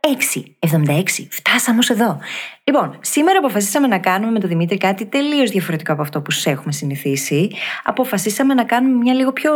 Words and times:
76, 0.00 1.26
φτάσαμε 1.30 1.78
ως 1.78 1.90
εδώ. 1.90 2.18
Λοιπόν, 2.64 2.98
σήμερα 3.00 3.38
αποφασίσαμε 3.38 3.86
να 3.86 3.98
κάνουμε 3.98 4.32
με 4.32 4.38
τον 4.38 4.48
Δημήτρη 4.48 4.76
κάτι 4.76 5.06
τελείως 5.06 5.50
διαφορετικό 5.50 5.92
από 5.92 6.02
αυτό 6.02 6.20
που 6.20 6.30
σου 6.30 6.50
έχουμε 6.50 6.72
συνηθίσει. 6.72 7.50
Αποφασίσαμε 7.84 8.54
να 8.54 8.64
κάνουμε 8.64 8.96
μια 8.96 9.14
λίγο 9.14 9.32
πιο 9.32 9.52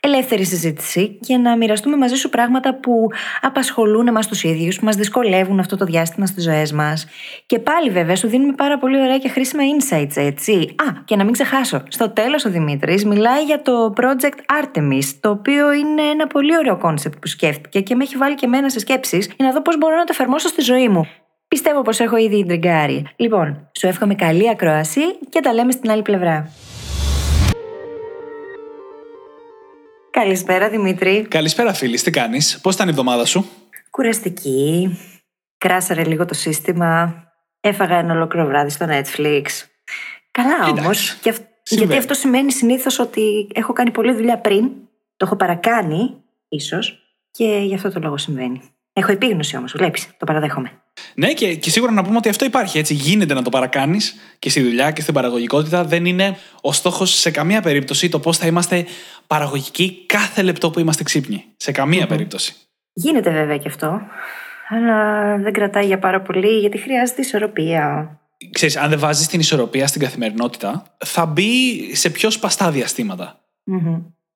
ελεύθερη 0.00 0.44
συζήτηση 0.44 1.18
και 1.20 1.36
να 1.36 1.56
μοιραστούμε 1.56 1.96
μαζί 1.96 2.14
σου 2.14 2.28
πράγματα 2.28 2.74
που 2.74 3.06
απασχολούν 3.40 4.06
εμάς 4.06 4.26
τους 4.26 4.42
ίδιους, 4.44 4.78
που 4.78 4.84
μας 4.84 4.96
δυσκολεύουν 4.96 5.58
αυτό 5.58 5.76
το 5.76 5.84
διάστημα 5.84 6.26
στις 6.26 6.44
ζωές 6.44 6.72
μας. 6.72 7.06
Και 7.46 7.58
πάλι, 7.58 7.90
βέβαια, 7.90 8.16
σου 8.16 8.28
δίνουμε 8.28 8.52
πάρα 8.52 8.78
πολύ 8.78 9.00
ωραία 9.00 9.18
και 9.18 9.28
χρήσιμα 9.28 9.62
insights, 9.78 10.16
έτσι. 10.16 10.52
Α, 10.52 11.02
και 11.04 11.16
να 11.16 11.24
μην 11.24 11.32
ξεχάσω, 11.32 11.82
στο 11.88 12.10
τέλος 12.10 12.44
ο 12.44 12.50
Δημήτρης 12.50 13.04
μιλάει 13.04 13.44
για 13.44 13.62
το 13.62 13.92
project 13.96 14.62
Artemis, 14.62 15.04
το 15.20 15.30
οποίο 15.30 15.72
είναι 15.72 16.02
ένα 16.02 16.26
πολύ 16.26 16.56
ωραίο 16.56 16.78
κόνσεπτ 16.78 17.18
που 17.18 17.26
σκέφτηκε 17.26 17.80
και 17.80 17.94
με 17.94 18.04
έχει 18.04 18.16
βάλει 18.16 18.34
και 18.34 18.46
εμένα 18.46 18.68
σε 18.68 18.78
σκέψεις 18.78 19.26
για 19.36 19.46
να 19.46 19.52
δω 19.52 19.62
πώς 19.62 19.73
μπορώ 19.76 19.96
να 19.96 20.04
το 20.04 20.10
εφαρμόσω 20.12 20.48
στη 20.48 20.62
ζωή 20.62 20.88
μου. 20.88 21.08
Πιστεύω 21.48 21.82
πως 21.82 22.00
έχω 22.00 22.16
ήδη 22.16 22.36
ιντριγκάρει. 22.36 23.06
Λοιπόν, 23.16 23.70
σου 23.78 23.86
εύχομαι 23.86 24.14
καλή 24.14 24.48
ακρόαση 24.50 25.00
και 25.28 25.40
τα 25.40 25.52
λέμε 25.52 25.72
στην 25.72 25.90
άλλη 25.90 26.02
πλευρά. 26.02 26.50
Καλησπέρα 30.10 30.68
Δημήτρη. 30.68 31.26
Καλησπέρα 31.28 31.72
φίλη, 31.72 32.00
τι 32.00 32.10
κάνεις, 32.10 32.60
πώς 32.60 32.74
ήταν 32.74 32.86
η 32.86 32.90
εβδομάδα 32.90 33.24
σου; 33.24 33.50
Κουραστική. 33.90 34.98
Κράσαρε 35.58 36.04
λίγο 36.04 36.24
το 36.24 36.34
σύστημα. 36.34 37.22
Έφαγα 37.60 37.96
ένα 37.96 38.14
ολόκληρο 38.14 38.46
βράδυ 38.46 38.70
στο 38.70 38.86
Netflix. 38.88 39.42
Καλά 40.30 40.68
όμως. 40.70 41.18
Γιατί 41.64 41.96
αυτό 41.96 42.14
σημαίνει 42.14 42.52
συνήθως 42.52 42.98
ότι 42.98 43.48
έχω 43.54 43.72
κάνει 43.72 43.90
πολλή 43.90 44.12
δουλειά 44.12 44.38
πριν. 44.38 44.70
Το 45.16 45.24
έχω 45.26 45.36
παρακάνει, 45.36 46.22
ίσως. 46.48 46.98
Και 47.30 47.44
γι' 47.44 47.74
αυτό 47.74 47.90
το 47.90 48.00
λόγο 48.00 48.16
συμβαίνει. 48.16 48.73
Έχω 48.96 49.12
επίγνωση 49.12 49.56
όμως, 49.56 49.72
βλέπεις, 49.76 50.08
το 50.18 50.24
παραδέχομαι. 50.26 50.70
Ναι, 51.14 51.32
και, 51.32 51.54
και 51.54 51.70
σίγουρα 51.70 51.92
να 51.92 52.04
πούμε 52.04 52.16
ότι 52.16 52.28
αυτό 52.28 52.44
υπάρχει. 52.44 52.78
Έτσι, 52.78 52.94
γίνεται 52.94 53.34
να 53.34 53.42
το 53.42 53.50
παρακάνεις 53.50 54.14
και 54.38 54.50
στη 54.50 54.62
δουλειά 54.62 54.90
και 54.90 55.00
στην 55.00 55.14
παραγωγικότητα. 55.14 55.84
Δεν 55.84 56.04
είναι 56.04 56.36
ο 56.60 56.72
στόχος 56.72 57.10
σε 57.10 57.30
καμία 57.30 57.62
περίπτωση 57.62 58.08
το 58.08 58.20
πώς 58.20 58.38
θα 58.38 58.46
είμαστε 58.46 58.86
παραγωγικοί 59.26 60.06
κάθε 60.06 60.42
λεπτό 60.42 60.70
που 60.70 60.78
είμαστε 60.80 61.02
ξύπνοι. 61.02 61.44
Σε 61.56 61.72
καμια 61.72 62.06
περίπτωση. 62.06 62.54
Γίνεται 62.92 63.30
βέβαια 63.30 63.58
και 63.58 63.68
αυτό. 63.68 64.00
Αλλά 64.68 65.36
δεν 65.36 65.52
κρατάει 65.52 65.86
για 65.86 65.98
πάρα 65.98 66.20
πολύ 66.22 66.58
γιατί 66.58 66.78
χρειάζεται 66.78 67.20
ισορροπία. 67.20 68.18
Ξέρεις, 68.50 68.76
αν 68.76 68.90
δεν 68.90 68.98
βάζεις 68.98 69.26
την 69.26 69.40
ισορροπία 69.40 69.86
στην 69.86 70.00
καθημερινότητα, 70.00 70.96
θα 71.04 71.26
μπει 71.26 71.94
σε 71.94 72.10
πιο 72.10 72.30
σπαστά 72.30 72.70
διαστήματα. 72.70 73.40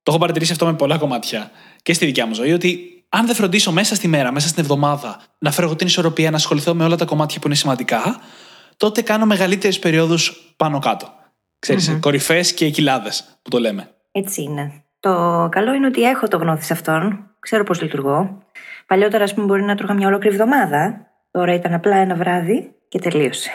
Το 0.03 0.15
έχω 0.15 0.19
παρατηρήσει 0.19 0.53
αυτό 0.53 0.67
με 0.67 0.75
πολλά 0.75 0.99
κομμάτια 0.99 1.51
και 1.83 1.93
στη 1.93 2.07
δικιά 2.07 2.27
μου 2.27 2.35
ζωή, 2.35 2.53
ότι 2.53 2.98
αν 3.09 3.27
δεν 3.27 3.35
φροντίσω 3.35 3.73
μέσα 3.73 3.95
στη 3.95 4.09
μέρα, 4.09 4.33
μέσα 4.33 4.49
στην 4.49 4.63
εβδομάδα, 4.63 5.21
να 5.39 5.51
φέρω 5.51 5.77
την 5.77 5.87
ισορροπία, 5.87 6.31
να 6.31 6.37
ασχοληθώ 6.37 6.75
με 6.75 6.85
όλα 6.85 6.97
τα 6.97 7.05
κομμάτια 7.05 7.41
που 7.41 7.47
είναι 7.47 7.57
σημαντικά, 7.57 8.21
τότε 8.77 9.03
κάνω 9.03 9.27
μεγαλύτερες 9.27 9.79
περιόδους 9.79 10.55
πάνω 10.57 10.79
κάτω. 10.79 11.13
Ξέρεις, 11.59 11.91
mm-hmm. 11.91 12.01
κορυφές 12.01 12.55
και 12.55 12.71
κοιλάδες 12.71 13.39
που 13.43 13.51
το 13.51 13.59
λέμε. 13.59 13.91
Έτσι 14.13 14.43
είναι. 14.43 14.83
Το 15.01 15.49
καλό 15.51 15.75
είναι 15.75 15.87
ότι 15.87 16.03
έχω 16.03 16.29
το 16.29 16.37
γνώθι 16.37 16.65
σε 16.65 16.73
αυτόν. 16.73 17.31
Ξέρω 17.39 17.65
πώς 17.65 17.83
λειτουργώ. 17.83 18.43
Παλιότερα, 18.87 19.25
ας 19.25 19.35
πούμε, 19.35 19.47
μπορεί 19.47 19.63
να 19.63 19.75
τρώγα 19.75 19.95
μια 19.95 20.07
ολόκληρη 20.07 20.35
εβδομάδα. 20.35 21.07
Τώρα 21.31 21.55
ήταν 21.55 21.75
απλά 21.75 21.97
ένα 21.97 22.15
βράδυ 22.15 22.75
και 22.89 22.99
τελείωσε. 22.99 23.51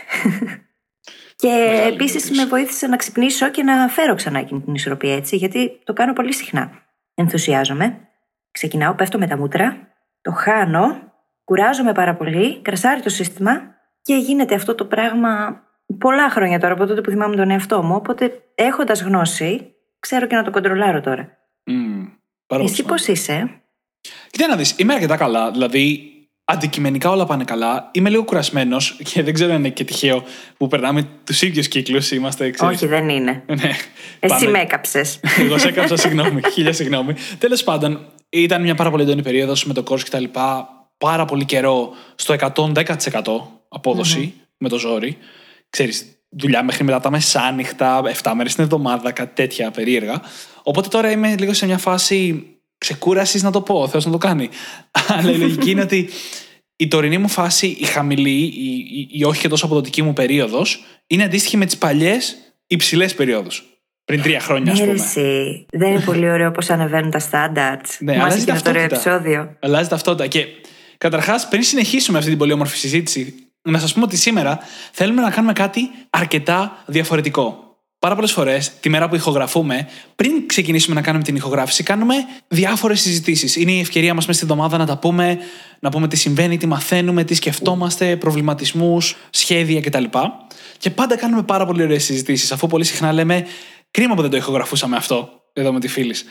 και 1.42 1.84
επίσης 1.94 2.32
με 2.32 2.46
βοήθησε 2.46 2.88
να 2.88 2.96
ξυπνήσω 2.96 3.50
και 3.50 3.64
να 3.64 3.88
φέρω 3.88 4.16
ξανά 4.16 4.40
εκείνη 4.40 4.62
την 4.62 4.74
ισορροπία 4.74 5.16
έτσι, 5.16 5.36
γιατί 5.36 5.80
το 5.84 5.94
κάνω 5.94 6.14
πολύ 6.14 6.34
συχνά. 6.34 6.72
Ενθουσιάζομαι, 7.16 8.00
Ξεκινάω, 8.54 8.94
πέφτω 8.94 9.18
με 9.18 9.28
τα 9.28 9.38
μούτρα, 9.38 9.88
το 10.22 10.32
χάνω, 10.32 11.14
κουράζομαι 11.44 11.92
πάρα 11.92 12.16
πολύ, 12.16 12.62
κρασάρει 12.62 13.02
το 13.02 13.10
σύστημα 13.10 13.62
και 14.02 14.16
γίνεται 14.16 14.56
αυτό 14.56 14.76
το 14.76 14.86
πράγμα 14.86 15.62
πολλά 15.98 16.30
χρόνια 16.30 16.60
τώρα 16.60 16.74
από 16.74 16.86
τότε 16.86 17.02
που 17.02 17.10
θυμάμαι 17.10 17.36
τον 17.36 17.50
εαυτό 17.50 17.84
μου. 17.84 17.96
Οπότε 17.96 18.42
έχοντας 18.56 19.02
γνώση, 19.02 19.76
ξέρω 20.00 20.26
και 20.26 20.36
να 20.36 20.44
το 20.44 20.52
κοντρολάρω 20.52 21.02
τώρα. 21.02 21.38
Mm, 21.72 22.12
Εσύ 22.48 22.84
πώς 22.84 23.08
είσαι; 23.08 23.62
Κοίτα 24.32 24.48
να 24.48 24.56
δεις, 24.56 24.76
είμαι 24.78 24.94
αρκετά 24.94 25.18
καλά. 25.18 25.52
Δηλαδή, 25.52 26.13
αντικειμενικά 26.46 27.10
όλα 27.10 27.26
πάνε 27.26 27.44
καλά. 27.44 27.90
Είμαι 27.92 28.10
λίγο 28.10 28.24
κουρασμένος 28.24 28.98
και 29.14 29.24
δεν 29.24 29.34
ξέρω 29.34 29.52
αν 29.54 29.60
είναι 29.60 29.70
και 29.70 29.84
τυχαίο 29.84 30.24
που 30.58 30.68
περνάμε 30.68 31.08
τους 31.24 31.42
ίδιους 31.42 31.68
κύκλους. 31.68 32.12
Είμαστε, 32.12 32.50
ξέρεις... 32.50 32.76
Όχι, 32.76 32.86
δεν 32.86 33.10
είναι. 33.10 33.44
ναι, 33.46 33.70
Εσύ 34.20 34.34
πάνε... 34.34 34.50
με 34.50 34.60
έκαψες. 34.60 35.20
Εγώ 35.40 35.58
σε 35.58 35.68
έκαψα, 35.68 35.96
συγγνώμη. 35.96 36.42
Χίλια 36.54 36.74
συγγνώμη. 36.74 37.14
Τέλος 37.38 37.64
πάντων, 37.64 38.06
ήταν 38.30 38.62
μια 38.62 38.76
πάρα 38.76 38.90
πολύ 38.90 39.04
έντονη 39.04 39.22
περίοδος 39.22 39.66
με 39.66 39.74
το 39.74 39.84
course 39.90 40.02
κτλ. 40.02 40.24
Πάρα 40.98 41.26
πολύ 41.26 41.46
καιρό 41.46 41.90
στο 42.16 42.36
110% 42.40 42.74
αποδοση 43.70 44.34
με 44.58 44.70
το 44.70 44.78
ζόρι. 44.78 45.18
Ξέρεις, 45.70 46.06
δουλειά 46.30 46.64
μέχρι 46.64 46.84
μετά 46.84 47.00
τα 47.00 47.12
μεσάνυχτα, 47.12 48.02
7 48.24 48.32
μέρες 48.36 48.56
την 48.56 48.64
εβδομάδα, 48.64 49.12
κάτι 49.12 49.36
τέτοια 49.36 49.72
περίεργα. 49.72 50.22
Οπότε 50.64 50.88
τώρα 50.88 51.12
είμαι 51.12 51.36
λίγο 51.40 51.54
σε 51.54 51.66
μια 51.66 51.78
φάση 51.78 52.48
ξεκούρασης 52.84 53.44
να 53.44 53.52
το 53.52 53.62
πω, 53.62 53.82
ο 53.82 53.88
Θεός 53.88 54.06
να 54.06 54.12
το 54.12 54.18
κάνει. 54.18 54.50
Αλλά 55.08 55.32
η 55.32 55.38
λογική 55.38 55.72
είναι 55.72 55.82
ότι 55.82 56.10
η 56.76 56.88
τωρινή 56.88 57.18
μου 57.18 57.28
φάση, 57.28 57.68
η 57.80 57.86
χαμηλή, 57.86 58.40
η, 58.40 58.76
η, 58.92 59.08
η 59.12 59.24
όχι 59.24 59.42
και 59.42 59.48
τόσο 59.48 59.66
αποδοτική 59.66 60.02
μου 60.02 60.14
περίοδος, 60.14 60.84
είναι 61.08 61.24
αντίστοιχη 61.24 61.58
με 61.58 61.66
τις 61.66 61.78
παλιές 61.78 62.36
υψηλές 62.68 63.14
περιόδους. 63.14 63.64
Πριν 64.06 64.22
τρία 64.22 64.40
χρόνια, 64.40 64.72
ας 64.72 64.80
πούμε. 64.80 64.92
Εσύ. 64.92 65.66
Δεν 65.72 65.90
είναι 65.90 66.00
πολύ 66.00 66.30
ωραίο 66.30 66.52
πώς 66.52 66.70
ανεβαίνουν 66.70 67.12
τα 67.12 67.20
στάνταρτ. 67.20 67.86
Ναι, 68.00 68.16
Μας 68.16 68.26
αλλάζει 68.26 68.46
ταυτότητα. 68.46 68.88
Το 68.88 68.96
επεισόδιο. 68.96 69.58
Αλλάζει 69.60 69.90
ταυτότητα. 69.90 70.28
Και 70.28 70.46
καταρχάς, 70.98 71.48
πριν 71.48 71.64
συνεχίσουμε 71.64 72.18
αυτή 72.18 72.30
την 72.30 72.40
πολύ 72.40 72.52
όμορφη 72.52 72.78
συζήτηση, 72.78 73.36
να 73.62 73.80
σας 73.80 73.94
πούμε 73.94 74.06
ότι 74.06 74.18
σήμερα 74.18 74.60
θέλουμε 74.92 75.22
να 75.22 75.30
κάνουμε 75.30 75.54
κάτι 75.54 75.90
αρκετά 76.10 76.84
διαφορετικό. 76.86 77.73
Πάρα 78.04 78.16
πολλές 78.16 78.32
φορές, 78.32 78.80
τη 78.80 78.90
μέρα 78.90 79.10
που 79.10 79.16
ηχογραφούμε, 79.16 79.88
πριν 80.16 80.48
ξεκινήσουμε 80.48 80.96
να 80.96 81.02
κάνουμε 81.02 81.24
την 81.24 81.36
ηχογράφηση, 81.36 81.84
κάνουμε 81.84 82.16
διάφορες 82.48 83.02
συζητήσεις. 83.02 83.56
Είναι 83.56 83.72
η 83.72 83.80
ευκαιρία 83.80 84.14
μας 84.14 84.26
μέσα 84.26 84.40
στην 84.40 84.52
εβδομάδα 84.52 84.78
να 84.78 84.86
τα 84.86 84.98
πούμε, 84.98 85.38
να 85.80 85.90
πούμε 85.90 86.08
τι 86.08 86.16
συμβαίνει, 86.16 86.58
τι 86.58 86.68
μαθαίνουμε, 86.68 87.24
τι 87.24 87.34
σκεφτόμαστε, 87.34 88.18
προβληματισμούς, 88.18 89.16
σχέδια 89.30 89.82
κτλ. 89.82 90.04
Και 90.78 90.90
πάντα 90.90 91.18
κάνουμε 91.18 91.44
πάρα 91.44 91.66
πολύ 91.66 91.84
ωραίες 91.84 92.04
συζητήσεις, 92.04 92.52
αφού 92.52 92.68
πολύ 92.68 92.84
συχνά 92.84 93.12
λέμε 93.12 93.46
Κρίμα 93.92 94.16
που 94.16 94.22
δεν 94.22 94.32
το 94.32 94.38
ηχογραφούσαμε 94.38 94.96
αυτό 94.96 95.30
εδώ 95.54 95.74
με 95.74 95.80
τη 95.80 95.88
φίλης. 95.88 96.26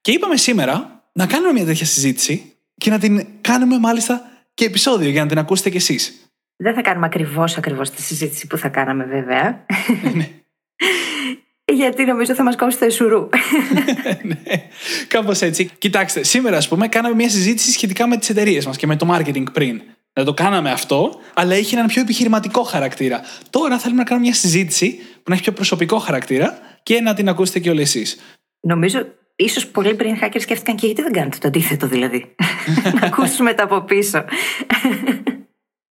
Και 0.00 0.10
είπαμε 0.10 0.36
σήμερα 0.36 1.04
να 1.12 1.26
κάνουμε 1.26 1.52
μια 1.52 1.64
τέτοια 1.64 1.86
συζήτηση 1.86 2.52
και 2.74 2.90
να 2.90 2.98
την 2.98 3.26
κάνουμε 3.40 3.78
μάλιστα 3.78 4.20
και 4.54 4.64
επεισόδιο 4.64 5.10
για 5.10 5.22
να 5.22 5.28
την 5.28 5.38
ακούσετε 5.38 5.70
κι 5.70 5.76
εσείς. 5.76 6.30
Δεν 6.56 6.74
θα 6.74 6.80
κάνουμε 6.80 7.06
ακριβώς 7.06 7.56
ακριβώς 7.56 7.90
τη 7.90 8.02
συζήτηση 8.02 8.46
που 8.46 8.56
θα 8.56 8.68
κάναμε, 8.68 9.04
βέβαια. 9.04 9.64
ναι. 10.14 10.28
Γιατί 11.72 12.04
νομίζω 12.04 12.34
θα 12.34 12.42
μας 12.42 12.56
κόψει 12.56 12.78
το 12.78 12.84
εσουρού. 12.84 13.28
ναι, 14.22 14.68
κάπως 15.08 15.40
έτσι. 15.40 15.70
Κοιτάξτε, 15.78 16.22
σήμερα, 16.22 16.56
ας 16.56 16.68
πούμε, 16.68 16.88
κάναμε 16.88 17.14
μια 17.14 17.28
συζήτηση 17.28 17.70
σχετικά 17.72 18.08
με 18.08 18.16
τις 18.16 18.28
εταιρείες 18.28 18.66
μας 18.66 18.76
και 18.76 18.86
με 18.86 18.96
το 18.96 19.14
marketing 19.14 19.44
πριν. 19.52 19.82
Να 20.12 20.24
το 20.24 20.34
κάναμε 20.34 20.70
αυτό, 20.70 21.20
αλλά 21.34 21.56
είχε 21.56 21.76
έναν 21.76 21.86
πιο 21.88 22.02
επιχειρηματικό 22.02 22.62
χαρακτήρα. 22.62 23.20
Τώρα 23.50 23.78
θέλουμε 23.78 23.98
να 23.98 24.08
κάνουμε 24.08 24.26
μια 24.26 24.36
συζήτηση 24.36 24.94
που 24.94 25.22
να 25.26 25.34
έχει 25.34 25.42
πιο 25.42 25.52
προσωπικό 25.52 25.98
χαρακτήρα 25.98 26.58
και 26.82 27.00
να 27.00 27.14
την 27.14 27.28
ακούσετε 27.28 27.58
και 27.58 27.70
όλοι 27.70 27.80
εσείς. 27.80 28.18
Νομίζω 28.60 29.06
ίσως 29.36 29.66
πολλοί 29.66 29.94
πριν 29.94 30.18
hackers 30.20 30.40
σκέφτηκαν 30.40 30.76
και 30.76 30.86
γιατί 30.86 31.02
δεν 31.02 31.12
κάνετε 31.12 31.38
το 31.40 31.48
αντίθετο 31.48 31.86
δηλαδή. 31.86 32.34
να 33.00 33.06
ακούσουμε 33.06 33.54
τα 33.54 33.62
από 33.62 33.80
πίσω. 33.80 34.24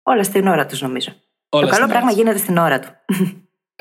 Όλα 0.04 0.24
στην 0.24 0.48
ώρα 0.48 0.66
τους 0.66 0.82
νομίζω. 0.82 1.16
Όλα 1.50 1.68
το 1.68 1.76
καλό 1.76 1.88
πράγμα 1.88 2.12
γίνεται 2.12 2.38
στην 2.38 2.58
ώρα 2.58 2.80
του. 2.80 2.90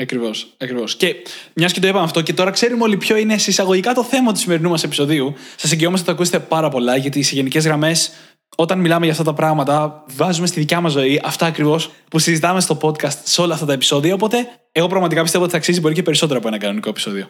Ακριβώς, 0.00 0.54
ακριβώς. 0.58 0.96
Και 0.96 1.16
μιας 1.54 1.72
και 1.72 1.80
το 1.80 1.88
είπαμε 1.88 2.04
αυτό, 2.04 2.20
και 2.22 2.32
τώρα 2.32 2.50
ξέρουμε 2.50 2.82
όλοι 2.82 2.96
ποιο 2.96 3.16
είναι 3.16 3.38
συσσαγωγικά 3.38 3.94
το 3.94 4.04
θέμα 4.04 4.32
του 4.32 4.38
σημερινού 4.38 4.68
μας 4.68 4.84
επεισοδίου. 4.84 5.34
Σας 5.56 5.72
εγγυόμαστε 5.72 6.10
ότι 6.10 6.16
το 6.16 6.22
ακούσετε 6.22 6.46
πάρα 6.48 6.68
πολλά, 6.68 6.96
γιατί 6.96 7.22
σε 7.22 7.34
γενικές 7.34 7.64
γραμμές, 7.64 8.12
όταν 8.56 8.78
μιλάμε 8.80 9.04
για 9.04 9.12
αυτά 9.12 9.24
τα 9.24 9.32
πράγματα, 9.32 10.04
βάζουμε 10.16 10.46
στη 10.46 10.60
δικιά 10.60 10.80
μας 10.80 10.92
ζωή 10.92 11.20
αυτά 11.24 11.46
ακριβώς 11.46 11.90
που 12.10 12.18
συζητάμε 12.18 12.60
στο 12.60 12.78
podcast 12.82 13.18
σε 13.24 13.40
όλα 13.40 13.54
αυτά 13.54 13.66
τα 13.66 13.72
επεισόδια. 13.72 14.14
Οπότε, 14.14 14.36
εγώ 14.72 14.86
πραγματικά 14.86 15.22
πιστεύω 15.22 15.42
ότι 15.42 15.52
θα 15.52 15.58
αξίζει 15.58 15.80
μπορεί 15.80 15.94
και 15.94 16.02
περισσότερο 16.02 16.38
από 16.38 16.48
ένα 16.48 16.58
κανονικό 16.58 16.88
επεισόδιο. 16.88 17.28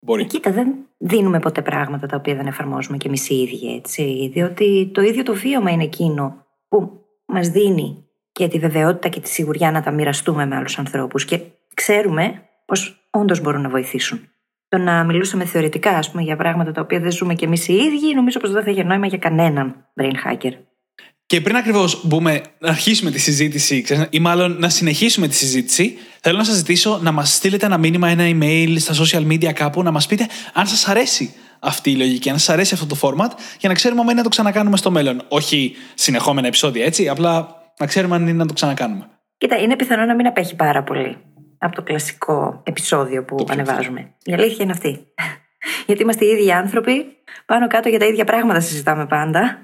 Μπορεί. 0.00 0.24
Κοίτα, 0.26 0.52
δεν 0.52 0.68
δίνουμε 0.98 1.38
ποτέ 1.38 1.62
πράγματα 1.62 2.06
τα 2.06 2.16
οποία 2.16 2.34
δεν 2.34 2.46
εφαρμόζουμε 2.46 2.96
κι 2.96 3.06
εμείς 3.06 3.28
οι 3.28 3.34
ίδιοι, 3.34 3.74
έτσι. 3.74 4.30
Διότι 4.32 4.90
το 4.94 5.02
ίδιο 5.02 5.22
το 5.22 5.34
βίωμα 5.34 5.70
είναι 5.70 5.84
εκείνο 5.84 6.46
που 6.68 7.04
μας 7.26 7.48
δίνει 7.48 8.04
και 8.32 8.48
τη 8.48 8.58
βεβαιότητα 8.58 9.08
και 9.08 9.20
τη 9.20 9.28
σιγουριά 9.28 9.70
να 9.70 9.82
τα 9.82 9.90
μοιραστούμε 9.90 10.46
με 10.46 10.56
άλλους 10.56 10.78
ανθρώπους. 10.78 11.24
Και 11.24 11.40
ξέρουμε 11.82 12.42
πω 12.66 12.74
όντως 13.20 13.40
μπορούν 13.40 13.60
να 13.60 13.68
βοηθήσουν. 13.68 14.28
Το 14.68 14.78
να 14.78 15.04
μιλούσαμε 15.04 15.44
θεωρητικά, 15.44 15.90
ας 15.90 16.10
πούμε, 16.10 16.22
για 16.22 16.36
πράγματα 16.36 16.72
τα 16.72 16.80
οποία 16.80 17.00
δεν 17.00 17.10
ζούμε 17.10 17.34
κι 17.34 17.44
εμείς 17.44 17.68
οι 17.68 17.72
ίδιοι, 17.72 18.14
νομίζω 18.14 18.40
πως 18.40 18.50
δεν 18.52 18.64
θα 18.64 18.70
είχε 18.70 18.82
νόημα 18.82 19.06
για 19.06 19.18
κανέναν 19.18 19.90
brain 20.00 20.14
hacker. 20.24 20.52
Και 21.26 21.40
πριν 21.40 21.56
ακριβώς 21.56 22.06
μπούμε 22.06 22.40
να 22.58 22.68
αρχίσουμε 22.68 23.10
τη 23.10 23.18
συζήτηση, 23.18 23.82
ξέρεις, 23.82 24.06
ή 24.10 24.20
μάλλον 24.20 24.56
να 24.58 24.68
συνεχίσουμε 24.68 25.28
τη 25.28 25.34
συζήτηση, 25.34 25.98
θέλω 26.20 26.38
να 26.38 26.44
σας 26.44 26.54
ζητήσω 26.54 26.98
να 27.02 27.12
μας 27.12 27.34
στείλετε 27.34 27.66
ένα 27.66 27.78
μήνυμα, 27.78 28.08
ένα 28.08 28.24
email 28.26 28.74
στα 28.78 28.94
social 28.94 29.26
media 29.26 29.52
κάπου, 29.52 29.82
να 29.82 29.90
μας 29.90 30.06
πείτε 30.06 30.26
αν 30.52 30.66
σας 30.66 30.88
αρέσει 30.88 31.34
αυτή 31.60 31.90
η 31.90 31.96
λογική, 31.96 32.30
αν 32.30 32.38
σας 32.38 32.48
αρέσει 32.48 32.74
αυτό 32.74 32.86
το 32.86 32.96
format, 33.02 33.30
για 33.58 33.68
να 33.68 33.74
ξέρουμε 33.74 34.00
αν 34.00 34.06
είναι 34.06 34.16
να 34.16 34.22
το 34.22 34.28
ξανακάνουμε 34.28 34.76
στο 34.76 34.90
μέλλον. 34.90 35.22
Όχι 35.28 35.76
συνεχόμενα 35.94 36.46
επεισόδια, 36.46 36.84
έτσι, 36.84 37.08
απλά 37.08 37.48
να 37.78 37.86
ξέρουμε 37.86 38.14
αν 38.14 38.22
είναι 38.22 38.32
να 38.32 38.46
το 38.46 38.52
ξανακάνουμε. 38.52 39.08
Κοίτα, 39.38 39.56
είναι 39.56 39.76
πιθανό 39.76 40.04
να 40.04 40.14
μην 40.14 40.26
απέχει 40.26 40.56
πάρα 40.56 40.82
πολύ 40.82 41.16
από 41.60 41.74
το 41.74 41.82
κλασικό 41.82 42.60
επεισόδιο 42.64 43.24
που 43.24 43.36
Το 43.36 43.44
πιο 43.44 43.54
ανεβάζουμε. 43.54 44.14
Η 44.24 44.32
αλήθεια 44.32 44.64
είναι 44.64 44.72
αυτή. 44.72 45.06
Γιατί 45.86 46.02
είμαστε 46.02 46.24
οι 46.24 46.28
ίδιοι 46.28 46.52
άνθρωποι, 46.52 47.16
πάνω 47.46 47.66
κάτω 47.66 47.88
για 47.88 47.98
τα 47.98 48.06
ίδια 48.06 48.24
πράγματα 48.24 48.60
συζητάμε 48.60 49.06
πάντα. 49.06 49.58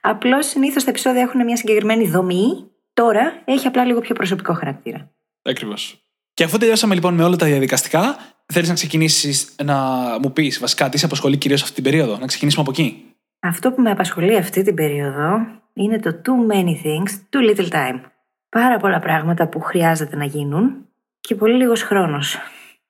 Απλώς 0.00 0.46
συνήθως 0.46 0.84
τα 0.84 0.90
επεισόδια 0.90 1.20
έχουν 1.20 1.44
μια 1.44 1.56
συγκεκριμένη 1.56 2.08
δομή. 2.08 2.70
Τώρα 2.92 3.42
έχει 3.44 3.66
απλά 3.66 3.84
λίγο 3.84 4.00
πιο 4.00 4.14
προσωπικό 4.14 4.52
χαρακτήρα. 4.52 5.10
Ακριβώς. 5.42 6.02
Και 6.34 6.44
αφού 6.44 6.58
τελειώσαμε 6.58 6.94
λοιπόν 6.94 7.14
με 7.14 7.24
όλα 7.24 7.36
τα 7.36 7.46
διαδικαστικά, 7.46 8.16
θέλεις 8.46 8.68
να 8.68 8.74
ξεκινήσεις 8.74 9.54
να 9.64 9.76
μου 10.22 10.32
πεις 10.32 10.58
βασικά 10.58 10.88
τι 10.88 10.98
σε 10.98 11.04
απασχολεί 11.04 11.36
κυρίως 11.36 11.62
αυτή 11.62 11.74
την 11.74 11.82
περίοδο. 11.82 12.18
Να 12.18 12.26
ξεκινήσουμε 12.26 12.62
από 12.62 12.70
εκεί; 12.70 13.04
Αυτό 13.40 13.72
που 13.72 13.82
με 13.82 13.90
απασχολεί 13.90 14.36
αυτή 14.36 14.62
την 14.62 14.74
περίοδο 14.74 15.46
είναι 15.72 15.98
το 15.98 16.20
too 16.24 16.54
many 16.54 16.74
things, 16.84 17.10
too 17.30 17.50
little 17.50 17.68
time. 17.68 18.00
Πάρα 18.48 18.78
πολλά 18.78 18.98
πράγματα 18.98 19.48
που 19.48 19.60
χρειάζεται 19.60 20.16
να 20.16 20.24
γίνουν 20.24 20.86
και 21.28 21.34
πολύ 21.34 21.54
λίγος 21.54 21.82
χρόνος. 21.82 22.36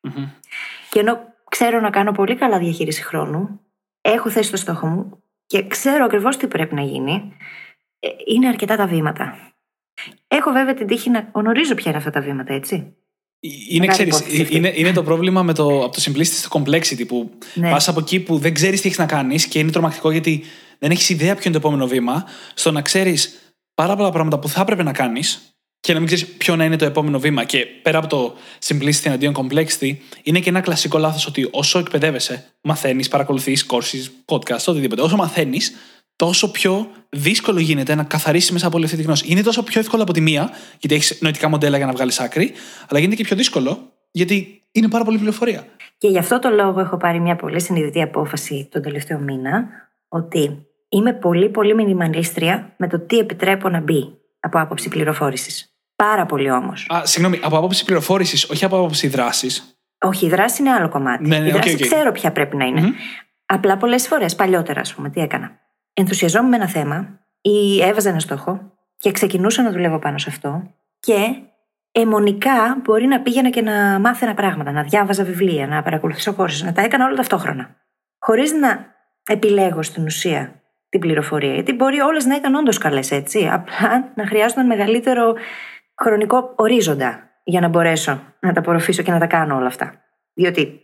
Μμμ. 0.01 0.29
Και 0.91 0.99
ενώ 1.01 1.19
ξέρω 1.49 1.81
να 1.81 1.91
κάνω 1.91 2.13
πολύ 2.13 2.35
καλά 2.37 2.59
διαχείριση 2.59 3.03
χρόνου, 3.03 3.61
έχω 4.01 4.31
θέσει 4.31 4.51
το 4.51 4.57
στόχο 4.57 4.87
μου 4.87 5.23
και 5.47 5.67
ξέρω 5.67 6.05
ακριβώς 6.05 6.37
τι 6.37 6.47
πρέπει 6.47 6.75
να 6.75 6.83
γίνει, 6.83 7.37
ε, 8.01 8.09
είναι 8.35 8.49
αρκετά 8.49 8.77
τα 8.77 8.87
βήματα. 8.87 9.37
Έχω 10.29 10.53
βέβαια 10.53 10.75
την 10.75 10.87
τύχη 10.87 11.11
να 11.11 11.31
γνωρίζω 11.35 11.75
ποια 11.75 11.91
είναι 11.91 11.99
αυτά 11.99 12.11
τα 12.11 12.21
βήματα, 12.21 12.53
έτσι. 12.55 12.97
Είναι, 13.41 13.87
Μεγάλη 13.87 13.89
ξέρεις, 13.93 14.19
υπόθεση 14.19 14.43
αυτή. 14.43 14.57
είναι, 14.57 14.73
είναι 14.75 14.93
το 14.93 15.03
πρόβλημα 15.03 15.43
με 15.43 15.55
το, 15.55 15.85
από 15.85 15.95
το 15.95 16.03
simplicity 16.05 16.25
στο 16.25 16.61
complexity 16.61 17.07
που 17.07 17.31
Ναι. 17.55 17.71
πας 17.71 17.89
από 17.89 18.01
εκεί 18.01 18.21
που 18.21 18.39
δεν 18.39 18.55
ξέρεις 18.55 18.81
τι 18.81 18.87
έχεις 18.87 18.99
να 18.99 19.07
κάνεις 19.07 19.47
και 19.47 19.59
είναι 19.59 19.71
τρομακτικό 19.71 20.11
γιατί 20.11 20.43
δεν 20.79 20.91
έχεις 20.91 21.09
ιδέα 21.09 21.33
ποιο 21.35 21.43
είναι 21.51 21.59
το 21.61 21.67
επόμενο 21.67 21.87
βήμα, 21.87 22.25
στο 22.55 22.71
να 22.71 22.83
ξέρεις 22.83 23.39
πάρα 23.75 23.97
πολλά 23.97 24.11
πράγματα 24.11 24.39
που 24.39 24.49
θα 24.49 24.61
έπρεπε 24.61 24.83
να 24.83 24.93
κάνεις 24.93 25.57
και 25.83 25.93
να 25.93 25.99
μην 25.99 26.07
ξέρεις 26.07 26.27
ποιο 26.27 26.57
να 26.57 26.65
είναι 26.65 26.77
το 26.77 26.85
επόμενο 26.85 27.19
βήμα. 27.19 27.45
Και 27.45 27.67
πέρα 27.83 27.99
από 27.99 28.07
το 28.07 28.35
simplicity 28.67 29.05
εναντίον 29.05 29.35
complexity, 29.37 29.97
είναι 30.23 30.41
και 30.41 30.49
ένα 30.49 30.61
κλασικό 30.61 30.99
λάθος 30.99 31.27
ότι 31.27 31.49
όσο 31.51 31.79
εκπαιδεύεσαι, 31.79 32.45
μαθαίνεις, 32.61 33.09
παρακολουθείς, 33.09 33.67
courses, 33.71 34.35
podcast, 34.35 34.65
οτιδήποτε. 34.67 35.03
Όσο 35.03 35.17
μαθαίνεις, 35.17 35.75
τόσο 36.17 36.51
πιο 36.51 36.91
δύσκολο 37.09 37.61
γίνεται 37.61 37.95
να 37.95 38.03
καθαρίσεις 38.03 38.51
μέσα 38.51 38.67
από 38.67 38.77
όλη 38.77 38.85
αυτή 38.85 38.97
τη 38.97 39.03
γνώση. 39.03 39.25
Είναι 39.29 39.43
τόσο 39.43 39.63
πιο 39.63 39.81
εύκολο 39.81 40.03
από 40.03 40.13
τη 40.13 40.21
μία, 40.21 40.51
γιατί 40.79 40.95
έχεις 40.95 41.19
νοητικά 41.21 41.49
μοντέλα 41.49 41.77
για 41.77 41.87
να 41.87 41.93
βγάλεις 41.93 42.21
άκρη, 42.21 42.53
αλλά 42.89 43.01
γίνεται 43.01 43.17
και 43.17 43.25
πιο 43.25 43.37
δύσκολο, 43.37 43.93
γιατί 44.11 44.63
είναι 44.73 44.89
πάρα 44.89 45.05
πολύ 45.05 45.17
πληροφορία. 45.17 45.67
Και 45.99 46.09
γι' 46.09 46.19
αυτό 46.19 46.39
το 46.39 46.51
λόγο 46.51 46.81
έχω 46.81 46.97
πάρει 46.97 47.21
μια 47.21 47.37
πολύ 47.37 47.61
συνειδητή 47.61 48.03
απόφαση 48.03 48.69
τον 48.71 48.83
τελευταίο 48.83 49.19
μήνα 49.19 49.69
ότι 50.09 50.67
είμαι 50.89 51.13
πολύ 51.13 51.49
πολύ 51.49 51.75
μινιμαλίστρια 51.75 52.75
με 52.77 52.89
το 52.89 53.01
τι 53.01 53.19
επιτρέπω 53.19 53.69
να 53.69 53.81
μπει 53.81 54.17
από 54.41 54.61
άποψη 54.61 54.89
πληροφόρησης. 54.89 55.72
Πάρα 56.03 56.27
πολύ 56.27 56.51
όμως. 56.51 56.87
Α, 56.95 57.07
συγγνώμη, 57.07 57.41
από 57.43 57.57
άποψη 57.57 57.85
πληροφόρησης, 57.85 58.51
όχι 58.51 58.65
από 58.65 58.77
άποψη 58.77 59.09
δράσης. 59.09 59.77
Όχι, 59.99 60.27
η 60.27 60.29
δράση 60.29 60.63
είναι 60.63 60.71
άλλο 60.71 60.89
κομμάτι. 60.89 61.29
Ναι, 61.29 61.39
ναι, 61.39 61.47
η 61.47 61.49
οκ, 61.49 61.55
δράση 61.55 61.75
οκ. 61.75 61.81
ξέρω 61.81 62.13
ποια 62.13 62.33
πρέπει 62.33 62.57
να 62.57 62.65
είναι. 62.65 62.93
Απλά 63.47 63.77
πολλές 63.77 64.07
φορές, 64.07 64.35
παλιότερα, 64.35 64.81
ας 64.81 64.95
πούμε, 64.95 65.11
τι 65.11 65.21
έκανα. 65.21 65.59
Ενθουσιαζόμουν 65.93 66.49
με 66.49 66.57
ένα 66.57 66.69
θέμα 66.69 67.21
ή 67.41 67.83
έβαζα 67.83 68.09
ένα 68.09 68.21
στόχο 68.21 68.73
και 68.97 69.13
ξεκινούσα 69.13 69.63
να 69.63 69.71
δουλεύω 69.71 69.99
πάνω 69.99 70.19
σε 70.19 70.29
αυτό 70.31 70.63
και 71.01 71.35
εμμονικά 71.93 72.81
μπορεί 72.85 73.07
να 73.07 73.21
πήγαινα 73.21 73.51
και 73.51 73.63
να 73.63 73.99
μάθαινα 73.99 74.35
πράγματα, 74.35 74.73
να 74.73 74.83
διάβαζα 74.83 75.25
βιβλία, 75.25 75.67
να 75.67 75.83
παρακολουθήσω 75.83 76.33
courses, 76.33 76.63
να 76.63 76.73
τα 76.73 76.83
έκανα 76.83 77.07
όλα 77.07 77.17
ταυτόχρονα. 77.17 77.77
Χωρίς 78.19 78.53
να 78.53 78.95
επιλέγω 79.27 79.83
στην 79.83 80.05
ουσία 80.05 80.63
την 80.89 81.01
πληροφορία. 81.01 81.53
Γιατί 81.53 81.73
μπορεί 81.73 82.01
όλες 82.01 82.25
να 82.25 82.35
ήταν 82.35 82.55
όντως 82.55 82.79
καλές, 82.79 83.11
έτσι. 83.11 83.49
Απλά 83.53 84.13
να 84.15 84.27
χρειάζονταν 84.27 84.67
μεγαλύτερο 84.67 85.35
χρονικό 86.03 86.53
ορίζοντα 86.57 87.31
για 87.45 87.61
να 87.61 87.69
μπορέσω 87.69 88.21
να 88.41 88.53
τα 88.53 88.61
απορροφήσω 88.61 89.03
και 89.03 89.11
να 89.11 89.19
τα 89.19 89.27
κάνω 89.27 89.57
όλα 89.57 89.67
αυτά. 89.67 89.95
Διότι 90.33 90.81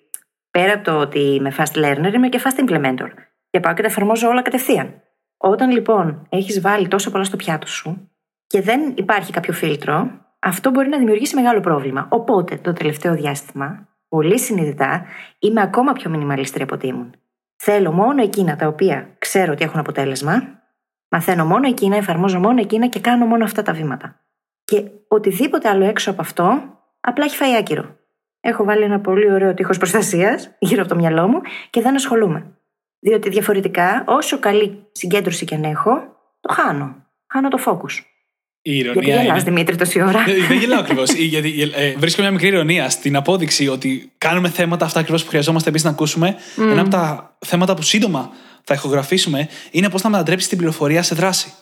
πέρα 0.51 0.73
από 0.73 0.85
το 0.85 0.99
ότι 0.99 1.19
είμαι 1.19 1.53
fast 1.57 1.85
learner, 1.85 2.13
είμαι 2.15 2.29
και 2.29 2.41
fast 2.45 2.69
implementer. 2.69 3.09
Και 3.51 3.61
πάω 3.61 3.75
και 3.75 3.83
τα 3.83 3.89
εφαρμόζω 3.89 4.29
όλα 4.29 4.43
κατευθείαν. 4.43 5.03
Όταν 5.37 5.71
λοιπόν 5.71 6.27
έχεις 6.29 6.61
βάλει 6.61 6.89
τόσο 6.89 7.11
πολλά 7.11 7.25
στο 7.25 7.37
πιάτο 7.37 7.67
σου 7.67 8.11
και 8.47 8.63
δεν 8.63 8.93
υπάρχει 8.95 9.33
κάποιο 9.33 9.53
φίλτρο, 9.53 10.11
αυτό 10.39 10.71
μπορεί 10.71 10.89
να 10.89 10.99
δημιουργήσει 10.99 11.35
μεγάλο 11.35 11.61
πρόβλημα. 11.61 12.07
Οπότε 12.11 12.57
το 12.57 12.73
τελευταίο 12.73 13.15
διάστημα, 13.15 13.89
πολύ 14.09 14.39
συνειδητά, 14.39 15.05
είμαι 15.39 15.61
ακόμα 15.63 15.93
πιο 15.93 16.11
μινιμαλίστρια 16.11 16.65
από 16.65 16.75
ότι 16.75 16.87
ήμουν. 16.87 17.15
Θέλω 17.57 17.93
μόνο 17.93 18.23
εκείνα 18.23 18.57
τα 18.57 18.67
οποία 18.67 19.15
ξέρω 19.19 19.53
ότι 19.53 19.65
έχουν 19.65 19.81
αποτέλεσμα, 19.81 20.43
μαθαίνω 21.09 21.45
μόνο 21.45 21.67
εκείνα, 21.67 21.97
εφαρμόζω 21.97 22.39
μόνο 22.41 22.61
εκείνα 22.61 22.87
και 22.87 23.01
κάνω 23.01 23.27
μόνο 23.27 23.45
αυτά 23.45 23.63
τα 23.63 23.73
βήματα. 23.73 24.21
Και 24.69 24.85
οτιδήποτε 25.09 25.69
άλλο 25.69 25.85
έξω 25.85 26.11
από 26.11 26.21
αυτό, 26.21 26.63
απλά 27.01 27.25
έχει 27.25 27.37
φάει 27.37 27.57
άκυρο. 27.57 27.97
Έχω 28.41 28.65
βάλει 28.65 28.83
ένα 28.83 29.01
πολύ 29.01 29.33
ωραίο 29.33 29.55
τείχος 29.55 29.79
προστασίας 29.79 30.51
γύρω 30.59 30.81
από 30.81 30.89
το 30.91 30.97
μυαλό 30.97 31.29
μου 31.29 31.41
και 31.71 31.81
δεν 31.81 31.95
ασχολούμαι. 31.95 32.47
Διότι 32.99 33.29
διαφορετικά, 33.29 34.05
όσο 34.07 34.39
καλή 34.39 34.87
συγκέντρωση 34.93 35.45
και 35.45 35.55
αν 35.55 35.65
έχω, 35.65 35.91
το 36.41 36.53
χάνω. 36.53 37.07
Χάνω 37.33 37.49
το 37.49 37.59
focus. 37.67 38.03
Η 38.63 38.73
Γιατί 38.73 38.99
ηρωνία 38.99 39.23
γελάς, 39.23 39.35
είναι. 39.35 39.51
Δημήτρη, 39.51 39.77
τόση 39.77 40.03
ώρα; 40.03 40.25
Ε, 40.29 40.47
Δεν 40.49 40.59
γελάω 40.59 40.81
ακριβώς. 40.81 41.13
Γιατί 41.13 41.71
ε, 41.75 41.95
βρίσκω 41.99 42.23
μια 42.23 42.31
μικρή 42.31 42.47
ηρωνία 42.47 42.91
στην 42.91 43.17
απόδειξη 43.17 43.69
ότι 43.69 44.13
κάνουμε 44.19 44.49
θέματα 44.49 44.85
αυτά 44.85 45.01
ακριβώς 45.01 45.23
που 45.23 45.29
χρειαζόμαστε 45.29 45.69
εμείς 45.69 45.85
να 45.85 45.91
ακούσουμε. 45.91 46.37
Ένα 46.57 46.81
από 46.81 46.91
τα 46.91 47.37
θέματα 47.47 47.75
που 47.75 47.83
σύντομα 47.83 48.31
θα 48.65 48.75
ηχογραφήσουμε 48.75 49.49
είναι 49.71 49.91
πώς 49.91 50.03
να 50.03 50.11
μετατρέψεις 50.11 50.49
την 50.49 50.59
πληροφορία 50.59 51.03
σε 51.03 51.15
δράση. 51.15 51.53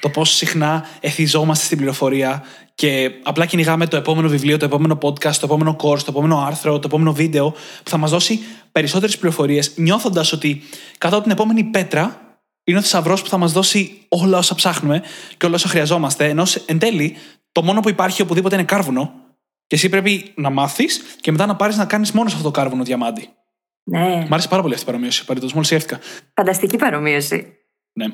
Το 0.00 0.08
πώς 0.08 0.30
συχνά 0.30 0.86
εθιζόμαστε 1.00 1.64
στην 1.64 1.76
πληροφορία 1.76 2.42
και 2.74 3.10
απλά 3.22 3.46
κυνηγάμε 3.46 3.86
το 3.86 3.96
επόμενο 3.96 4.28
βιβλίο, 4.28 4.56
το 4.56 4.64
επόμενο 4.64 4.98
podcast, 5.02 5.32
το 5.34 5.40
επόμενο 5.42 5.76
course, 5.82 5.98
το 5.98 6.06
επόμενο 6.08 6.38
άρθρο, 6.46 6.72
το 6.78 6.82
επόμενο 6.86 7.12
βίντεο 7.12 7.50
που 7.82 7.90
θα 7.90 7.96
μας 7.96 8.10
δώσει 8.10 8.40
περισσότερες 8.72 9.18
πληροφορίες, 9.18 9.72
νιώθοντας 9.76 10.32
ότι 10.32 10.62
κάτω 10.98 11.14
από 11.14 11.22
την 11.22 11.32
επόμενη 11.32 11.64
πέτρα 11.64 12.20
είναι 12.64 12.78
ο 12.78 12.80
θησαυρός 12.82 13.22
που 13.22 13.28
θα 13.28 13.36
μας 13.38 13.52
δώσει 13.52 14.00
όλα 14.08 14.38
όσα 14.38 14.54
ψάχνουμε 14.54 15.02
και 15.36 15.46
όλα 15.46 15.54
όσα 15.54 15.68
χρειαζόμαστε. 15.68 16.28
Ενώ 16.28 16.44
σε- 16.44 16.62
εν 16.66 16.78
τέλει, 16.78 17.16
το 17.52 17.62
μόνο 17.62 17.80
που 17.80 17.88
υπάρχει 17.88 18.22
οπουδήποτε 18.22 18.54
είναι 18.54 18.64
κάρβουνο. 18.64 19.12
Και 19.66 19.74
εσύ 19.74 19.88
πρέπει 19.88 20.32
να 20.36 20.50
μάθεις 20.50 21.00
και 21.20 21.30
μετά 21.30 21.46
να 21.46 21.56
πάρεις 21.56 21.76
να 21.76 21.84
κάνεις 21.84 22.12
μόνος 22.12 22.30
σε 22.30 22.36
αυτό 22.36 22.50
το 22.50 22.60
κάρβουνο 22.60 22.82
διαμάντι. 22.84 23.28
ναι, 23.84 24.26
Μ' 24.28 24.32
άρεσε 24.32 24.48
πάρα 24.48 24.62
πολύ 24.62 24.74
αυτή 24.74 24.86
η 24.86 24.90
παρομοίωση. 24.90 25.24
Παρήντο, 25.24 25.48
μόλις 25.54 25.66
σκέφτηκα. 25.68 25.98
φανταστική 26.34 26.76
παρομοίωση. 26.76 27.52
Ναι. 27.92 28.06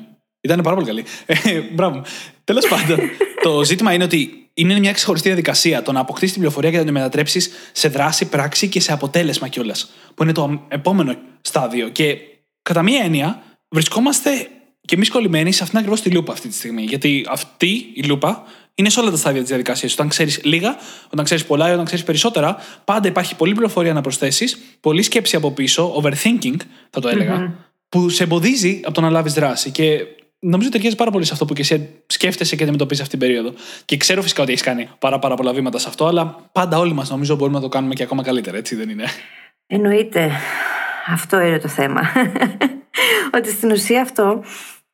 Ήταν 0.45 0.61
πάρα 0.61 0.75
πολύ 0.75 0.87
καλή. 0.87 1.03
Ε, 1.25 1.59
μπράβο. 1.73 2.03
Τέλος 2.43 2.67
πάντων, 2.67 2.99
το 3.43 3.63
ζήτημα 3.63 3.93
είναι 3.93 4.03
ότι 4.03 4.49
είναι 4.53 4.79
μια 4.79 4.91
ξεχωριστή 4.91 5.27
διαδικασία 5.27 5.81
το 5.81 5.91
να 5.91 5.99
αποκτήσεις 5.99 6.31
την 6.31 6.41
πληροφορία 6.41 6.71
και 6.71 6.77
να 6.77 6.83
την 6.83 6.93
μετατρέψεις 6.93 7.49
σε 7.71 7.87
δράση, 7.87 8.25
πράξη 8.25 8.67
και 8.67 8.79
σε 8.79 8.93
αποτέλεσμα 8.93 9.47
κιόλας. 9.47 9.91
Που 10.15 10.23
είναι 10.23 10.31
το 10.31 10.61
επόμενο 10.67 11.15
στάδιο. 11.41 11.89
Και 11.89 12.17
κατά 12.61 12.83
μία 12.83 13.03
έννοια, 13.03 13.43
βρισκόμαστε 13.69 14.47
και 14.81 14.95
εμείς 14.95 15.09
κολλημένοι 15.09 15.51
σε 15.51 15.63
αυτήν 15.63 15.77
ακριβώς 15.77 16.01
τη 16.01 16.09
λούπα 16.09 16.33
αυτή 16.33 16.47
τη 16.47 16.53
στιγμή. 16.53 16.83
Γιατί 16.83 17.25
αυτή 17.29 17.91
η 17.93 18.03
λούπα 18.03 18.43
είναι 18.75 18.89
σε 18.89 18.99
όλα 18.99 19.11
τα 19.11 19.17
στάδια 19.17 19.39
της 19.39 19.49
διαδικασίας. 19.49 19.93
Όταν 19.93 20.07
ξέρεις 20.07 20.39
λίγα, 20.43 20.77
όταν 21.09 21.25
ξέρεις 21.25 21.45
πολλά 21.45 21.69
ή 21.69 21.73
όταν 21.73 21.85
ξέρεις 21.85 22.03
περισσότερα, 22.03 22.57
πάντα 22.85 23.07
υπάρχει 23.07 23.35
πολλή 23.35 23.53
πληροφορία 23.53 23.93
να 23.93 24.01
προσθέσεις, 24.01 24.57
πολλή 24.79 25.01
σκέψη 25.01 25.35
από 25.35 25.51
πίσω, 25.51 26.01
overthinking 26.01 26.57
θα 26.89 26.99
το 27.01 27.07
έλεγα, 27.07 27.55
που 27.89 28.09
σε 28.09 28.23
εμποδίζει 28.23 28.79
από 28.83 28.93
το 28.93 29.01
να 29.01 29.09
λάβεις 29.09 29.33
δράση. 29.33 29.71
Και 29.71 30.05
νομίζω 30.45 30.69
ταιριάζει 30.69 30.95
πάρα 30.95 31.11
πολύ 31.11 31.25
σε 31.25 31.33
αυτό 31.33 31.45
που 31.45 31.53
και 31.53 31.61
εσύ 31.61 31.89
σκέφτεσαι 32.05 32.55
και 32.55 32.63
αντιμετωπίζεις 32.63 33.03
αυτή 33.03 33.17
την 33.17 33.27
περίοδο. 33.27 33.53
Και 33.85 33.97
ξέρω 33.97 34.21
φυσικά 34.21 34.41
ότι 34.41 34.51
έχεις 34.51 34.63
κάνει 34.63 34.89
πάρα, 34.99 35.19
πάρα 35.19 35.35
πολλά 35.35 35.53
βήματα 35.53 35.79
σε 35.79 35.87
αυτό, 35.89 36.05
αλλά 36.05 36.49
πάντα 36.51 36.77
όλοι 36.77 36.93
μας 36.93 37.09
νομίζω 37.09 37.35
μπορούμε 37.35 37.57
να 37.57 37.63
το 37.63 37.69
κάνουμε 37.69 37.93
και 37.93 38.03
ακόμα 38.03 38.23
καλύτερα, 38.23 38.57
έτσι 38.57 38.75
δεν 38.75 38.89
είναι; 38.89 39.03
Εννοείται. 39.67 40.31
Αυτό 41.07 41.41
είναι 41.41 41.59
το 41.59 41.67
θέμα. 41.67 42.01
ότι 43.35 43.49
στην 43.49 43.71
ουσία 43.71 44.01
αυτό, 44.01 44.43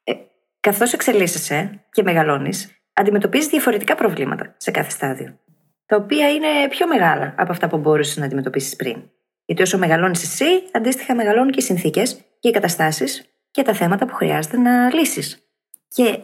ε, 0.03 0.13
καθώς 0.60 0.93
εξελίσσεσαι 0.93 1.84
και 1.91 2.03
μεγαλώνεις, 2.03 2.70
αντιμετωπίζεις 2.93 3.48
διαφορετικά 3.48 3.96
προβλήματα 3.96 4.55
σε 4.58 4.72
κάθε 4.72 4.89
στάδιο. 4.89 5.39
Τα 5.86 5.96
οποία 5.96 6.29
είναι 6.29 6.48
πιο 6.70 6.88
μεγάλα 6.88 7.34
από 7.38 7.51
αυτά 7.51 7.67
που 7.67 7.77
μπορούσες 7.77 8.17
να 8.17 8.25
αντιμετωπίσεις 8.25 8.75
πριν. 8.75 9.03
Γιατί 9.46 9.62
όσο 9.62 9.77
μεγαλώνεις 9.77 10.24
εσύ, 10.24 10.46
αντίστοιχα 10.72 11.15
μεγαλώνουν 11.15 11.51
και 11.51 11.60
οι 11.60 11.63
συνθήκες 11.63 12.13
και 12.39 12.48
οι 12.48 12.51
καταστάσεις 12.51 13.31
και 13.51 13.62
τα 13.62 13.74
θέματα 13.74 14.05
που 14.05 14.13
χρειάζεται 14.13 14.58
να 14.58 14.93
λύσεις. 14.93 15.48
Και 15.88 16.20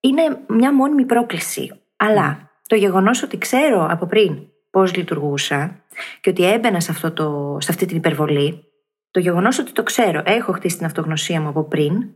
είναι 0.00 0.22
μια 0.48 0.74
μόνιμη 0.74 1.04
πρόκληση. 1.04 1.80
Αλλά 1.96 2.50
το 2.66 2.76
γεγονός 2.76 3.22
ότι 3.22 3.38
ξέρω 3.38 3.86
από 3.90 4.06
πριν 4.06 4.46
πώς 4.70 4.94
λειτουργούσα 4.96 5.80
και 6.20 6.30
ότι 6.30 6.44
έμπαινα 6.44 6.80
σε, 6.80 6.90
αυτό 6.90 7.12
το, 7.12 7.56
σε 7.60 7.70
αυτή 7.70 7.86
την 7.86 7.96
υπερβολή, 7.96 8.64
το 9.10 9.20
γεγονός 9.20 9.58
ότι 9.58 9.72
το 9.72 9.82
ξέρω, 9.82 10.22
έχω 10.24 10.52
χτίσει 10.52 10.76
την 10.76 10.86
αυτογνωσία 10.86 11.40
μου 11.40 11.48
από 11.48 11.62
πριν, 11.62 12.10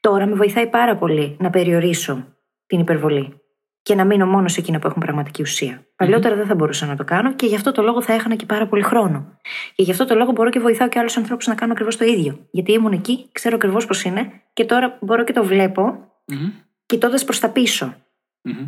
τώρα 0.00 0.26
με 0.26 0.34
βοηθάει 0.34 0.66
πάρα 0.66 0.96
πολύ 0.96 1.36
να 1.40 1.50
περιορίσω 1.50 2.26
την 2.66 2.80
υπερβολή 2.80 3.41
και 3.82 3.94
να 3.94 4.04
μείνω 4.04 4.26
μόνο 4.26 4.48
σε 4.48 4.60
εκείνα 4.60 4.78
που 4.78 4.86
έχουν 4.86 5.00
πραγματική 5.00 5.42
ουσία. 5.42 5.86
Παλιότερα 5.96 6.34
δεν 6.34 6.46
θα 6.46 6.54
μπορούσα 6.54 6.86
να 6.86 6.96
το 6.96 7.04
κάνω 7.04 7.34
και 7.34 7.46
γι' 7.46 7.54
αυτό 7.54 7.72
το 7.72 7.82
λόγο 7.82 8.02
θα 8.02 8.12
έχανα 8.12 8.34
και 8.34 8.46
πάρα 8.46 8.66
πολύ 8.66 8.82
χρόνο. 8.82 9.38
Και 9.74 9.82
γι' 9.82 9.90
αυτό 9.90 10.04
το 10.04 10.14
λόγο 10.14 10.32
μπορώ 10.32 10.50
και 10.50 10.58
βοηθάω 10.58 10.88
και 10.88 10.98
άλλους 10.98 11.16
ανθρώπους 11.16 11.46
να 11.46 11.54
κάνουν 11.54 11.72
ακριβώς 11.72 11.96
το 11.96 12.04
ίδιο. 12.04 12.46
Γιατί 12.50 12.72
ήμουν 12.72 12.92
εκεί, 12.92 13.28
ξέρω 13.32 13.54
ακριβώς 13.54 13.86
πώς 13.86 14.02
είναι 14.02 14.30
και 14.52 14.64
τώρα 14.64 14.98
μπορώ 15.00 15.24
και 15.24 15.32
το 15.32 15.44
βλέπω, 15.44 15.82
mm-hmm. 16.32 16.52
κοιτώντας 16.86 17.24
προς 17.24 17.38
τα 17.38 17.48
πισω 17.48 17.94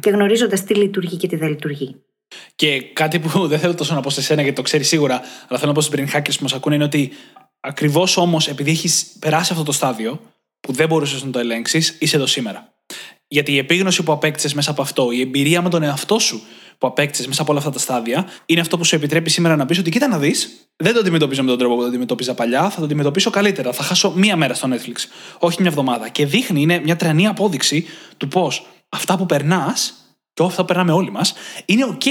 και 0.01 0.11
γνωρίζοντας 0.11 0.65
τι 0.65 0.75
λειτουργεί 0.75 1.17
και 1.17 1.27
τι 1.27 1.37
δεν 1.37 1.49
λειτουργεί. 1.49 2.03
Και 2.55 2.83
κάτι 2.83 3.19
που 3.19 3.47
δεν 3.47 3.59
θέλω 3.59 3.75
τόσο 3.75 3.95
να 3.95 4.01
πω 4.01 4.11
σε 4.11 4.23
σένα 4.23 4.41
γιατί 4.43 4.57
το 4.57 4.63
ξέρεις 4.63 4.89
σίγουρα, 4.89 5.21
αλλά 5.49 5.59
θέλω 5.59 5.73
να 5.73 5.73
πω 5.73 5.81
στους 5.81 6.01
brain 6.01 6.17
hackers 6.17 6.37
που 6.37 6.43
μας 6.43 6.53
ακούνε 6.53 6.75
είναι 6.75 6.85
ότι 6.85 7.13
ακριβώς 7.61 8.17
όμως 8.17 8.49
επειδή 8.49 8.71
έχεις 8.71 9.17
περάσει 9.19 9.53
αυτό 9.53 9.65
το 9.65 9.73
στάδιο 9.73 10.21
που 10.61 10.73
δεν 10.73 10.89
μπορούσες 10.89 11.25
να 11.25 11.31
το 11.31 11.39
ελέγξεις, 11.39 11.97
είσαι 12.01 12.17
εδώ 12.17 12.27
σήμερα. 12.27 12.74
Γιατί 13.35 13.53
η 13.53 13.59
επίγνωση 13.59 14.03
που 14.03 14.13
απέκτησες 14.13 14.55
μέσα 14.55 14.71
από 14.71 14.83
αυτό, 14.83 15.11
η 15.11 15.21
εμπειρία 15.21 15.63
με 15.63 15.69
τον 15.69 15.83
εαυτό 15.83 16.19
σου 16.19 16.43
που 16.79 16.87
απέκτησες 16.87 17.27
μέσα 17.27 17.43
από 17.43 17.51
όλα 17.51 17.61
αυτά 17.61 17.73
τα 17.73 17.79
στάδια, 17.79 18.27
είναι 18.47 18.61
αυτό 18.61 18.79
που 18.79 18.85
σου 18.85 18.95
επιτρέπει 18.95 19.31
σήμερα 19.31 19.57
να 19.57 19.67
πεις 19.67 19.79
ότι 19.79 19.91
κοίτα 19.91 20.09
να 20.09 20.19
δεις, 20.19 20.69
δεν 20.77 20.93
το 20.93 20.99
αντιμετωπίζω 20.99 21.43
με 21.43 21.49
τον 21.49 21.59
τρόπο 21.59 21.75
που 21.75 21.81
το 21.81 21.87
αντιμετώπιζα 21.87 22.35
παλιά, 22.35 22.71
θα 22.71 22.79
το 22.79 22.85
αντιμετωπίσω 22.85 23.31
καλύτερα. 23.31 23.73
Θα 23.73 23.83
χάσω 23.83 24.13
μία 24.17 24.37
μέρα 24.37 24.55
στο 24.55 24.69
Netflix, 24.73 24.95
όχι 25.39 25.57
μια 25.61 25.71
εβδομάδα. 25.71 26.09
Και 26.09 26.27
δείχνει, 26.27 26.61
είναι 26.61 26.81
μια 26.85 26.97
τρανή 26.97 27.27
απόδειξη 27.27 27.87
του 28.17 28.29
πώς 28.29 28.67
αυτά 28.89 29.17
που 29.17 29.27
περνάς, 29.27 29.95
και 30.35 30.43
αυτά 30.43 30.61
που 30.61 30.67
περνάμε 30.67 30.93
όλοι 30.93 31.11
μας, 31.11 31.35
είναι 31.65 31.87
OK, 31.91 32.07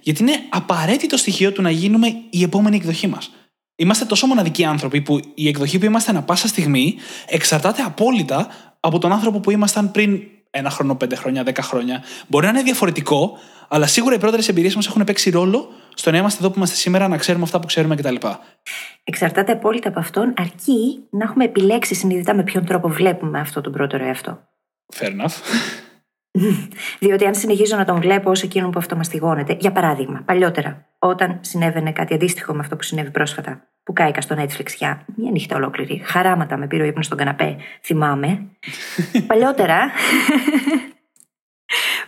γιατί 0.00 0.22
είναι 0.22 0.34
απαραίτητο 0.48 1.16
στοιχείο 1.16 1.52
του 1.52 1.62
να 1.62 1.70
γίνουμε 1.70 2.06
η 2.30 2.42
επόμενη 2.42 2.76
εκδοχή 2.76 3.06
μας. 3.06 3.30
Είμαστε 3.76 4.04
τόσο 4.04 4.26
μοναδικοί 4.26 4.64
άνθρωποι 4.64 5.00
που 5.00 5.20
η 5.34 5.48
εκδοχή 5.48 5.78
που 5.78 5.84
είμαστε 5.84 6.10
ανα 6.10 6.22
πάσα 6.22 6.48
στιγμή 6.48 6.94
εξαρτάται 7.26 7.82
απόλυτα 7.82 8.48
από 8.80 8.98
τον 8.98 9.12
άνθρωπο 9.12 9.40
που 9.40 9.50
ήμασταν 9.50 9.90
πριν 9.90 10.20
ένα 10.58 10.70
χρόνο, 10.70 10.94
πέντε 10.94 11.16
χρόνια, 11.16 11.42
δέκα 11.42 11.62
χρόνια. 11.62 12.02
Μπορεί 12.26 12.44
να 12.44 12.50
είναι 12.50 12.62
διαφορετικό, 12.62 13.38
αλλά 13.68 13.86
σίγουρα 13.86 14.14
οι 14.14 14.18
πρώτερε 14.18 14.42
εμπειρίες 14.48 14.74
μας 14.74 14.86
έχουν 14.86 15.04
παίξει 15.04 15.30
ρόλο 15.30 15.68
στο 15.94 16.10
να 16.10 16.16
είμαστε 16.16 16.38
εδώ 16.40 16.50
που 16.50 16.56
είμαστε 16.56 16.76
σήμερα, 16.76 17.08
να 17.08 17.16
ξέρουμε 17.16 17.44
αυτά 17.44 17.60
που 17.60 17.66
ξέρουμε 17.66 17.94
κτλ. 17.96 18.14
Εξαρτάται 19.04 19.52
απόλυτα 19.52 19.88
από 19.88 19.98
αυτόν, 19.98 20.34
αρκεί 20.36 21.06
να 21.10 21.24
έχουμε 21.24 21.44
επιλέξει 21.44 21.94
συνειδητά 21.94 22.34
με 22.34 22.42
ποιον 22.42 22.64
τρόπο 22.64 22.88
βλέπουμε 22.88 23.40
αυτό 23.40 23.60
τον 23.60 23.72
πρώτερο 23.72 24.04
εαυτό. 24.04 24.38
Fair 24.94 25.08
enough. 25.08 25.34
Διότι 26.98 27.24
αν 27.26 27.34
συνεχίζω 27.34 27.76
να 27.76 27.84
τον 27.84 28.00
βλέπω 28.00 28.30
ως 28.30 28.42
εκείνον 28.42 28.70
που 28.70 28.78
αυτομαστιγώνεται, 28.78 29.56
για 29.60 29.72
παράδειγμα, 29.72 30.22
παλιότερα, 30.24 30.86
όταν 30.98 31.38
συνέβαινε 31.40 31.92
κάτι 31.92 32.14
αντίστοιχο 32.14 32.52
με 32.54 32.58
αυτό 32.60 32.76
που 32.76 32.82
συνέβη 32.82 33.10
πρόσφατα, 33.10 33.68
που 33.82 33.92
κάηκα 33.92 34.20
στο 34.20 34.36
Netflix 34.38 34.66
για 34.76 35.04
μια 35.16 35.30
νύχτα 35.30 35.56
ολόκληρη, 35.56 36.02
χαράματα 36.04 36.56
με 36.56 36.66
πήρε 36.66 36.82
ο 36.82 36.86
ύπνος 36.86 37.06
στον 37.06 37.18
καναπέ, 37.18 37.56
θυμάμαι. 37.82 38.40
παλιότερα. 39.26 39.90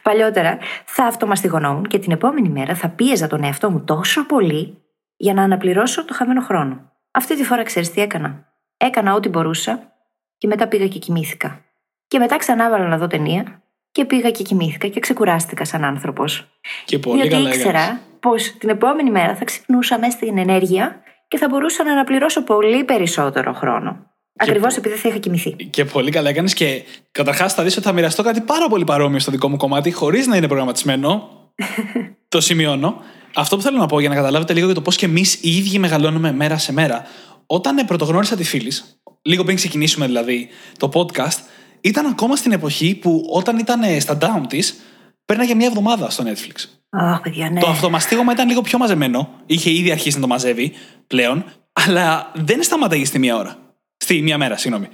παλιότερα 0.03 0.59
θα 0.85 1.05
αυτομαστιγωνόμουν 1.05 1.87
και 1.87 1.99
την 1.99 2.13
επόμενη 2.13 2.49
μέρα 2.49 2.75
θα 2.75 2.89
πίεζα 2.89 3.27
τον 3.27 3.45
εαυτό 3.45 3.71
μου 3.71 3.85
τόσο 3.85 4.27
πολύ 4.27 4.83
για 5.17 5.35
να 5.35 5.43
αναπληρώσω 5.43 6.05
το 6.05 6.15
χαμένο 6.15 6.41
χρόνο. 6.41 6.93
Αυτή 7.11 7.37
τη 7.37 7.45
φορά 7.45 7.63
ξέρεις 7.63 7.91
τι 7.91 8.01
έκανα. 8.01 8.53
Έκανα 8.77 9.15
ό,τι 9.15 9.29
μπορούσα 9.29 9.93
και 10.39 10.47
μετά 10.47 10.69
πήγα 10.69 10.89
και 10.89 10.99
κοιμήθηκα. 10.99 11.65
Και 12.07 12.19
μετά 12.19 12.37
ξανά 12.37 12.71
βάλα 12.71 12.87
να 12.87 12.99
δω 12.99 13.07
ταινία 13.07 13.60
και 13.93 14.05
πήγα 14.05 14.31
και 14.31 14.43
κοιμήθηκα 14.43 14.89
και 14.89 15.01
ξεκουράστηκα 15.01 15.65
σαν 15.65 15.85
άνθρωπος. 15.85 16.47
Και 16.85 16.99
πολύ 16.99 17.29
Διότι 17.29 17.49
ήξερα 17.49 18.01
πως 18.21 18.55
την 18.59 18.69
επόμενη 18.69 19.11
μέρα 19.11 19.37
θα 19.37 19.45
ξυπνούσα 19.45 19.99
μέσα 19.99 20.17
στην 20.17 20.39
ενέργεια 20.39 21.03
και 21.29 21.39
θα 21.39 21.49
μπορούσα 21.49 21.85
να 21.85 21.93
αναπληρώσω 21.93 22.45
πολύ 22.45 22.85
περισσότερο 22.85 23.53
χρόνο. 23.53 24.11
Ακριβώς 24.37 24.77
επειδή 24.77 24.95
θα 24.95 25.09
είχα 25.09 25.19
κοιμηθεί. 25.19 25.51
Και 25.51 25.85
πολύ 25.85 26.11
καλά 26.11 26.29
έκανες. 26.29 26.55
Και 26.55 26.83
καταρχάς 27.13 27.55
θα 27.55 27.63
δεις 27.63 27.77
ότι 27.77 27.87
θα 27.87 27.93
μοιραστώ 27.93 28.23
κάτι 28.23 28.41
πάρα 28.41 28.69
πολύ 28.69 28.85
παρόμοιο 28.85 29.19
στο 29.19 29.31
δικό 29.31 29.49
μου 29.49 29.57
κομμάτι, 29.57 29.91
χωρίς 29.91 30.27
να 30.27 30.37
είναι 30.37 30.47
προγραμματισμένο. 30.47 31.29
το 32.29 32.41
σημειώνω. 32.41 33.03
Αυτό 33.35 33.57
που 33.57 33.63
θέλω 33.63 33.79
να 33.79 33.87
πω 33.87 34.01
για 34.01 34.09
να 34.09 34.15
καταλάβετε 34.15 34.53
λίγο 34.53 34.67
για 34.67 34.75
το 34.75 34.81
πώς 34.81 34.97
και 34.97 35.07
εμείς 35.07 35.35
οι 35.35 35.57
ίδιοι 35.57 35.79
μεγαλώνουμε 35.79 36.33
μέρα 36.33 36.59
σε 36.59 36.73
μέρα. 36.73 37.07
Όταν 37.47 37.87
πρωτογνώρισα 37.87 38.37
τη 38.37 38.45
φίλης, 38.45 39.01
λίγο 39.23 39.45
πριν 39.45 39.57
ξεκινήσουμε 39.57 40.07
δηλαδή 40.07 40.49
το 40.79 40.91
podcast, 40.95 41.39
ήταν 41.81 42.07
ακόμα 42.07 42.37
στην 42.37 42.53
εποχή 42.53 42.95
που 42.95 43.27
όταν 43.31 43.59
ήταν 43.59 44.01
στα 44.01 44.19
down 44.21 44.43
της, 44.49 44.81
πέρναγε 45.25 45.55
μια 45.55 45.67
εβδομάδα 45.67 46.11
στο 46.11 46.25
Netflix. 46.27 46.81
Αχ, 46.91 47.21
παιδιά, 47.21 47.51
ναι. 47.51 47.61
Το 47.61 47.67
αυτομαστίγωμα 47.67 48.33
ήταν 48.33 48.49
λίγο 48.49 48.61
πιο 48.61 48.79
μαζεμένο. 48.79 49.29
Είχε 49.47 49.71
ήδη 49.71 49.91
αρχίσει 49.91 50.15
να 50.15 50.21
το 50.21 50.27
μαζεύει 50.27 50.73
πλέον, 51.07 51.45
αλλά 51.73 52.33
δεν 52.35 52.63
σταματάγε 52.63 53.05
στη 53.05 53.19
μία 53.19 53.37
ώρα. 53.37 53.57
Στη 53.97 54.23
μία 54.23 54.39
μέρα, 54.39 54.57
συγγνώμη. 54.57 54.89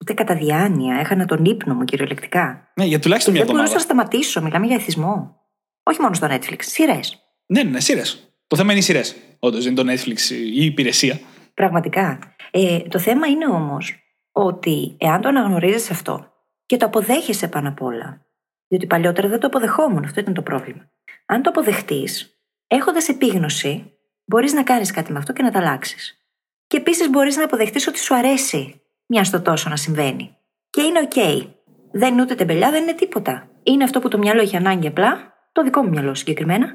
Ούτε 0.00 0.12
κατά 0.12 0.34
διάνοια. 0.34 0.96
Έχανα 0.98 1.24
τον 1.24 1.44
ύπνο 1.44 1.74
μου 1.74 1.84
κυριολεκτικά. 1.84 2.72
Ναι, 2.74 2.84
για 2.84 2.98
τουλάχιστον 2.98 3.32
μία 3.32 3.42
εβδομάδα. 3.42 3.68
Δεν 3.68 3.74
μπορούσα 3.74 3.94
να 3.94 4.04
σταματήσω. 4.04 4.42
Μιλάμε 4.42 4.66
για 4.66 4.76
εθισμό. 4.76 5.36
Όχι 5.82 6.00
μόνο 6.00 6.14
στο 6.14 6.26
Netflix. 6.30 6.58
Σειρές. 6.58 7.18
Ναι, 7.46 7.62
ναι, 7.62 7.80
σειρές. 7.80 8.32
Το 8.46 8.56
θέμα 8.56 8.70
είναι 8.70 8.80
οι 8.80 8.82
σειρές. 8.82 9.16
Όντως, 9.38 9.66
είναι 9.66 9.82
το 9.82 9.92
Netflix 9.92 10.30
ή 10.30 10.60
η 10.60 10.64
υπηρεσία. 10.64 11.20
Πραγματικά. 11.54 12.18
Ε, 12.50 12.78
το 12.78 12.98
θέμα 12.98 13.26
είναι 13.26 13.46
όμως 13.46 13.94
ότι 14.32 14.96
εάν 14.98 15.20
το 15.20 15.28
αναγνωρίζεις 15.28 15.90
αυτό 15.90 16.27
και 16.68 16.76
το 16.76 16.86
αποδέχεσαι 16.86 17.48
πάνω 17.48 17.68
απ' 17.68 17.82
όλα. 17.82 18.26
Διότι 18.68 18.86
παλιότερα 18.86 19.28
δεν 19.28 19.40
το 19.40 19.46
αποδεχόμουν, 19.46 20.04
αυτό 20.04 20.20
ήταν 20.20 20.34
το 20.34 20.42
πρόβλημα. 20.42 20.90
Αν 21.26 21.42
το 21.42 21.50
αποδεχτείς, 21.50 22.40
έχοντας 22.66 23.08
επίγνωση, 23.08 23.98
μπορείς 24.24 24.52
να 24.52 24.62
κάνεις 24.62 24.90
κάτι 24.90 25.12
με 25.12 25.18
αυτό 25.18 25.32
και 25.32 25.42
να 25.42 25.50
τα 25.50 25.58
αλλάξεις. 25.58 26.26
Και 26.66 26.76
επίσης 26.76 27.10
μπορείς 27.10 27.36
να 27.36 27.44
αποδεχτείς 27.44 27.86
ότι 27.86 27.98
σου 27.98 28.14
αρέσει 28.14 28.82
μιας 29.06 29.26
στο 29.26 29.40
τόσο 29.40 29.68
να 29.68 29.76
συμβαίνει. 29.76 30.36
Και 30.70 30.82
είναι 30.82 31.08
OK. 31.10 31.48
Δεν 31.92 32.12
είναι 32.12 32.22
ούτε 32.22 32.34
τεμπελιά, 32.34 32.70
δεν 32.70 32.82
είναι 32.82 32.94
τίποτα. 32.94 33.48
Είναι 33.62 33.84
αυτό 33.84 34.00
που 34.00 34.08
το 34.08 34.18
μυαλό 34.18 34.40
έχει 34.40 34.56
ανάγκη 34.56 34.86
απλά, 34.86 35.34
το 35.52 35.62
δικό 35.62 35.82
μου 35.82 35.88
μυαλό 35.88 36.14
συγκεκριμένα, 36.14 36.66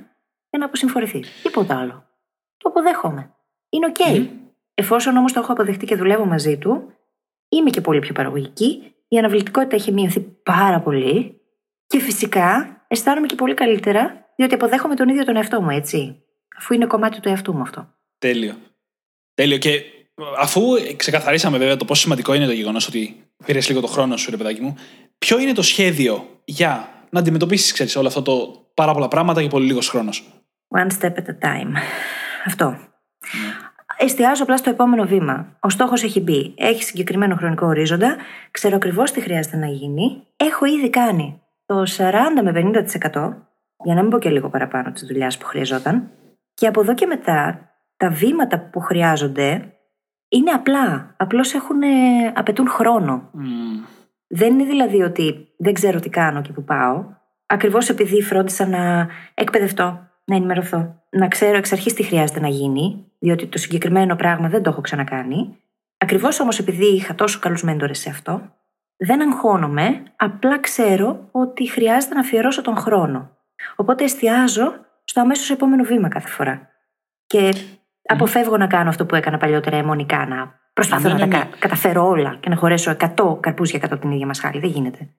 για 0.50 0.59
να 0.59 0.65
αποσυμφορηθείς. 0.65 1.41
Τίποτα 1.43 1.79
άλλο. 1.79 2.07
Το 2.57 2.69
αποδέχομαι. 2.69 3.35
Είναι 3.69 3.91
OK. 3.95 4.29
Εφόσον 4.73 5.17
όμως 5.17 5.33
το 5.33 5.39
έχω 5.39 5.51
αποδεχτεί 5.51 5.85
και 5.85 5.95
δουλεύω 5.95 6.25
μαζί 6.25 6.57
του, 6.57 6.93
είμαι 7.50 7.69
και 7.69 7.81
πολύ 7.81 8.00
πιο 8.00 8.13
παραγωγική 8.13 8.92
η 9.13 9.17
αναβλητικότητα 9.17 9.75
έχει 9.75 9.91
μειωθεί 9.91 10.20
πάρα 10.20 10.79
πολύ 10.79 11.41
και 11.88 12.00
φυσικά 12.00 12.77
αισθάνομαι 12.88 13.27
και 13.27 13.36
πολύ 13.36 13.53
καλύτερα 13.53 14.34
διότι 14.36 14.53
αποδέχομαι 14.53 14.96
τον 14.96 15.10
ίδιο 15.10 15.25
τον 15.25 15.36
εαυτό 15.36 15.62
μου, 15.62 15.70
έτσι. 15.70 16.24
Αφού 16.58 16.74
είναι 16.74 16.86
κομμάτι 16.86 17.20
του 17.20 17.29
εαυτού 17.29 17.53
μου 17.53 17.62
αυτό. 17.62 17.93
Τέλειο. 18.17 18.55
Τέλειο. 19.34 19.58
Και 19.58 19.82
αφού 20.39 20.62
ξεκαθαρίσαμε 20.96 21.58
βέβαια 21.58 21.77
το 21.77 21.86
πόσο 21.86 22.01
σημαντικό 22.01 22.34
είναι 22.34 22.46
το 22.46 22.51
γεγονός 22.51 22.88
ότι 22.88 23.24
πήρες 23.46 23.67
λίγο 23.67 23.82
το 23.82 23.88
χρόνο 23.88 24.17
σου, 24.17 24.32
ρε 24.32 24.38
παιδάκι 24.38 24.62
μου, 24.62 24.75
ποιο 25.17 25.39
είναι 25.39 25.53
το 25.53 25.62
σχέδιο 25.62 26.41
για 26.46 26.89
να 27.10 27.20
αντιμετωπίσεις, 27.20 27.96
όλο 27.96 28.08
αυτό 28.08 28.22
το 28.22 28.65
πάρα 28.74 28.93
πολλά 28.93 29.08
πράγματα 29.08 29.41
για 29.41 29.50
πολύ 29.50 29.65
λίγος 29.65 29.89
χρόνος; 29.89 30.24
One 30.67 31.01
step 31.01 31.13
at 31.13 31.25
a 31.25 31.46
time. 31.46 31.72
Αυτό. 32.46 32.77
Ναι 34.03 34.10
εστιάζω 34.10 34.43
απλά 34.43 34.57
στο 34.57 34.69
επόμενο 34.69 35.05
βήμα. 35.05 35.57
Ο 35.60 35.69
στόχος 35.69 36.03
έχει 36.03 36.19
μπει. 36.22 36.53
Έχει 36.57 36.83
συγκεκριμένο 36.83 37.36
χρονικό 37.36 37.67
ορίζοντα. 37.67 38.15
Ξέρω 38.51 38.75
ακριβώς 38.75 39.12
τι 39.12 39.22
χρειάζεται 39.22 39.57
να 39.57 39.67
γίνει. 39.67 40.24
Έχω 40.38 40.65
ήδη 40.65 40.89
κάνει 40.89 41.41
το 41.65 41.83
40 41.98 42.12
με 42.43 42.51
50%, 42.51 43.33
για 43.83 43.93
να 43.95 44.01
μην 44.01 44.10
πω 44.10 44.19
και 44.19 44.29
λίγο 44.29 44.50
παραπάνω 44.50 44.91
της 44.91 45.03
δουλειάς 45.03 45.38
που 45.38 45.45
χρειαζόταν. 45.45 46.10
Και 46.53 46.67
από 46.67 46.81
εδώ 46.81 46.93
και 46.93 47.05
μετά, 47.05 47.69
τα 47.98 48.10
βήματα 48.10 48.60
που 48.60 48.79
χρειάζονται 48.79 49.74
είναι 50.29 50.51
απλά. 50.51 51.15
Απλώς 51.17 51.53
απαιτούν 52.33 52.67
χρόνο. 52.67 53.31
Δεν 54.27 54.53
είναι 54.53 54.63
δηλαδή 54.63 55.01
ότι 55.01 55.48
δεν 55.57 55.74
ξέρω 55.74 56.00
τι 56.00 56.10
κάνω 56.10 56.41
και 56.41 56.51
που 56.51 56.63
πάω. 56.63 57.05
Ακριβώς 57.45 57.89
επειδή 57.89 58.22
φρόντισα 58.22 58.67
να 58.67 59.07
εκπαιδευτώ, 59.33 60.07
να 60.25 60.35
ενημερωθώ, 60.35 61.03
να 61.09 61.27
ξέρω 61.27 61.57
εξ 61.57 61.71
αρχής 61.71 61.93
τι 61.93 62.03
χρειάζεται 62.03 62.39
να 62.39 62.47
γίνει, 62.47 63.05
διότι 63.19 63.47
το 63.47 63.57
συγκεκριμένο 63.57 64.15
πράγμα 64.15 64.49
δεν 64.49 64.63
το 64.63 64.69
έχω 64.69 64.81
ξανακάνει. 64.81 65.57
Ακριβώς 65.97 66.39
όμως 66.39 66.59
επειδή 66.59 66.85
είχα 66.85 67.15
τόσο 67.15 67.39
καλούς 67.39 67.63
μέντορες 67.63 67.99
σε 67.99 68.09
αυτό, 68.09 68.41
δεν 68.97 69.21
αγχώνομαι, 69.21 70.03
απλά 70.15 70.59
ξέρω 70.59 71.27
ότι 71.31 71.69
χρειάζεται 71.69 72.13
να 72.13 72.19
αφιερώσω 72.19 72.61
τον 72.61 72.75
χρόνο. 72.75 73.37
Οπότε 73.75 74.03
εστιάζω 74.03 74.73
στο 75.03 75.21
αμέσως 75.21 75.49
επόμενο 75.49 75.83
βήμα 75.83 76.07
κάθε 76.07 76.27
φορά. 76.27 76.69
Και 77.25 77.53
αποφεύγω 78.03 78.57
να 78.57 78.67
κάνω 78.67 78.89
αυτό 78.89 79.05
που 79.05 79.15
έκανα 79.15 79.37
παλιότερα 79.37 79.77
αιμονικά, 79.77 80.25
να 80.25 80.59
προσπαθώ 80.73 81.07
ναι, 81.07 81.13
να 81.13 81.19
τα 81.19 81.25
ναι, 81.25 81.37
ναι. 81.37 81.49
καταφέρω 81.59 82.07
όλα 82.07 82.37
και 82.39 82.49
να 82.49 82.55
χωρέσω 82.55 82.95
100 83.15 83.39
καρπούζια 83.39 83.79
κατά 83.79 83.97
την 83.97 84.11
ίδια 84.11 84.25
μας 84.25 84.39
χάρη. 84.39 84.59
Δεν 84.59 84.69
γίνεται. 84.69 85.09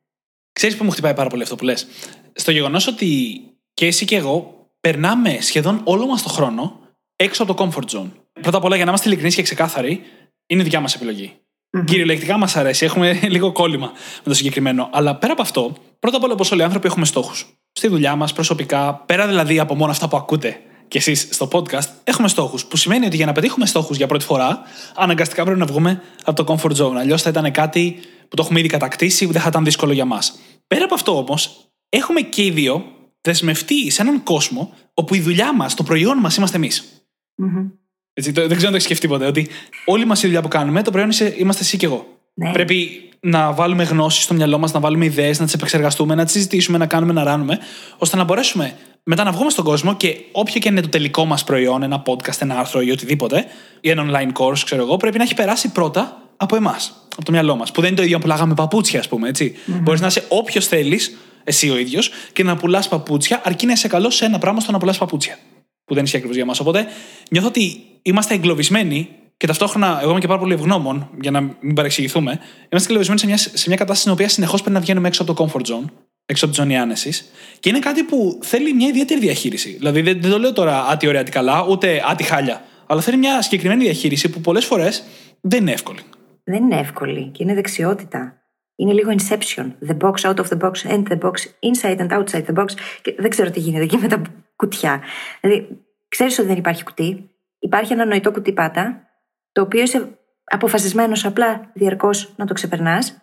Ξέρεις 0.52 0.76
που 0.76 0.84
μου 0.84 0.90
χτυπάει 0.90 1.14
πάρα 1.14 1.28
πολύ 1.28 1.42
αυτό 1.42 1.54
που 1.54 1.64
λες; 1.64 1.87
Στο 2.32 2.50
γεγονός 2.50 2.87
ότι 2.87 3.40
και 3.75 3.87
εσύ 3.87 4.04
και 4.04 4.16
εγώ 4.16 4.63
περνάμε 4.85 5.38
σχεδόν 5.41 5.81
όλο 5.85 6.07
μας 6.07 6.23
το 6.23 6.29
χρόνο 6.29 6.79
έξω 7.17 7.43
από 7.43 7.55
το 7.55 7.64
comfort 7.64 7.97
zone. 7.97 8.11
Πρώτα 8.41 8.57
απ' 8.57 8.64
όλα, 8.64 8.76
για 8.76 8.85
να 8.85 8.91
είμαστε 8.91 9.09
ειλικρινείς 9.09 9.35
και 9.35 9.43
ξεκάθαροι, 9.43 10.00
είναι 10.47 10.62
δικιά 10.62 10.81
μας 10.81 10.95
επιλογή. 10.95 11.33
Mm-hmm. 11.33 11.85
Κυριολεκτικά 11.85 12.38
μας 12.38 12.57
αρέσει, 12.57 12.85
έχουμε 12.85 13.21
λίγο 13.35 13.53
κόλλημα 13.53 13.87
με 13.97 14.23
το 14.25 14.35
συγκεκριμένο. 14.35 14.88
Αλλά 14.93 15.17
πέρα 15.17 15.33
από 15.33 15.43
αυτό, 15.43 15.73
πρώτα 15.99 16.17
απ' 16.17 16.23
όλα, 16.23 16.33
όπως 16.33 16.50
όλοι 16.53 16.61
οι 16.61 16.64
άνθρωποι, 16.64 16.87
έχουμε 16.87 17.05
στόχους. 17.05 17.47
Στη 17.73 17.88
δουλειά 17.88 18.17
μας, 18.17 18.33
προσωπικά, 18.33 18.95
πέρα 18.95 19.26
δηλαδή 19.26 19.59
από 19.59 19.75
μόνο 19.75 19.91
αυτά 19.91 20.09
που 20.09 20.17
ακούτε 20.17 20.61
και 20.88 20.99
εσείς 20.99 21.29
στο 21.31 21.49
podcast, 21.53 21.88
έχουμε 22.05 22.29
στόχους. 22.29 22.67
Που 22.67 22.76
σημαίνει 22.76 23.07
ότι 23.07 23.17
για 23.17 23.26
να 23.26 23.33
πετύχουμε 23.33 23.67
στόχους 23.67 23.97
για 23.97 24.07
πρώτη 24.07 24.25
φορά, 24.25 24.62
αναγκαστικά 24.95 25.45
πρέπει 25.45 25.59
να 25.59 25.67
βγούμε 25.67 26.03
από 26.25 26.45
το 26.45 26.55
comfort 26.55 26.76
zone. 26.76 26.95
Αλλιώς 26.99 27.23
θα 27.23 27.31
ήταν 27.31 27.50
κάτι 27.50 27.99
που 28.29 28.37
το 28.37 28.43
έχουμε 28.43 28.59
ήδη 28.59 28.69
κατακτήσει, 28.69 29.26
που 29.26 29.33
δεν 29.33 29.43
θα 29.43 29.49
ήταν 29.49 29.64
δύσκολο 29.64 29.93
για 29.93 30.05
μας. 30.05 30.38
Πέρα 30.67 30.85
από 30.85 30.95
αυτό 30.95 31.17
όμως, 31.17 31.69
έχουμε 31.88 32.21
και 32.21 32.45
οι 32.45 32.50
δύο 32.50 32.94
δεσμευτεί 33.25 33.90
σε 33.90 34.02
έναν 34.02 34.23
κόσμο 34.23 34.73
όπου 34.95 35.14
η 35.14 35.21
δουλειά 35.21 35.54
μας, 35.54 35.75
το 35.75 35.83
προϊόν 35.83 36.19
μας 36.19 36.37
είμαστε 36.37 36.57
εμείς. 36.57 37.04
Μμμ. 37.35 37.66
Έτσι, 38.12 38.33
το, 38.33 38.40
δεν 38.40 38.49
ξέρω 38.50 38.66
αν 38.66 38.71
το 38.71 38.75
έχεις 38.75 38.85
σκεφτεί 38.85 39.09
ποτέ. 39.09 39.26
Ότι 39.26 39.49
όλη 39.85 40.04
μας 40.04 40.23
η 40.23 40.26
δουλειά 40.26 40.43
που 40.43 40.49
κάνουμε, 40.49 40.83
το 40.83 40.90
προϊόν 40.90 41.11
είσαι- 41.11 41.35
είμαστε 41.38 41.62
εσύ 41.62 41.76
και 41.76 41.87
εγώ. 41.87 42.07
Ναι. 42.35 42.52
Πρέπει 42.52 43.09
να 43.21 43.52
βάλουμε 43.52 43.85
γνώσεις 43.85 44.25
στο 44.25 44.35
μυαλό 44.35 44.59
μας, 44.59 44.73
να 44.73 44.81
βάλουμε 44.81 45.04
ιδέες, 45.04 45.38
να 45.38 45.45
τις 45.45 45.54
επεξεργαστούμε, 45.54 46.14
να 46.14 46.25
τις 46.25 46.33
συζητήσουμε, 46.33 46.78
να 46.78 46.87
κάνουμε, 46.87 47.12
να 47.12 47.23
ράνουμε, 47.25 47.59
ώστε 47.99 48.16
να 48.16 48.25
μπορέσουμε 48.25 48.76
μετά 49.04 49.25
να 49.25 49.33
βγούμε 49.33 49.50
στον 49.50 49.64
κόσμο 49.64 49.97
και 49.97 50.16
όποιο 50.33 50.61
και 50.61 50.69
είναι 50.69 50.81
το 50.81 50.88
τελικό 50.88 51.25
μας 51.25 51.45
προϊόν, 51.45 51.83
ένα 51.83 52.02
podcast, 52.07 52.40
ένα 52.40 52.59
άρθρο 52.59 52.81
ή 52.81 52.90
οτιδήποτε, 52.90 53.45
ή 53.81 53.90
ένα 53.90 54.04
online 54.11 54.33
course, 54.43 54.59
ξέρω 54.64 54.83
εγώ, 54.83 54.97
πρέπει 54.97 55.16
να 55.19 55.23
έχει 55.25 55.35
περάσει 55.35 55.73
πρώτα 55.73 56.23
από 56.37 56.57
εμάς, 56.57 57.07
από 57.16 57.25
το 57.25 57.33
μυαλό 57.33 57.57
μας. 57.57 57.71
Που 57.71 57.81
δεν 57.81 57.88
είναι 57.88 57.99
το 57.99 58.02
ίδιο 58.04 58.16
που 58.16 58.23
πουλάγαμε 58.23 58.54
παπούτσια, 58.54 59.00
ας 59.00 59.09
πούμε, 59.09 59.28
έτσι. 59.28 59.54
Μπορείς 59.66 60.00
να 60.00 60.07
είσαι 60.07 60.25
όποιος 60.28 60.66
θέλεις, 60.66 61.16
εσύ 61.45 61.71
ο 61.71 61.79
ίδιος, 61.79 62.11
και 62.33 62.43
να 62.43 62.57
πουλάς 62.57 62.89
παπούτσια, 62.89 63.41
αρκεί 63.45 63.67
να 63.67 63.73
είσαι 63.73 63.89
καλός 63.89 64.15
σε 64.15 64.25
ένα 64.25 64.39
πράγμα 64.39 64.61
στο 64.61 64.73
να 64.73 64.79
πουλάς 64.79 64.99
παπούτσια 64.99 65.39
που 65.85 65.95
δεν 65.95 66.05
ισχύει 66.05 66.17
ακριβώς 66.17 66.37
για 66.37 66.45
μας. 66.45 66.61
Οπότε 66.61 66.87
νιώθω 67.31 67.49
ότι 67.49 67.83
είμαστε 68.03 68.35
εγκλωβισμένοι 68.35 69.09
και 69.37 69.47
ταυτόχρονα 69.47 69.99
εγώ 70.03 70.11
είμαι 70.11 70.21
και 70.21 70.27
πάρα 70.27 70.39
πολύ 70.39 70.55
ευγνώμων, 70.55 71.11
για 71.21 71.31
να 71.31 71.41
μην 71.61 71.75
παρεξηγηθούμε. 71.75 72.41
Είμαστε 72.69 72.93
εγκλωβισμένοι 72.93 73.21
σε 73.21 73.27
μια, 73.27 73.37
σε 73.37 73.69
μια 73.69 73.77
κατάσταση 73.77 74.01
στην 74.01 74.13
οποία 74.13 74.29
συνεχώς 74.29 74.61
πρέπει 74.61 74.75
να 74.75 74.81
βγαίνουμε 74.81 75.09
έξω 75.09 75.23
από 75.23 75.35
το 75.35 75.45
comfort 75.45 75.61
zone, 75.61 75.85
έξω 76.27 76.45
από 76.45 76.55
τη 76.55 76.61
ζώνη 76.61 76.79
άνεσης. 76.79 77.31
Και 77.61 77.69
είναι 77.69 77.79
κάτι 77.79 78.03
που 78.03 78.39
θέλει 78.43 78.75
μια 78.75 78.89
ιδιαίτερη 78.89 79.21
διαχείριση. 79.21 79.71
Δηλαδή 79.71 80.01
δεν, 80.01 80.21
δεν 80.21 80.31
το 80.31 80.39
λέω 80.39 80.53
τώρα 80.53 80.87
άτι 80.87 81.07
ωραία, 81.07 81.21
άτι 81.21 81.31
καλά, 81.31 81.67
ούτε 81.69 82.03
άτι 82.07 82.23
χάλια. 82.23 82.65
Αλλά 82.87 83.01
θέλει 83.01 83.17
μια 83.17 83.43
συγκεκριμένη 83.43 83.85
διαχείριση 83.85 84.29
που 84.29 84.41
πολλές 84.41 84.65
φορές 84.65 85.05
δεν 85.41 85.61
είναι 85.61 85.73
εύκολη. 85.73 86.01
Δεν 86.45 86.63
είναι 86.63 86.77
εύκολη 86.77 87.31
και 87.33 87.43
είναι 87.43 87.55
δεξιότητα. 87.55 88.44
Είναι 88.76 88.93
λίγο 88.93 89.11
inception. 89.11 89.73
The 89.88 89.97
box 89.99 90.14
out 90.14 90.37
of 90.37 90.49
the 90.49 90.59
box 90.59 90.73
and 90.88 91.07
the 91.09 91.19
box 91.19 91.35
inside 91.61 91.99
and 91.99 92.09
outside 92.11 92.45
the 92.47 92.54
box. 92.54 92.66
Και 93.02 93.14
δεν 93.19 93.31
ξέρω 93.31 93.50
τι 93.50 93.61
γίνεται 93.61 93.85
εκεί 93.85 93.97
με 93.97 94.09
τα 94.09 94.23
κουτιά. 94.57 95.02
Δηλαδή, 95.40 95.85
ξέρεις 96.09 96.38
ότι 96.38 96.49
δεν 96.49 96.57
υπάρχει 96.57 96.85
κουτί. 96.85 97.31
Υπάρχει 97.59 97.93
ένα 97.93 98.04
νοητό 98.04 98.33
κουτί 98.33 98.52
πάτα, 98.52 99.09
το 99.52 99.61
οποίο 99.61 99.83
είσαι 99.83 100.19
αποφασισμένος 100.45 101.25
απλά 101.25 101.71
διαρκώς 101.75 102.33
να 102.37 102.47
το 102.47 102.54
ξεπερνάς. 102.54 103.19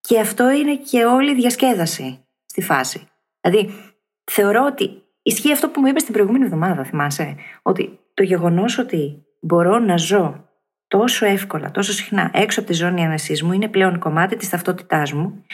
Και 0.00 0.20
αυτό 0.20 0.50
είναι 0.50 0.76
και 0.76 1.04
όλη 1.04 1.30
η 1.30 1.34
διασκέδαση 1.34 2.26
στη 2.46 2.62
φάση. 2.62 3.08
Δηλαδή, 3.40 3.74
θεωρώ 4.24 4.64
ότι 4.64 5.02
ισχύει 5.22 5.52
αυτό 5.52 5.68
που 5.68 5.80
μου 5.80 5.86
είπες 5.86 6.04
την 6.04 6.12
προηγούμενη 6.12 6.44
εβδομάδα, 6.44 6.84
θυμάσαι; 6.84 7.36
Ότι 7.62 7.98
το 8.14 8.22
γεγονός 8.22 8.78
ότι 8.78 9.24
μπορώ 9.40 9.78
να 9.78 9.96
ζω 9.96 10.48
τόσο 10.88 11.26
εύκολα, 11.26 11.70
τόσο 11.70 11.92
συχνά 11.92 12.30
έξω 12.32 12.60
από 12.60 12.68
τη 12.68 12.74
ζώνη 12.74 13.04
άνεσής 13.04 13.42
μου 13.42 13.52
είναι 13.52 13.68
πλέον 13.68 13.98
κομμάτι 13.98 14.36
της 14.36 14.48
ταυτότητάς 14.48 15.12
μου 15.12 15.44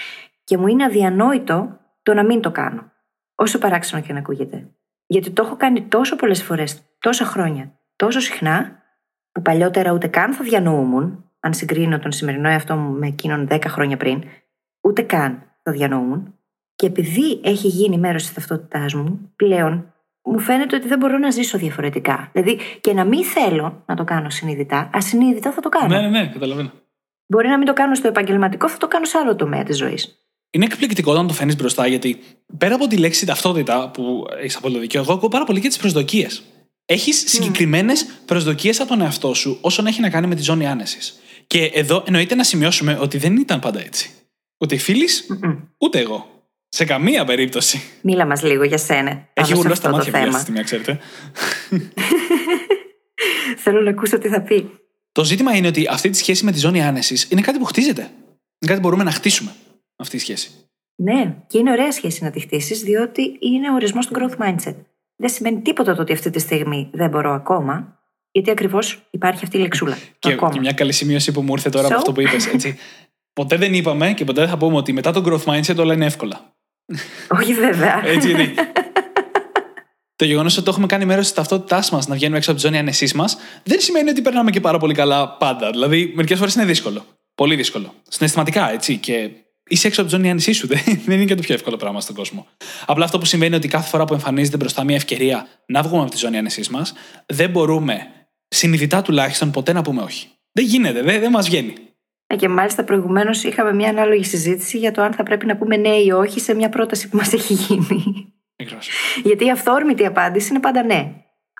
και 0.45 0.57
μου 0.57 0.67
είναι 0.67 0.85
αδιανόητο 0.85 1.79
το 2.03 2.15
να 2.15 2.25
μην 2.25 2.41
το 2.41 2.51
κάνω. 2.51 2.93
Όσο 3.35 3.59
παράξενο 3.59 4.03
και 4.03 4.13
να 4.13 4.19
ακούγεται. 4.19 4.69
Γιατί 5.07 5.31
το 5.31 5.43
έχω 5.43 5.57
κάνει 5.57 5.83
τόσο 5.83 6.17
πολλές 6.17 6.43
φορές, 6.43 6.83
τόσα 6.99 7.25
χρόνια, 7.25 7.79
τόσο 7.97 8.21
συχνά, 8.21 8.83
που 9.33 9.43
παλιότερα 9.43 9.93
ούτε 9.93 10.07
καν 10.07 10.33
θα 10.33 10.45
διανοούμουν, 10.45 11.25
αν 11.41 11.55
συγκρίνω 11.55 11.99
τον 11.99 12.13
σημερινό 12.13 12.49
εαυτό 12.49 12.77
μου 12.77 12.99
με 12.99 13.07
εκείνον 13.07 13.49
10 13.51 13.65
χρόνια 13.67 13.97
πριν, 13.97 14.23
ούτε 14.81 15.03
καν 15.03 15.43
θα 15.63 15.73
διανοούμουν. 15.73 16.35
Και 16.75 16.87
επειδή 16.87 17.41
έχει 17.45 17.67
γίνει 17.69 17.99
μέρος 17.99 18.23
της 18.23 18.33
ταυτότητάς 18.33 18.95
μου, 18.95 19.33
πλέον 19.37 19.95
μου 20.23 20.39
φαίνεται 20.39 20.77
ότι 20.77 20.89
δεν 20.89 20.99
μπορώ 20.99 21.19
να 21.19 21.31
ζήσω 21.31 21.59
διαφορετικά. 21.59 22.31
Δηλαδή, 22.33 22.59
και 22.81 22.93
να 22.93 23.05
μην 23.05 23.25
θέλω 23.25 23.83
να 23.87 23.95
το 23.95 24.05
κάνω 24.05 24.31
συνειδητά, 24.31 24.91
ασυνείδητα 24.93 25.53
θα 25.53 25.61
το 25.61 25.69
κάνω. 25.69 25.95
Ναι, 25.95 26.01
ναι, 26.01 26.09
ναι, 26.09 26.27
καταλαβαίνω. 26.27 26.71
Μπορεί 27.27 27.49
να 27.49 27.57
μην 27.57 27.67
το 27.67 27.73
κάνω 27.73 27.95
στο 27.95 28.09
επαγγελματικό, 28.09 28.69
θα 28.69 28.77
το 28.77 28.89
κάνω 28.89 29.05
σε 29.05 29.19
άλλο 29.19 29.37
τομέα 29.37 29.63
της 29.63 29.77
ζωής. 29.77 30.25
Είναι 30.51 30.65
εκπληκτικό 30.65 31.13
όταν 31.13 31.27
το 31.27 31.33
φέρνει 31.33 31.55
μπροστά, 31.55 31.87
γιατί 31.87 32.21
πέρα 32.59 32.75
από 32.75 32.87
τη 32.87 32.97
λέξη 32.97 33.27
ταυτότητα 33.27 33.91
που 33.91 34.25
έχεις 34.41 34.57
απόλυτο 34.57 34.81
δίκιο, 34.81 35.01
εγώ 35.01 35.13
ακούω 35.13 35.29
πάρα 35.29 35.45
πολύ 35.45 35.61
και 35.61 35.69
τις 35.69 35.79
προσδοκίες. 35.79 36.43
Έχεις 36.85 37.25
συγκεκριμένες 37.27 38.05
προσδοκίες 38.25 38.81
από 38.81 38.89
τον 38.89 39.01
εαυτό 39.01 39.35
σου 39.35 39.59
όσον 39.61 39.87
έχει 39.87 40.01
να 40.01 40.11
κάνει 40.11 40.27
με 40.27 40.35
τη 40.35 40.43
ζώνη 40.43 40.67
άνεσης. 40.67 41.21
Και 41.47 41.65
εδώ 41.65 42.03
εννοείται 42.07 42.35
να 42.35 42.45
σημειώσουμε 42.45 42.99
ότι 43.01 43.19
δεν 43.19 43.37
ήταν 43.37 43.61
πάντα 43.61 43.81
έτσι. 43.81 44.11
Ούτε 44.59 44.75
οι 44.75 44.79
φίλοι, 44.79 45.09
ούτε 45.79 45.99
εγώ. 45.99 46.40
Σε 46.73 46.85
καμία 46.85 47.25
περίπτωση. 47.25 47.83
Μίλα 48.03 48.27
μας 48.27 48.43
λίγο 48.43 48.65
για 48.65 48.79
σένα. 48.79 49.11
πάνω 49.11 49.25
Έχει 49.35 49.47
σε 49.49 49.55
γουρλό 49.55 49.73
αυτό 49.73 49.89
στα 49.89 49.91
το 49.91 49.97
μάτια 49.97 50.13
που 50.13 50.19
αυτή 50.19 50.31
θέμα. 50.31 50.37
τη 50.39 50.43
στιγμή, 50.43 50.63
ξέρετε. 50.63 50.99
Θέλω 53.57 53.81
να 53.81 53.91
ακούσω 53.91 54.19
τι 54.19 54.29
θα 54.29 54.41
πει. 54.43 54.71
Το 55.13 55.25
ζήτημα 55.25 55.57
είναι 55.57 55.67
ότι 55.67 55.87
αυτή 55.91 56.11
τη 56.11 56.17
σχέση 56.17 56.45
με 56.45 56.53
τη 56.53 56.59
ζώνη 56.59 56.83
άνεσης 56.83 57.29
είναι 57.31 57.41
κάτι 57.41 57.59
που 57.59 57.65
χτίζεται. 57.65 58.01
Είναι 58.03 58.67
κάτι 58.67 58.75
που 58.75 58.81
μπορούμε 58.81 59.05
να 59.05 59.11
χτίσουμε 59.11 59.51
αυτή 59.97 60.17
τη 60.17 60.23
σχέση. 60.23 60.51
Ναι, 60.95 61.37
και 61.47 61.59
είναι 61.59 61.71
ωραία 61.71 61.93
σχέση 61.93 62.25
να 62.25 62.31
τη 62.31 62.41
χτίσεις, 62.41 62.81
διότι 62.83 63.37
είναι 63.41 63.71
ο 63.71 63.75
ορισμός 63.75 64.07
του 64.07 64.15
growth 64.19 64.43
mindset. 64.45 64.75
Δεν 65.17 65.29
σημαίνει 65.31 65.61
τίποτα 65.61 65.95
το 65.95 66.03
ότι 66.03 66.13
αυτή 66.13 66.31
τη 66.31 66.39
στιγμή 66.39 66.91
δεν 66.93 67.11
μπορώ 67.11 67.33
ακόμα, 67.33 67.99
γιατί 68.31 68.51
ακριβώς 68.51 69.07
υπάρχει 69.11 69.45
αυτή 69.45 69.57
η 69.57 69.61
λεξούλα. 69.61 69.95
το 70.19 70.29
Και, 70.29 70.33
ακόμα. 70.35 70.53
και 70.53 70.59
μια 70.59 70.73
καλή 70.73 70.93
σημείωση 70.93 71.33
που 71.33 71.43
μου 71.43 71.53
ήρθε 71.53 71.69
τώρα 71.69 71.87
από 71.87 71.95
So? 71.95 71.99
αυτό 71.99 72.13
που 72.13 72.21
είπες. 72.21 72.47
Έτσι. 72.47 72.79
ποτέ 73.41 73.57
δεν 73.57 73.75
είπαμε 73.75 74.13
και 74.13 74.25
ποτέ 74.25 74.41
δεν 74.41 74.51
θα 74.51 74.57
πούμε 74.59 74.77
ότι 74.77 74.93
μετά 74.93 75.13
το 75.13 75.23
growth 75.27 75.53
mindset 75.55 75.77
όλα 75.77 75.95
είναι 75.95 76.05
εύκολα. 76.07 76.55
Όχι, 77.41 77.55
βέβαια. 77.55 78.07
Έτσι 78.07 78.31
είναι. 78.31 78.55
το 80.17 80.25
γεγονός 80.25 80.55
ότι 80.55 80.65
το 80.65 80.71
έχουμε 80.71 80.87
κάνει 80.87 81.05
μέρος 81.05 81.25
της 81.25 81.35
ταυτότητάς 81.35 81.91
μας 81.91 82.07
να 82.07 82.15
βγαίνουμε 82.15 82.39
έξω 82.39 82.51
από 82.51 82.61
τη 82.61 82.67
ζώνη 82.67 82.79
ανεσή 82.79 83.11
μας 83.15 83.39
δεν 83.63 83.81
σημαίνει 83.81 84.11
ότι 84.11 84.23
περνάμε 84.23 84.51
και 84.51 84.61
πάρα 84.61 84.79
πολύ 84.79 84.95
καλά 84.95 85.29
πάντα. 85.29 85.71
Δηλαδή, 85.71 86.13
μερικές 86.15 86.39
φορές 86.39 86.55
είναι 86.55 86.65
δύσκολο. 86.65 87.07
Πολύ 87.35 87.55
δύσκολο. 87.55 87.95
Συναισθηματικά, 88.09 88.73
έτσι. 88.73 88.97
Και 88.97 89.31
είσαι 89.69 89.87
έξω 89.87 90.01
από 90.01 90.11
τη 90.11 90.17
ζώνη 90.17 90.31
ανεσή 90.31 90.53
σου. 90.53 90.67
Δεν 90.67 90.81
δεν 91.07 91.17
είναι 91.17 91.25
και 91.25 91.35
το 91.35 91.43
πιο 91.43 91.55
εύκολο 91.55 91.77
πράγμα 91.77 92.01
στον 92.01 92.15
κόσμο. 92.15 92.47
Απλά 92.87 93.05
αυτό 93.05 93.19
που 93.19 93.25
συμβαίνει 93.25 93.49
είναι 93.51 93.65
ότι 93.65 93.69
κάθε 93.69 93.89
φορά 93.89 94.05
που 94.05 94.15
εμφανίζεται 94.15 94.57
μπροστά 94.57 94.85
μια 94.85 94.97
ευκαιρία 94.97 95.47
να 95.67 95.83
βγούμε 95.83 96.03
από 96.03 96.11
τη 96.11 96.17
ζώνη 96.17 96.39
ανεσή 96.39 96.65
μας, 96.71 96.93
δεν 97.27 97.51
μπορούμε 97.51 98.07
συνειδητά 98.49 99.03
τουλάχιστον 99.03 99.51
ποτέ 99.51 99.73
να 99.73 99.83
πούμε 99.83 100.03
όχι. 100.03 100.29
Δεν 100.53 100.65
γίνεται, 100.65 101.03
δεν, 101.03 101.21
δεν 101.21 101.31
μας 101.31 101.47
βγαίνει. 101.47 101.75
Ε, 102.33 102.37
Και 102.37 102.49
μάλιστα 102.49 102.85
προηγουμένως 102.85 103.43
είχαμε 103.45 103.73
μια 103.75 103.89
ανάλογη 103.89 104.25
συζήτηση 104.25 104.79
για 104.79 104.93
το 104.93 105.03
αν 105.03 105.13
θα 105.13 105.23
πρέπει 105.23 105.47
να 105.47 105.57
πούμε 105.57 105.77
ναι 105.77 105.89
ή 105.97 106.11
όχι 106.11 106.41
σε 106.41 106.55
μια 106.55 106.69
πρόταση 106.69 107.09
που 107.09 107.17
μας 107.17 107.33
έχει 107.33 107.53
γίνει. 107.55 108.33
Μικρός. 108.59 108.89
Γιατί 109.25 109.45
η 109.45 109.51
αυθόρμητη 109.51 110.07
απάντηση 110.07 110.49
είναι 110.51 110.61
πάντα 110.61 110.83
ναι. 110.83 111.13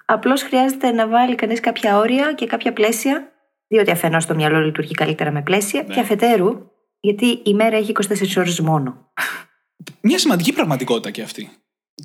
Απλώς 0.05 0.43
χρειάζεται 0.43 0.91
να 0.91 1.09
βάλει 1.09 1.35
κανείς 1.35 1.61
κάποια 1.61 1.99
όρια 1.99 2.33
και 2.33 2.47
κάποια 2.47 2.73
πλαίσια, 2.73 3.29
διότι 3.69 3.91
αφενός 3.91 4.27
το 4.27 4.35
μυαλό 4.35 4.61
λειτουργεί 4.61 4.93
καλύτερα 4.93 5.31
με 5.31 5.43
πλαίσια, 5.43 5.83
Ναι. 5.87 5.95
και 5.95 6.01
αφετέρου, 6.01 6.71
γιατί 7.01 7.27
η 7.45 7.55
μέρα 7.55 7.77
έχει 7.77 7.91
24 7.91 8.37
ώρες 8.37 8.61
μόνο. 8.61 9.13
Μια 10.01 10.19
σημαντική 10.19 10.53
πραγματικότητα 10.53 11.11
και 11.11 11.23
αυτή. 11.23 11.51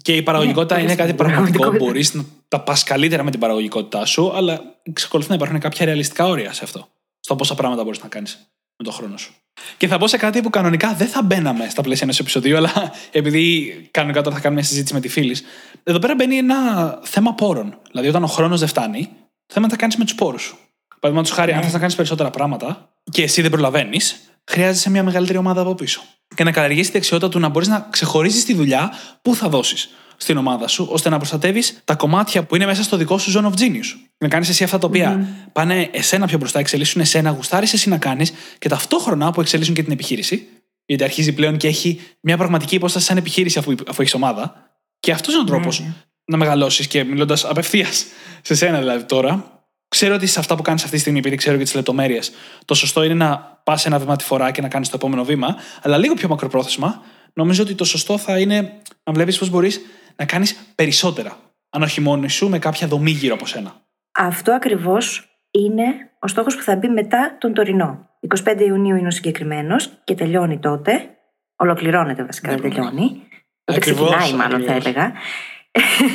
Και 0.01 0.15
η 0.15 0.21
παραγωγικότητα 0.23 0.75
Ναι, 0.75 0.81
είναι 0.81 0.95
πολύ 0.95 1.01
κάτι 1.07 1.17
σημαντική 1.17 1.33
πραγματικό. 1.33 1.61
πραγματικότητα. 1.61 1.85
Μπορείς 1.91 2.13
να 2.13 2.23
τα 2.47 2.61
πας 2.63 2.83
καλύτερα 2.83 3.23
με 3.23 3.31
την 3.31 3.39
παραγωγικότητά 3.39 4.05
σου, 4.05 4.31
αλλά 4.35 4.61
εξακολουθεί 4.83 5.29
να 5.29 5.35
υπάρχουν 5.35 5.59
κάποια 5.59 5.85
ρεαλιστικά 5.85 6.25
όρια 6.25 6.53
σε 6.53 6.63
αυτό. 6.63 6.87
Στο 7.19 7.35
πόσα 7.35 7.55
πράγματα 7.55 7.83
μπορείς 7.83 8.01
να 8.03 8.07
κάνεις 8.07 8.49
με 8.77 8.83
τον 8.83 8.93
χρόνο 8.93 9.17
σου. 9.17 9.33
Και 9.77 9.87
θα 9.87 9.97
πω 9.97 10.07
σε 10.07 10.17
κάτι 10.17 10.41
που 10.41 10.49
κανονικά 10.49 10.93
δεν 10.93 11.07
θα 11.07 11.21
μπαίναμε 11.23 11.69
στα 11.69 11.81
πλαίσια 11.81 12.03
ενός 12.03 12.19
επεισοδίου, 12.19 12.57
αλλά 12.57 12.93
επειδή 13.11 13.73
κανονικά 13.91 14.21
τώρα 14.21 14.35
θα 14.35 14.41
κάνουμε 14.41 14.59
μια 14.61 14.69
συζήτηση 14.69 14.93
με 14.93 14.99
τη 14.99 15.07
φίλης. 15.07 15.43
Εδώ 15.83 15.99
πέρα 15.99 16.15
μπαίνει 16.15 16.37
ένα 16.37 16.99
θέμα 17.03 17.33
πόρων. 17.33 17.77
Δηλαδή, 17.91 18.07
όταν 18.07 18.23
ο 18.23 18.27
χρόνος 18.27 18.59
δεν 18.59 18.67
φτάνει, 18.67 19.09
το 19.45 19.53
θέμα 19.53 19.69
θα 19.69 19.75
κάνεις 19.75 19.95
με 19.95 20.03
τους 20.03 20.15
πόρους 20.15 20.41
σου. 20.41 20.57
Παραδείγματος 20.99 21.37
χάρη, 21.37 21.51
αν 21.51 21.57
Ναι. 21.57 21.63
θες 21.63 21.73
να 21.73 21.79
κάνεις 21.79 21.95
περισσότερα 21.95 22.29
πράγματα 22.29 22.89
και 23.11 23.23
εσύ 23.23 23.41
δεν 23.41 23.51
προλαβαίνεις, 23.51 24.21
χρειάζεσαι 24.51 24.89
μια 24.89 25.03
μεγαλύτερη 25.03 25.37
ομάδα 25.37 25.61
από 25.61 25.75
πίσω. 25.75 26.01
Και 26.35 26.43
να 26.43 26.51
καλλιεργήσει 26.51 26.91
τη 26.91 26.97
δεξιότητα 26.97 27.29
του 27.29 27.39
να 27.39 27.49
μπορείς 27.49 27.67
να 27.67 27.87
ξεχωρίζεις 27.89 28.45
τη 28.45 28.53
δουλειά 28.53 28.91
που 29.21 29.35
θα 29.35 29.49
δώσεις 29.49 29.89
στην 30.17 30.37
ομάδα 30.37 30.67
σου, 30.67 30.87
ώστε 30.91 31.09
να 31.09 31.17
προστατεύεις 31.17 31.81
τα 31.83 31.95
κομμάτια 31.95 32.43
που 32.43 32.55
είναι 32.55 32.65
μέσα 32.65 32.83
στο 32.83 32.97
δικό 32.97 33.17
σου 33.17 33.31
zone 33.31 33.45
of 33.45 33.59
genius. 33.59 33.97
Να 34.17 34.27
κάνεις 34.27 34.49
εσύ 34.49 34.63
αυτά 34.63 34.77
τα 34.77 34.87
οποία 34.87 35.27
πάνε 35.51 35.89
εσένα 35.91 36.27
πιο 36.27 36.37
μπροστά, 36.37 36.59
εξελίσσουν 36.59 37.01
εσένα, 37.01 37.29
γουστάρεις 37.29 37.73
εσύ 37.73 37.89
να 37.89 37.97
κάνεις 37.97 38.33
και 38.59 38.69
ταυτόχρονα 38.69 39.31
που 39.31 39.41
εξελίσσουν 39.41 39.73
και 39.73 39.83
την 39.83 39.91
επιχείρηση. 39.91 40.47
Γιατί 40.85 41.03
αρχίζει 41.03 41.33
πλέον 41.33 41.57
και 41.57 41.67
έχει 41.67 42.01
μια 42.19 42.37
πραγματική 42.37 42.75
υπόσταση 42.75 43.05
σαν 43.05 43.17
επιχείρηση 43.17 43.59
αφού, 43.59 43.75
αφού 43.87 44.01
έχεις 44.01 44.13
ομάδα. 44.13 44.55
Και 44.99 45.11
αυτός 45.11 45.33
είναι 45.33 45.41
ο 45.41 45.45
τρόπος 45.45 45.79
ναι. 45.79 45.93
να 46.25 46.37
μεγαλώσεις 46.37 46.87
και 46.87 47.03
μιλώντας 47.03 47.45
απευθείας 47.45 48.05
σε 48.41 48.55
σένα 48.55 48.79
δηλαδή 48.79 49.03
τώρα. 49.03 49.49
Ξέρω 49.87 50.15
ότι 50.15 50.27
σε 50.27 50.39
αυτά 50.39 50.55
που 50.55 50.61
κάνεις 50.61 50.81
αυτή 50.81 50.95
τη 50.95 51.01
στιγμή, 51.01 51.19
επειδή 51.19 51.35
ξέρω 51.35 51.57
και 51.57 51.63
τις 51.63 51.75
λεπτομέρειες, 51.75 52.31
το 52.65 52.73
σωστό 52.73 53.03
είναι 53.03 53.13
να 53.13 53.59
πας 53.63 53.85
ένα 53.85 53.99
βήμα 53.99 54.15
τη 54.15 54.23
φορά 54.23 54.51
και 54.51 54.61
να 54.61 54.67
κάνεις 54.67 54.89
το 54.89 54.95
επόμενο 54.95 55.23
βήμα, 55.23 55.55
αλλά 55.81 55.97
λίγο 55.97 56.13
πιο 56.13 56.27
μακροπρόθεσμα, 56.27 57.03
νομίζω 57.35 57.63
ότι 57.63 57.75
το 57.75 57.83
σωστό 57.83 58.17
θα 58.17 58.39
είναι 58.39 58.81
να 59.03 59.13
βλέπεις 59.13 59.37
πώς 59.37 59.49
μπορείς 59.49 59.81
να 60.15 60.25
κάνεις 60.25 60.55
περισσότερα. 60.75 61.37
Αν 61.69 61.81
όχι 61.81 62.01
μόνοι 62.01 62.29
σου, 62.29 62.49
με 62.49 62.59
κάποια 62.59 62.87
δομή 62.87 63.11
γύρω 63.11 63.33
από 63.33 63.45
σένα. 63.45 63.75
Αυτό 64.11 64.51
ακριβώς 64.51 65.29
είναι 65.51 65.83
ο 66.19 66.27
στόχος 66.27 66.55
που 66.55 66.61
θα 66.61 66.75
μπει 66.75 66.87
μετά 66.87 67.37
τον 67.39 67.53
τωρινό. 67.53 68.09
25 68.43 68.59
Ιουνίου 68.59 68.95
είναι 68.95 69.07
ο 69.07 69.11
συγκεκριμένος 69.11 70.01
και 70.03 70.15
τελειώνει 70.15 70.59
τότε. 70.59 71.09
Ολοκληρώνεται 71.55 72.23
βασικά, 72.23 72.51
Ναι, 72.51 72.57
δεν 72.57 72.71
τελειώνει. 72.71 73.27
Τότε 73.63 73.79
Ακριβώς, 73.79 74.15
ξεκινάει, 74.15 74.33
μάλλον 74.33 74.63
θα 74.63 74.73
ακριβώς. 74.73 74.85
έλεγα. 74.85 75.13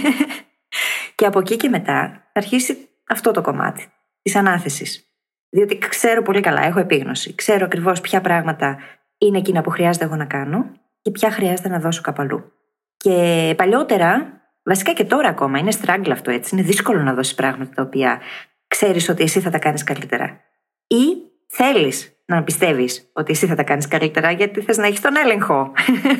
Και 1.14 1.26
από 1.26 1.38
εκεί 1.38 1.56
και 1.56 1.68
μετά 1.68 2.10
θα 2.32 2.40
αρχίσει 2.40 2.88
αυτό 3.08 3.30
το 3.30 3.40
κομμάτι 3.40 3.92
της 4.22 4.34
ανάθεσης. 4.34 5.04
Διότι 5.50 5.78
ξέρω 5.78 6.22
πολύ 6.22 6.40
καλά, 6.40 6.64
έχω 6.64 6.80
επίγνωση. 6.80 7.34
Ξέρω 7.34 7.64
ακριβώς 7.64 8.00
ποια 8.00 8.20
πράγματα 8.20 8.78
είναι 9.18 9.38
εκείνα 9.38 9.60
που 9.60 9.70
χρειάζεται 9.70 10.04
εγώ 10.04 10.16
να 10.16 10.24
κάνω 10.24 10.72
και 11.02 11.10
ποια 11.10 11.30
χρειάζεται 11.30 11.68
να 11.68 11.78
δώσω 11.78 12.00
καπαλού. 12.00 12.52
Και 12.96 13.54
παλιότερα, 13.56 14.40
βασικά 14.62 14.92
και 14.92 15.04
τώρα 15.04 15.28
ακόμα, 15.28 15.58
είναι 15.58 15.70
στράγγλ 15.70 16.10
αυτό 16.10 16.30
έτσι. 16.30 16.54
Είναι 16.54 16.64
δύσκολο 16.64 17.02
να 17.02 17.14
δώσεις 17.14 17.34
πράγματα 17.34 17.74
τα 17.74 17.82
οποία 17.82 18.20
ξέρεις 18.68 19.08
ότι 19.08 19.22
εσύ 19.22 19.40
θα 19.40 19.50
τα 19.50 19.58
κάνεις 19.58 19.84
καλύτερα. 19.84 20.40
Ή 20.86 21.04
θέλεις 21.48 22.12
να 22.26 22.42
πιστεύεις 22.42 23.10
ότι 23.12 23.32
εσύ 23.32 23.46
θα 23.46 23.54
τα 23.54 23.62
κάνεις 23.62 23.88
καλύτερα, 23.88 24.30
γιατί 24.30 24.60
θες 24.60 24.76
να 24.76 24.86
έχεις 24.86 25.00
τον 25.00 25.16
έλεγχο. 25.16 25.72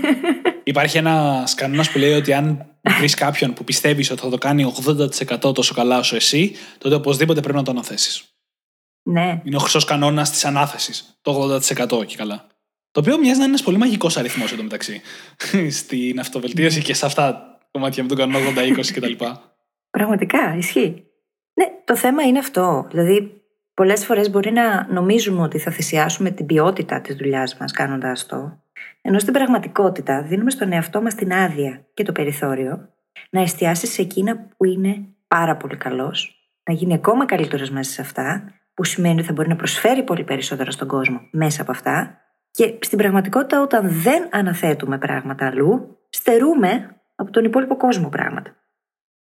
Υπάρχει 0.64 0.98
ένα 0.98 1.44
κανόνα 1.54 1.84
που 1.92 1.98
λέει 1.98 2.12
ότι 2.12 2.32
αν 2.32 2.66
βρεις 2.98 3.14
κάποιον 3.14 3.52
που 3.52 3.64
πιστεύεις 3.64 4.10
ότι 4.10 4.20
θα 4.20 4.28
το 4.28 4.38
κάνει 4.38 4.72
80% 5.44 5.54
τόσο 5.54 5.74
καλά 5.74 5.98
όσο 5.98 6.16
εσύ, 6.16 6.52
τότε 6.78 6.94
οπωσδήποτε 6.94 7.40
πρέπει 7.40 7.56
να 7.56 7.62
το 7.64 7.70
αναθέσεις. 7.70 8.24
ναι. 9.02 9.40
Είναι 9.44 9.56
ο 9.56 9.58
χρυσός 9.58 9.84
κανόνας 9.84 10.30
της 10.30 10.44
ανάθεσης. 10.44 11.18
Το 11.22 11.60
80% 11.98 12.06
και 12.06 12.16
καλά. 12.16 12.46
Το 12.90 13.00
οποίο 13.00 13.18
μοιάζει 13.18 13.38
να 13.38 13.44
είναι 13.44 13.44
ένας 13.44 13.62
πολύ 13.62 13.76
μαγικός 13.76 14.16
αριθμός 14.16 14.53
εντωμεταξύ. 14.53 15.00
Στην 15.81 16.18
αυτοβελτίωση 16.18 16.83
και 16.83 16.94
σε 16.94 17.07
αυτά 17.07 17.33
τα 17.33 17.59
κομμάτια 17.70 18.03
με 18.03 18.09
τον 18.09 18.18
κανόνα 18.18 18.38
80-20 18.57 18.87
κτλ. 18.94 19.24
Πραγματικά, 19.90 20.57
ισχύει. 20.57 21.05
Ναι, 21.55 21.66
το 21.85 21.96
θέμα 21.96 22.22
είναι 22.22 22.38
αυτό. 22.38 22.87
Δηλαδή, 22.90 23.42
πολλές 23.74 24.05
φορές 24.05 24.31
μπορεί 24.31 24.53
να 24.53 24.87
νομίζουμε 24.92 25.42
ότι 25.42 25.59
θα 25.59 25.70
θυσιάσουμε 25.70 26.31
την 26.31 26.46
ποιότητα 26.46 27.00
της 27.00 27.16
δουλειάς 27.16 27.57
μας 27.57 27.72
κάνοντας 27.72 28.26
το, 28.26 28.62
ενώ 29.03 29.18
στην 29.18 29.33
πραγματικότητα 29.33 30.22
δίνουμε 30.22 30.50
στον 30.50 30.72
εαυτό 30.72 31.03
μας 31.03 31.14
την 31.14 31.33
άδεια 31.33 31.87
και 31.94 32.03
το 32.03 32.12
περιθώριο 32.12 32.88
να 33.31 33.40
εστιάσει 33.40 33.87
σε 33.87 34.03
εκείνα 34.03 34.48
που 34.57 34.64
είναι 34.64 35.07
πάρα 35.29 35.57
πολύ 35.57 35.76
καλός, 35.76 36.50
να 36.68 36.74
γίνει 36.74 36.94
ακόμα 36.94 37.26
καλύτερος 37.26 37.70
μέσα 37.70 37.90
σε 37.90 38.00
αυτά, 38.00 38.55
που 38.74 38.85
σημαίνει 38.85 39.18
ότι 39.18 39.26
θα 39.26 39.33
μπορεί 39.33 39.48
να 39.48 39.57
προσφέρει 39.57 40.03
πολύ 40.03 40.24
περισσότερο 40.24 40.70
στον 40.70 40.88
κόσμο 40.88 41.20
μέσα 41.31 41.62
από 41.62 41.70
αυτά. 41.70 42.20
Και 42.50 42.78
στην 42.80 42.98
πραγματικότητα, 42.98 43.60
όταν 43.60 44.02
δεν 44.02 44.28
αναθέτουμε 44.30 44.98
πράγματα 44.98 45.46
αλλού, 45.46 45.98
στερούμε 46.10 47.00
από 47.16 47.30
τον 47.30 47.44
υπόλοιπο 47.44 47.76
κόσμο 47.76 48.08
πράγματα. 48.08 48.54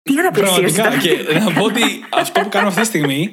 Τι 0.02 0.18
αναπλησίωση 0.18 0.74
Πραγματικά. 0.74 1.12
τώρα. 1.12 1.32
Και 1.32 1.38
να 1.38 1.52
πω 1.52 1.64
ότι 1.64 1.82
αυτό 2.10 2.40
που 2.40 2.48
κάνουμε 2.48 2.70
αυτή 2.70 2.80
τη 2.80 2.86
στιγμή 2.86 3.30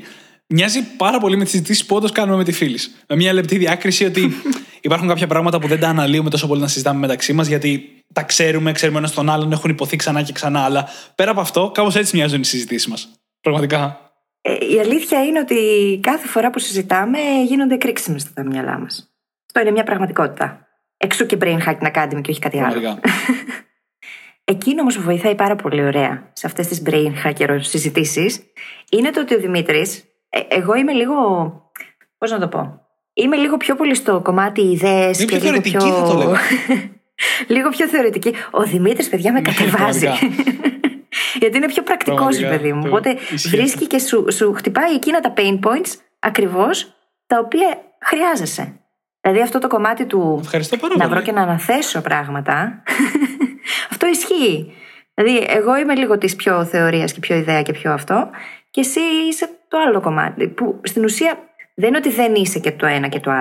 μοιάζει 0.47 0.95
πάρα 0.97 1.19
πολύ 1.19 1.37
με 1.37 1.43
τις 1.43 1.51
συζητήσεις 1.51 1.85
που 1.85 1.95
όντως 1.95 2.11
κάνουμε 2.11 2.37
με 2.37 2.43
τη 2.43 2.51
φίλης. 2.51 3.03
Με 3.07 3.15
μια 3.15 3.33
λεπτή 3.33 3.57
διάκριση 3.57 4.05
ότι 4.05 4.31
υπάρχουν 4.81 5.07
κάποια 5.07 5.27
πράγματα 5.27 5.59
που 5.59 5.67
δεν 5.67 5.79
τα 5.79 5.87
αναλύουμε 5.87 6.29
τόσο 6.29 6.47
πολύ 6.47 6.61
να 6.61 6.67
συζητάμε 6.67 6.99
μεταξύ 6.99 7.33
μας, 7.33 7.47
γιατί 7.47 8.03
τα 8.13 8.23
ξέρουμε, 8.23 8.71
ξέρουμε 8.71 8.97
ένας 8.97 9.11
τον 9.11 9.29
άλλον, 9.29 9.51
έχουν 9.51 9.69
υποθεί 9.69 9.95
ξανά 9.95 10.21
και 10.21 10.33
ξανά. 10.33 10.63
Αλλά 10.63 10.87
πέρα 11.15 11.31
από 11.31 11.41
αυτό, 11.41 11.71
κάπως 11.73 11.95
έτσι 11.95 12.15
μοιάζουν 12.15 12.39
οι 12.41 12.45
συζητήσεις 12.45 12.87
μας. 12.87 13.09
Πραγματικά. 13.41 14.11
Ε, 14.41 14.53
η 14.73 14.79
αλήθεια 14.79 15.23
είναι 15.23 15.39
ότι 15.39 15.99
κάθε 16.01 16.27
φορά 16.27 16.49
που 16.49 16.59
συζητάμε 16.59 17.17
γίνονται 17.47 17.77
κρίξιμε 17.77 18.19
στα 18.19 18.45
μυαλά 18.45 18.79
μας. 18.79 19.10
Αυτό 19.53 19.59
είναι 19.63 19.71
μια 19.71 19.83
πραγματικότητα. 19.83 20.67
Εξού 20.97 21.25
και 21.25 21.37
Brain 21.41 21.57
Hacking 21.65 21.91
Academy 21.93 22.21
και 22.21 22.31
όχι 22.31 22.39
κάτι 22.39 22.59
άλλο. 22.61 22.79
Πραγματικά. 22.81 22.99
Εκείνο 24.53 24.81
όμως 24.81 24.95
που 24.97 25.01
βοηθάει 25.01 25.35
πάρα 25.35 25.55
πολύ 25.55 25.83
ωραία 25.83 26.29
σε 26.33 26.45
αυτές 26.47 26.67
τις 26.67 26.83
brain 26.85 27.11
hacker 27.25 27.57
συζητήσεις 27.61 28.39
είναι 28.91 29.09
το 29.09 29.21
ότι 29.21 29.35
ο 29.35 29.39
Δημήτρης, 29.39 30.03
εγώ 30.47 30.75
είμαι 30.75 30.91
λίγο. 30.91 31.15
Πώς 32.17 32.31
να 32.31 32.39
το 32.39 32.47
πω. 32.47 32.81
Είμαι 33.13 33.35
λίγο 33.35 33.57
πιο 33.57 33.75
πολύ 33.75 33.95
στο 33.95 34.21
κομμάτι 34.21 34.61
ιδέες 34.61 35.19
Είναι 35.19 35.31
και 35.31 35.37
πιο 35.37 35.51
λίγο 35.51 35.61
θεωρητική, 35.61 35.77
πιο. 35.77 35.95
θα 35.95 36.03
το 36.03 36.17
λέγα. 36.17 36.37
λίγο 37.55 37.69
πιο 37.69 37.87
θεωρητική. 37.87 38.33
Ο 38.51 38.63
Δημήτρης, 38.63 39.09
παιδιά, 39.09 39.31
με 39.31 39.39
Ναι, 39.39 39.51
κατεβάζει. 39.53 40.05
πραγματικά. 40.05 40.53
Γιατί 41.39 41.57
είναι 41.57 41.67
πιο 41.67 41.83
πρακτικός, 41.83 42.17
Πραγματικά, 42.37 42.49
παιδί 42.49 42.73
μου. 42.73 42.81
το 42.81 42.87
Οπότε 42.87 43.17
ισχύει 43.33 43.49
βρίσκει 43.57 43.87
και 43.87 43.99
σου, 43.99 44.25
σου 44.31 44.53
χτυπάει 44.53 44.93
εκείνα 44.93 45.19
τα 45.19 45.33
pain 45.37 45.59
points 45.59 45.93
ακριβώς 46.19 46.93
τα 47.27 47.39
οποία 47.39 47.81
χρειάζεσαι. 47.99 48.75
Δηλαδή 49.21 49.41
αυτό 49.41 49.59
το 49.59 49.67
κομμάτι 49.67 50.05
του 50.05 50.37
Ευχαριστώ 50.41 50.77
πάρα 50.77 50.93
να 50.97 51.03
πολύ. 51.03 51.13
βρω 51.13 51.21
και 51.21 51.31
να 51.31 51.41
αναθέσω 51.41 52.01
πράγματα. 52.01 52.83
αυτό 53.91 54.07
ισχύει. 54.07 54.73
Δηλαδή, 55.13 55.45
εγώ 55.49 55.77
είμαι 55.77 55.95
λίγο 55.95 56.17
της 56.17 56.35
πιο 56.35 56.65
θεωρίας 56.65 57.13
και 57.13 57.19
πιο 57.19 57.35
ιδέα 57.35 57.61
και 57.61 57.71
πιο 57.71 57.93
αυτό, 57.93 58.29
και 58.69 58.79
εσύ 58.81 58.99
είσαι 59.29 59.49
το 59.67 59.77
άλλο 59.87 60.01
κομμάτι. 60.01 60.47
Που 60.47 60.79
στην 60.83 61.03
ουσία 61.03 61.37
δεν 61.75 61.87
είναι 61.87 61.97
ότι 61.97 62.09
δεν 62.09 62.35
είσαι 62.35 62.59
και 62.59 62.71
το 62.71 62.85
ένα 62.85 63.07
και 63.07 63.19
το 63.19 63.31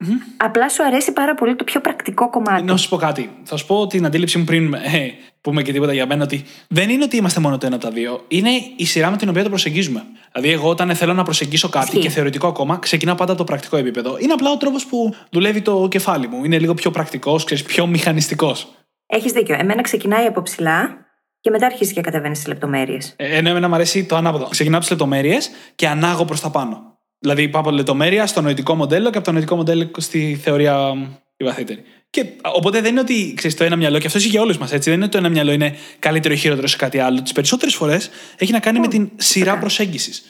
αλλο 0.00 0.18
Απλά 0.36 0.68
σου 0.68 0.84
αρέσει 0.84 1.12
πάρα 1.12 1.34
πολύ 1.34 1.56
το 1.56 1.64
πιο 1.64 1.80
πρακτικό 1.80 2.30
κομμάτι. 2.30 2.62
Να 2.62 2.76
σου 2.76 2.88
πω 2.88 2.96
κάτι. 2.96 3.30
Θα 3.42 3.56
σου 3.56 3.66
πω 3.66 3.86
την 3.86 4.06
αντίληψή 4.06 4.38
μου 4.38 4.44
πριν 4.44 4.74
ε, 4.74 5.10
πούμε 5.40 5.62
και 5.62 5.72
τίποτα 5.72 5.92
για 5.92 6.06
μένα 6.06 6.24
ότι 6.24 6.44
δεν 6.68 6.90
είναι 6.90 7.04
ότι 7.04 7.16
είμαστε 7.16 7.40
μόνο 7.40 7.58
το 7.58 7.66
ένα 7.66 7.74
από 7.74 7.84
τα 7.84 7.90
δύο. 7.90 8.24
Είναι 8.28 8.50
η 8.76 8.84
σειρά 8.84 9.10
με 9.10 9.16
την 9.16 9.28
οποία 9.28 9.42
το 9.42 9.48
προσεγγίζουμε. 9.48 10.02
Δηλαδή, 10.32 10.52
εγώ 10.52 10.68
όταν 10.68 10.94
θέλω 10.94 11.12
να 11.12 11.22
προσεγγίσω 11.22 11.68
κάτι 11.68 11.86
Ισχύει. 11.86 11.98
και 11.98 12.08
θεωρητικό 12.08 12.46
ακόμα, 12.46 12.78
ξεκινάω 12.78 13.14
πάντα 13.14 13.32
από 13.32 13.40
το 13.40 13.46
πρακτικό 13.46 13.76
επίπεδο. 13.76 14.16
Είναι 14.18 14.32
απλά 14.32 14.50
ο 14.50 14.56
τρόπος 14.56 14.86
που 14.86 15.14
δουλεύει 15.30 15.60
το 15.60 15.88
κεφάλι 15.90 16.28
μου. 16.28 16.44
Είναι 16.44 16.58
λίγο 16.58 16.74
πιο 16.74 16.90
πρακτικός, 16.90 17.44
πιο 17.44 17.86
μηχανιστικός. 17.86 18.68
Έχεις 19.06 19.32
δίκιο. 19.32 19.56
Εμένα 19.58 19.82
ξεκινάει 19.82 20.26
από 20.26 20.42
ψηλά 20.42 20.96
και 21.40 21.50
μετά 21.50 21.66
αρχίζει 21.66 21.92
και 21.92 22.00
κατεβαίνει 22.00 22.36
στι 22.36 22.48
λεπτομέρειες. 22.48 23.14
Ε, 23.16 23.36
ενώ 23.36 23.48
εμένα 23.48 23.68
μου 23.68 23.74
αρέσει 23.74 24.04
το 24.04 24.16
ανάποδο. 24.16 24.44
Ξεκινάω 24.48 24.78
από 24.78 24.88
τις 24.88 24.98
λεπτομέρειες 24.98 25.50
και 25.74 25.88
ανάγω 25.88 26.24
προς 26.24 26.40
τα 26.40 26.50
πάνω. 26.50 26.89
Δηλαδή, 27.20 27.48
πάω 27.48 27.60
από 27.60 27.70
λεπτομέρεια 27.70 28.26
στο 28.26 28.40
νοητικό 28.40 28.74
μοντέλο 28.74 29.10
και 29.10 29.16
από 29.16 29.26
το 29.26 29.32
νοητικό 29.32 29.56
μοντέλο 29.56 29.90
στη 29.96 30.38
θεωρία 30.42 30.94
μ, 30.94 31.02
η 31.36 31.44
βαθύτερη. 31.44 31.82
Και 32.10 32.24
οπότε 32.54 32.80
δεν 32.80 32.90
είναι 32.90 33.00
ότι 33.00 33.34
ξέρεις, 33.36 33.56
το 33.56 33.64
ένα 33.64 33.76
μυαλό, 33.76 33.98
και 33.98 34.06
αυτός 34.06 34.20
ισχύει 34.20 34.32
για 34.34 34.42
όλους 34.42 34.58
μας, 34.58 34.72
έτσι. 34.72 34.88
Δεν 34.88 34.98
είναι 34.98 35.04
ότι 35.04 35.12
το 35.12 35.18
ένα 35.18 35.28
μυαλό 35.28 35.52
είναι 35.52 35.76
καλύτερο 35.98 36.34
ή 36.34 36.36
χειρότερο 36.36 36.66
σε 36.66 36.76
κάτι 36.76 36.98
άλλο. 36.98 37.22
Τις 37.22 37.32
περισσότερες 37.32 37.74
φορές 37.74 38.10
έχει 38.36 38.52
να 38.52 38.60
κάνει 38.60 38.78
με 38.78 38.88
την 38.88 39.10
σειρά 39.16 39.58
προσέγγισης. 39.58 40.22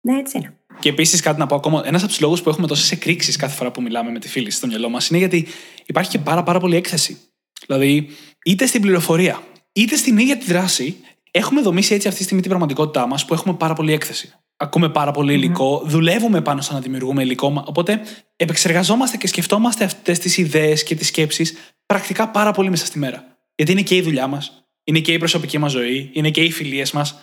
Ναι, 0.00 0.18
έτσι 0.18 0.38
είναι. 0.38 0.54
Και 0.78 0.88
επίσης 0.88 1.20
κάτι 1.20 1.38
να 1.38 1.46
πω 1.46 1.54
ακόμα. 1.54 1.82
Ένας 1.84 2.02
από 2.02 2.10
τους 2.10 2.20
λόγους 2.20 2.42
που 2.42 2.48
έχουμε 2.48 2.66
τόσες 2.66 2.90
εκρήξεις 2.90 3.36
κάθε 3.36 3.56
φορά 3.56 3.70
που 3.70 3.82
μιλάμε 3.82 4.10
με 4.10 4.18
τη 4.18 4.28
φίλη 4.28 4.50
στο 4.50 4.66
μυαλό 4.66 4.88
μας 4.88 5.08
είναι 5.08 5.18
γιατί 5.18 5.46
υπάρχει 5.86 6.10
και 6.10 6.18
πάρα, 6.18 6.42
πάρα 6.42 6.60
πολύ 6.60 6.76
έκθεση. 6.76 7.18
Δηλαδή, 7.66 8.08
είτε 8.44 8.66
στην 8.66 8.80
πληροφορία, 8.80 9.42
είτε 9.72 9.96
στην 9.96 10.18
ίδια 10.18 10.36
τη 10.36 10.44
δράση, 10.44 10.96
έχουμε 11.30 11.60
δομήσει 11.60 11.94
έτσι 11.94 12.06
αυτή 12.06 12.18
τη 12.18 12.24
στιγμή 12.24 12.40
την 12.42 12.50
πραγματικότητά 12.50 13.06
μας 13.06 13.24
που 13.24 13.34
έχουμε 13.34 13.54
πάρα 13.54 13.74
πολύ 13.74 13.92
έκθεση. 13.92 14.32
Ακούμε 14.56 14.88
πάρα 14.88 15.10
πολύ 15.10 15.32
υλικό, 15.34 15.82
δουλεύουμε 15.84 16.40
πάνω 16.40 16.60
στο 16.60 16.72
να 16.74 16.80
δημιουργούμε 16.80 17.22
υλικό. 17.22 17.50
μα- 17.50 17.64
Οπότε 17.66 18.00
επεξεργαζόμαστε 18.36 19.16
και 19.16 19.26
σκεφτόμαστε 19.26 19.84
αυτές 19.84 20.18
τις 20.18 20.36
ιδέες 20.38 20.82
και 20.82 20.94
τις 20.94 21.06
σκέψεις 21.06 21.54
πρακτικά 21.86 22.28
πάρα 22.28 22.52
πολύ 22.52 22.70
μέσα 22.70 22.86
στη 22.86 22.98
μέρα. 22.98 23.36
Γιατί 23.54 23.72
είναι 23.72 23.82
και 23.82 23.96
η 23.96 24.02
δουλειά 24.02 24.26
μας, 24.26 24.64
είναι 24.84 24.98
και 24.98 25.12
η 25.12 25.18
προσωπική 25.18 25.58
μας 25.58 25.72
ζωή, 25.72 26.10
είναι 26.12 26.30
και 26.30 26.40
οι 26.42 26.50
φιλίες 26.50 26.92
μας. 26.92 27.20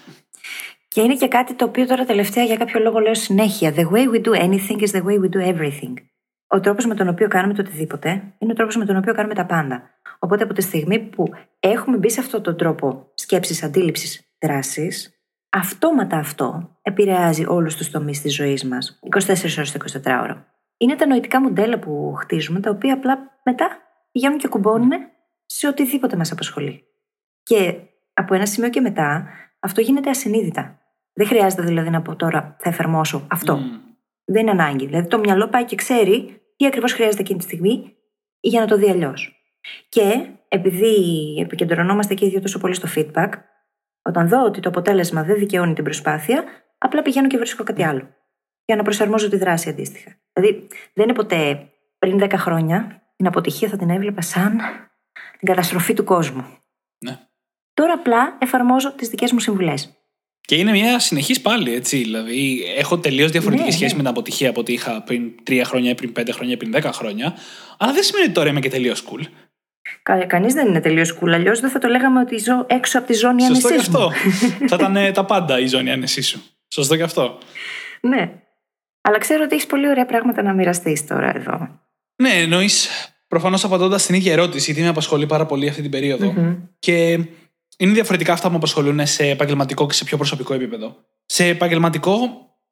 Και 0.87 1.01
είναι 1.01 1.15
και 1.15 1.27
κάτι 1.27 1.53
το 1.53 1.65
οποίο 1.65 1.85
τώρα 1.85 2.05
τελευταία 2.05 2.43
για 2.43 2.55
κάποιο 2.57 2.79
λόγο 2.79 2.99
λέω 2.99 3.15
συνέχεια. 3.15 3.73
The 3.75 3.83
way 3.83 4.05
we 4.15 4.21
do 4.27 4.41
anything 4.41 4.81
is 4.81 4.91
the 4.91 5.01
way 5.03 5.19
we 5.23 5.29
do 5.29 5.55
everything. 5.55 5.93
Ο 6.47 6.59
τρόπος 6.59 6.85
με 6.85 6.95
τον 6.95 7.07
οποίο 7.07 7.27
κάνουμε 7.27 7.53
το 7.53 7.61
οτιδήποτε 7.61 8.09
είναι 8.37 8.51
ο 8.51 8.55
τρόπος 8.55 8.75
με 8.75 8.85
τον 8.85 8.97
οποίο 8.97 9.13
κάνουμε 9.13 9.33
τα 9.33 9.45
πάντα. 9.45 9.89
Οπότε 10.19 10.43
από 10.43 10.53
τη 10.53 10.61
στιγμή 10.61 10.99
που 10.99 11.29
έχουμε 11.59 11.97
μπει 11.97 12.09
σε 12.09 12.19
αυτόν 12.19 12.41
τον 12.41 12.57
τρόπο 12.57 13.11
σκέψης, 13.13 13.63
αντίληψης, 13.63 14.21
δράσης, 14.39 15.17
αυτόματα 15.49 16.17
αυτό 16.17 16.77
επηρεάζει 16.81 17.45
όλους 17.47 17.75
τους 17.75 17.89
τομείς 17.89 18.21
της 18.21 18.35
ζωής 18.35 18.63
μας 18.63 18.99
24 19.01 19.57
ώρες 19.57 19.71
το 19.71 19.79
24ωρο. 20.03 20.35
Είναι 20.77 20.95
τα 20.95 21.05
νοητικά 21.05 21.41
μοντέλα 21.41 21.79
που 21.79 22.13
χτίζουμε, 22.17 22.59
τα 22.59 22.69
οποία 22.69 22.93
απλά 22.93 23.39
μετά 23.43 23.67
πηγαίνουν 24.11 24.37
και 24.37 24.47
κουμπώνουν 24.47 24.91
σε 25.45 25.67
οτιδήποτε 25.67 26.15
μας 26.15 26.31
απασχολεί. 26.31 26.83
Και 27.43 27.75
από 28.13 28.35
ένα 28.35 28.45
σημείο 28.45 28.69
και 28.69 28.81
μετά, 28.81 29.27
αυτό 29.59 29.81
γίνεται 29.81 30.09
ασυνείδητα. 30.09 30.79
Δεν 31.13 31.27
χρειάζεται 31.27 31.61
δηλαδή 31.61 31.89
να 31.89 32.01
πω 32.01 32.15
τώρα 32.15 32.55
θα 32.59 32.69
εφαρμόσω 32.69 33.27
αυτό. 33.27 33.57
Μμ. 33.57 33.86
Δεν 34.29 34.41
είναι 34.41 34.51
ανάγκη. 34.51 34.85
Δηλαδή 34.85 35.07
το 35.07 35.17
μυαλό 35.17 35.47
πάει 35.47 35.65
και 35.65 35.75
ξέρει 35.75 36.41
τι 36.55 36.65
ακριβώς 36.65 36.93
χρειάζεται 36.93 37.21
εκείνη 37.21 37.39
τη 37.39 37.45
στιγμή 37.45 37.95
για 38.39 38.59
να 38.59 38.67
το 38.67 38.77
δει 38.77 38.89
αλλιώς. 38.89 39.37
Και 39.89 40.29
επειδή 40.47 40.95
επικεντρωνόμαστε 41.41 42.13
και 42.13 42.25
οι 42.25 42.29
δύο 42.29 42.41
τόσο 42.41 42.59
πολύ 42.59 42.73
στο 42.73 42.87
feedback, 42.95 43.29
όταν 44.01 44.27
δω 44.27 44.43
ότι 44.43 44.59
το 44.59 44.69
αποτέλεσμα 44.69 45.23
δεν 45.23 45.37
δικαιώνει 45.37 45.73
την 45.73 45.83
προσπάθεια, 45.83 46.43
απλά 46.77 47.01
πηγαίνω 47.01 47.27
και 47.27 47.37
βρίσκω 47.37 47.63
κάτι 47.63 47.83
άλλο. 47.83 48.15
Για 48.65 48.75
να 48.75 48.83
προσαρμόζω 48.83 49.29
τη 49.29 49.37
δράση 49.37 49.69
αντίστοιχα. 49.69 50.19
Δηλαδή 50.33 50.67
δεν 50.93 51.03
είναι 51.05 51.13
ποτέ 51.13 51.69
πριν 51.99 52.19
10 52.21 52.33
χρόνια 52.35 53.01
την 53.15 53.27
αποτυχία 53.27 53.69
θα 53.69 53.77
την 53.77 53.89
έβλεπα 53.89 54.21
σαν 54.21 54.57
την 55.37 55.47
καταστροφή 55.47 55.93
του 55.93 56.03
κόσμου. 56.03 56.45
Ναι. 56.97 57.19
Τώρα 57.73 57.93
απλά 57.93 58.37
εφαρμόζω 58.39 58.93
τις 58.93 59.09
δικές 59.09 59.31
μου 59.31 59.39
συμβουλές. 59.39 59.96
Και 60.47 60.55
είναι 60.55 60.71
μια 60.71 60.99
συνεχής 60.99 61.41
πάλι, 61.41 61.73
έτσι. 61.73 61.97
Δηλαδή, 61.97 62.63
έχω 62.77 62.97
τελείως 62.97 63.31
διαφορετική 63.31 63.67
Ναι, 63.67 63.73
σχέση 63.73 63.91
ναι. 63.91 63.95
με 63.95 63.99
την 63.99 64.07
αποτυχία 64.07 64.49
από 64.49 64.59
ό,τι 64.59 64.73
είχα 64.73 65.03
πριν 65.03 65.31
τρία 65.43 65.65
χρόνια, 65.65 65.89
ή 65.91 65.95
πριν 65.95 66.11
πέντε 66.11 66.31
χρόνια, 66.31 66.53
ή 66.53 66.57
πριν 66.57 66.71
δέκα 66.71 66.91
χρόνια. 66.91 67.35
Αλλά 67.77 67.93
δεν 67.93 68.03
σημαίνει 68.03 68.25
ότι 68.25 68.33
τώρα 68.33 68.49
είμαι 68.49 68.59
και 68.59 68.69
τελείως 68.69 69.03
cool. 69.03 69.25
Κα, 70.03 70.25
Κανείς 70.25 70.53
δεν 70.53 70.67
είναι 70.67 70.81
τελείως 70.81 71.17
cool. 71.19 71.29
Αλλιώς 71.33 71.59
δεν 71.59 71.69
θα 71.69 71.79
το 71.79 71.87
λέγαμε 71.87 72.19
ότι 72.19 72.37
ζω 72.37 72.65
έξω 72.67 72.97
από 72.97 73.07
τη 73.07 73.13
ζώνη 73.13 73.43
Σωστό 73.43 73.67
άνεσής 73.67 73.87
και 73.89 73.97
μου. 73.97 74.05
αυτό. 74.05 74.17
Θα 74.69 74.75
ήταν 74.75 74.95
ε, 74.95 75.11
τα 75.11 75.25
πάντα 75.25 75.59
η 75.59 75.67
ζώνη 75.67 75.91
άνεσής 75.91 76.27
σου. 76.27 76.41
Σωστό 76.67 76.95
και 76.95 77.03
αυτό. 77.03 77.37
Ναι. 78.01 78.31
Αλλά 79.01 79.17
ξέρω 79.17 79.43
ότι 79.43 79.55
έχεις 79.55 79.67
πολύ 79.67 79.89
ωραία 79.89 80.05
πράγματα 80.05 80.41
να 80.41 80.53
μοιραστείς 80.53 81.07
τώρα 81.07 81.35
εδώ. 81.35 81.79
Ναι, 82.21 82.29
εννοείς 82.29 82.89
προφανώς 83.27 83.63
απαντώντας 83.63 84.01
στην 84.01 84.15
ίδια 84.15 84.31
ερώτηση, 84.31 84.65
γιατί 84.65 84.81
με 84.81 84.87
απασχολεί 84.87 85.25
πάρα 85.25 85.45
πολύ 85.45 85.69
αυτή 85.69 85.81
την 85.81 85.91
περιοδο 85.91 86.33
Και 86.79 87.19
είναι 87.77 87.93
διαφορετικά 87.93 88.33
αυτά 88.33 88.45
που 88.45 88.51
με 88.51 88.57
απασχολούν 88.57 89.05
σε 89.05 89.29
επαγγελματικό 89.29 89.87
και 89.87 89.93
σε 89.93 90.03
πιο 90.03 90.17
προσωπικό 90.17 90.53
επίπεδο. 90.53 90.95
Σε 91.25 91.45
επαγγελματικό 91.45 92.19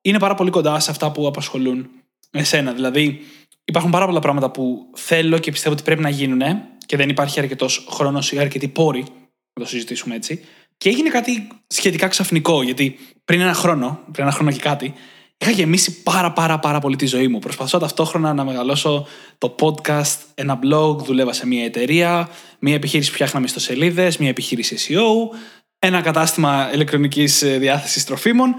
είναι 0.01 0.19
πάρα 0.19 0.35
πολύ 0.35 0.49
κοντά 0.49 0.79
σε 0.79 0.91
αυτά 0.91 1.11
που 1.11 1.27
απασχολούν 1.27 1.89
εσένα. 2.31 2.73
Δηλαδή, 2.73 3.21
υπάρχουν 3.65 3.91
πάρα 3.91 4.05
πολλά 4.05 4.19
πράγματα 4.19 4.51
που 4.51 4.91
θέλω 4.95 5.37
και 5.37 5.51
πιστεύω 5.51 5.75
ότι 5.75 5.83
πρέπει 5.83 6.01
να 6.01 6.09
γίνουν 6.09 6.41
και 6.85 6.97
δεν 6.97 7.09
υπάρχει 7.09 7.39
αρκετός 7.39 7.87
χρόνος 7.89 8.31
ή 8.31 8.39
αρκετοί 8.39 8.67
πόροι 8.67 9.05
να 9.53 9.63
το 9.63 9.65
συζητήσουμε 9.65 10.15
έτσι. 10.15 10.45
Και 10.77 10.89
έγινε 10.89 11.09
κάτι 11.09 11.47
σχετικά 11.67 12.07
ξαφνικό, 12.07 12.63
γιατί 12.63 12.99
πριν 13.25 13.41
ένα 13.41 13.53
χρόνο, 13.53 13.99
πριν 14.11 14.25
ένα 14.25 14.35
χρόνο 14.35 14.51
και 14.51 14.59
κάτι, 14.59 14.93
είχα 15.37 15.51
γεμίσει 15.51 16.01
πάρα 16.01 16.31
πάρα 16.31 16.59
πάρα 16.59 16.79
πολύ 16.79 16.95
τη 16.95 17.05
ζωή 17.05 17.27
μου. 17.27 17.39
Προσπαθώ 17.39 17.77
ταυτόχρονα 17.77 18.33
να 18.33 18.43
μεγαλώσω 18.43 19.07
το 19.37 19.55
podcast, 19.59 20.17
ένα 20.35 20.59
blog, 20.63 20.97
δουλεύα 20.97 21.33
σε 21.33 21.47
μια 21.47 21.63
εταιρεία, 21.63 22.29
μια 22.59 22.73
επιχείρηση 22.73 23.09
που 23.09 23.15
φτιάχναμε 23.15 23.47
στο 23.47 23.59
σελίδες, 23.59 24.17
μια 24.17 24.29
επιχείρηση 24.29 24.77
SEO, 24.79 25.37
ένα 25.79 26.01
κατάστημα 26.01 26.69
ηλεκτρονικής 26.73 27.43
διάθεσης 27.57 28.05
τροφίμων. 28.05 28.55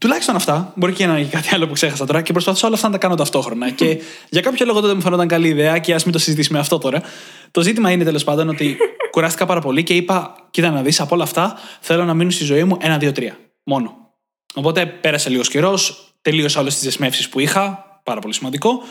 Τουλάχιστον 0.00 0.36
αυτά. 0.36 0.72
Μπορεί 0.76 0.92
και 0.92 1.06
να 1.06 1.18
είναι 1.18 1.28
κάτι 1.28 1.54
άλλο 1.54 1.66
που 1.66 1.72
ξέχασα 1.72 2.06
τώρα 2.06 2.22
και 2.22 2.32
προσπαθώ 2.32 2.66
όλα 2.66 2.74
αυτά 2.74 2.86
να 2.86 2.92
τα 2.92 2.98
κάνω 2.98 3.14
ταυτόχρονα. 3.14 3.70
και 3.70 4.00
για 4.34 4.40
κάποιο 4.40 4.66
λόγο 4.66 4.80
τότε 4.80 4.94
μου 4.94 5.00
φαίνονταν 5.00 5.28
καλή 5.28 5.48
ιδέα 5.48 5.78
και 5.78 5.94
ας 5.94 6.04
μην 6.04 6.12
το 6.12 6.18
συζητήσουμε 6.18 6.58
αυτό 6.58 6.78
τώρα. 6.78 7.02
Το 7.50 7.60
ζήτημα 7.60 7.90
είναι 7.90 8.04
τέλος 8.04 8.24
πάντων 8.24 8.48
ότι 8.48 8.76
κουράστηκα 9.10 9.46
πάρα 9.46 9.60
πολύ 9.60 9.82
και 9.82 9.94
είπα: 9.94 10.34
Κοίτα 10.50 10.70
να 10.70 10.82
δεις 10.82 11.00
από 11.00 11.14
όλα 11.14 11.24
αυτά, 11.24 11.58
θέλω 11.80 12.04
να 12.04 12.14
μείνουν 12.14 12.30
στη 12.32 12.44
ζωή 12.44 12.64
μου 12.64 12.76
ένα, 12.80 12.98
δύο, 12.98 13.12
τρία. 13.12 13.38
Μόνο. 13.64 14.14
Οπότε 14.54 14.86
πέρασε 14.86 15.28
λίγος 15.30 15.48
καιρός, 15.48 16.14
τελείωσα 16.30 16.60
όλες 16.60 16.74
τις 16.74 16.82
δεσμεύσεις 16.84 17.28
που 17.28 17.40
είχα, 17.40 17.84
πάρα 18.02 18.20
πολύ 18.20 18.34
σημαντικό, 18.34 18.82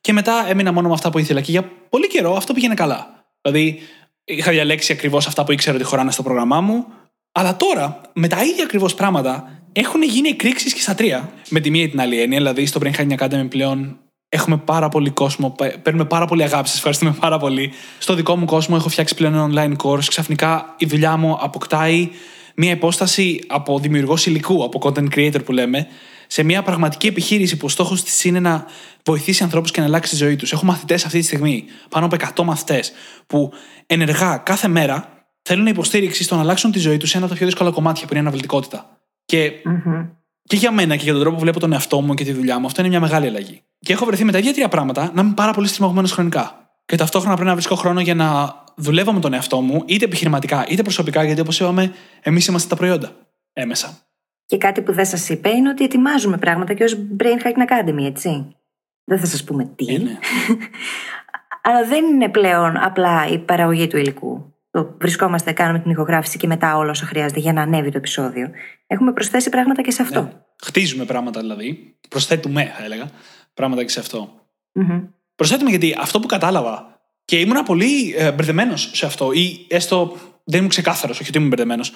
και 0.00 0.12
μετά 0.12 0.44
έμεινα 0.48 0.72
μόνο 0.72 0.88
με 0.88 0.94
αυτά 0.94 1.10
που 1.10 1.18
ήθελα. 1.18 1.40
Και 1.40 1.50
για 1.50 1.70
πολύ 1.88 2.06
καιρό 2.06 2.34
αυτό 2.36 2.52
πήγαινε 2.52 2.74
καλά. 2.74 3.24
Δηλαδή, 3.42 3.78
είχα 4.24 4.50
διαλέξει 4.50 4.92
ακριβώς 4.92 5.26
αυτά 5.26 5.44
που 5.44 5.52
ήξερα 5.52 5.76
ότι 5.76 5.84
χωράνε 5.84 6.10
στο 6.10 6.22
πρόγραμμά 6.22 6.60
μου, 6.60 6.86
αλλά 7.32 7.56
τώρα, 7.56 8.00
με 8.12 8.28
τα 8.28 8.44
ίδια 8.44 8.64
ακριβώς 8.64 8.94
πράγματα, 8.94 9.60
έχουν 9.72 10.02
γίνει 10.02 10.28
εκρήξεις 10.28 10.74
και 10.74 10.80
στα 10.80 10.94
τρία. 10.94 11.32
Με 11.48 11.60
τη 11.60 11.70
μία 11.70 11.82
ή 11.82 11.88
την 11.88 12.00
άλλη 12.00 12.20
έννοια. 12.20 12.38
Δηλαδή, 12.38 12.66
στο 12.66 12.80
Brain 12.84 12.94
Hacking 12.96 13.18
Academy 13.18 13.46
πλέον 13.48 13.98
έχουμε 14.28 14.56
πάρα 14.56 14.88
πολύ 14.88 15.10
κόσμο, 15.10 15.56
παίρνουμε 15.82 16.04
πάρα 16.04 16.26
πολύ 16.26 16.42
αγάπη. 16.42 16.68
Σας 16.68 16.76
ευχαριστούμε 16.76 17.16
πάρα 17.20 17.38
πολύ. 17.38 17.72
Στο 17.98 18.14
δικό 18.14 18.36
μου 18.36 18.44
κόσμο 18.44 18.76
έχω 18.78 18.88
φτιάξει 18.88 19.14
πλέον 19.14 19.34
ένα 19.34 19.48
online 19.52 19.86
course. 19.86 20.04
Ξαφνικά 20.04 20.74
η 20.78 20.86
δουλειά 20.86 21.16
μου 21.16 21.38
αποκτάει 21.40 22.10
μια 22.56 22.70
υπόσταση 22.70 23.40
από 23.46 23.78
δημιουργός 23.78 24.26
υλικού, 24.26 24.64
από 24.64 24.80
content 24.82 25.08
creator 25.14 25.44
που 25.44 25.52
λέμε, 25.52 25.86
σε 26.34 26.42
μια 26.42 26.62
πραγματική 26.62 27.06
επιχείρηση 27.06 27.56
που 27.56 27.66
ο 27.66 27.68
στόχος 27.68 28.02
της 28.02 28.24
είναι 28.24 28.40
να 28.40 28.66
βοηθήσει 29.04 29.42
ανθρώπους 29.42 29.70
και 29.70 29.80
να 29.80 29.86
αλλάξει 29.86 30.10
τη 30.10 30.16
ζωή 30.16 30.36
τους. 30.36 30.52
Έχω 30.52 30.64
μαθητές 30.64 31.04
αυτή 31.04 31.18
τη 31.18 31.24
στιγμή, 31.24 31.64
πάνω 31.88 32.06
από 32.06 32.16
100 32.34 32.44
μαθητές, 32.44 32.92
που 33.26 33.52
ενεργά 33.86 34.36
κάθε 34.36 34.68
μέρα 34.68 35.26
θέλουν 35.42 35.66
υποστήριξη 35.66 36.22
στο 36.22 36.34
να 36.34 36.40
αλλάξουν 36.40 36.72
τη 36.72 36.78
ζωή 36.78 36.96
τους 36.96 37.10
σε 37.10 37.16
ένα 37.16 37.24
από 37.24 37.34
τα 37.34 37.38
πιο 37.38 37.48
δύσκολα 37.48 37.70
κομμάτια 37.70 38.02
που 38.02 38.08
είναι 38.10 38.18
η 38.18 38.22
αναβλητικότητα. 38.22 38.98
Και, 39.24 39.52
mm-hmm. 39.52 40.08
και 40.42 40.56
για 40.56 40.72
μένα 40.72 40.96
και 40.96 41.02
για 41.02 41.12
τον 41.12 41.20
τρόπο 41.20 41.36
που 41.36 41.42
βλέπω 41.42 41.60
τον 41.60 41.72
εαυτό 41.72 42.00
μου 42.00 42.14
και 42.14 42.24
τη 42.24 42.32
δουλειά 42.32 42.58
μου, 42.58 42.66
αυτό 42.66 42.80
είναι 42.80 42.90
μια 42.90 43.00
μεγάλη 43.00 43.26
αλλαγή. 43.26 43.62
Και 43.78 43.92
έχω 43.92 44.04
βρεθεί 44.04 44.24
με 44.24 44.32
τα 44.32 44.38
ίδια 44.38 44.52
τρία 44.52 44.68
πράγματα 44.68 45.10
να 45.14 45.22
είμαι 45.22 45.32
πάρα 45.34 45.52
πολύ 45.52 45.68
στριμωγμένος 45.68 46.12
χρονικά. 46.12 46.70
Και 46.86 46.96
ταυτόχρονα 46.96 47.34
πρέπει 47.34 47.48
να 47.48 47.54
βρίσκω 47.54 47.74
χρόνο 47.74 48.00
για 48.00 48.14
να 48.14 48.54
δουλεύω 48.76 49.12
με 49.12 49.20
τον 49.20 49.32
εαυτό 49.32 49.60
μου, 49.60 49.82
είτε 49.86 50.04
επιχειρηματικά 50.04 50.66
είτε 50.68 50.82
προσωπικά, 50.82 51.24
γιατί 51.24 51.40
όπως 51.40 51.60
είπαμε, 51.60 51.94
εμείς 52.20 52.46
είμαστε 52.46 52.68
τα 52.68 52.76
προϊόντα 52.76 53.12
έμεσα. 53.52 53.98
Και 54.46 54.58
κάτι 54.58 54.82
που 54.82 54.92
δεν 54.92 55.06
σας 55.06 55.28
είπε 55.28 55.48
είναι 55.48 55.68
ότι 55.68 55.84
ετοιμάζουμε 55.84 56.38
πράγματα 56.38 56.74
και 56.74 56.84
ως 56.84 56.98
Brain 57.18 57.46
Hacking 57.46 57.68
Academy, 57.68 58.04
έτσι. 58.04 58.56
Δεν 59.04 59.18
θα 59.18 59.26
σας 59.26 59.44
πούμε 59.44 59.64
τι. 59.76 59.94
Ε, 59.94 59.98
ναι. 59.98 60.18
Αλλά 61.66 61.84
δεν 61.84 62.04
είναι 62.04 62.28
πλέον 62.28 62.76
απλά 62.76 63.26
η 63.28 63.38
παραγωγή 63.38 63.86
του 63.86 63.96
υλικού. 63.96 64.54
Το 64.70 64.96
βρισκόμαστε, 64.98 65.52
κάνουμε 65.52 65.78
την 65.78 65.90
ηχογράφηση 65.90 66.38
και 66.38 66.46
μετά 66.46 66.76
όλα 66.76 66.90
όσα 66.90 67.06
χρειάζεται 67.06 67.40
για 67.40 67.52
να 67.52 67.62
ανέβει 67.62 67.90
το 67.90 67.96
επεισόδιο. 67.98 68.50
Έχουμε 68.86 69.12
προσθέσει 69.12 69.48
πράγματα 69.48 69.82
και 69.82 69.90
σε 69.90 70.02
αυτό. 70.02 70.22
Ναι. 70.22 70.32
Χτίζουμε 70.64 71.04
πράγματα 71.04 71.40
δηλαδή. 71.40 71.96
Προσθέτουμε, 72.08 72.72
θα 72.76 72.84
έλεγα, 72.84 73.10
πράγματα 73.54 73.82
και 73.82 73.90
σε 73.90 74.00
αυτό. 74.00 74.46
Mm-hmm. 74.74 75.08
Προσθέτουμε 75.34 75.70
γιατί 75.70 75.96
αυτό 75.98 76.20
που 76.20 76.26
κατάλαβα 76.26 77.00
και 77.24 77.40
ήμουν 77.40 77.62
πολύ 77.62 78.14
ε, 78.16 78.32
μπερδεμένος 78.32 78.90
σε 78.94 79.06
αυτό, 79.06 79.32
ή 79.32 79.66
έστω 79.68 80.16
δεν 80.44 80.58
ήμουν 80.58 80.70
ξεκάθαρος, 80.70 81.20
όχι 81.20 81.28
ότι 81.28 81.38
ήμουν 81.38 81.50
μπερδεμένος. 81.50 81.92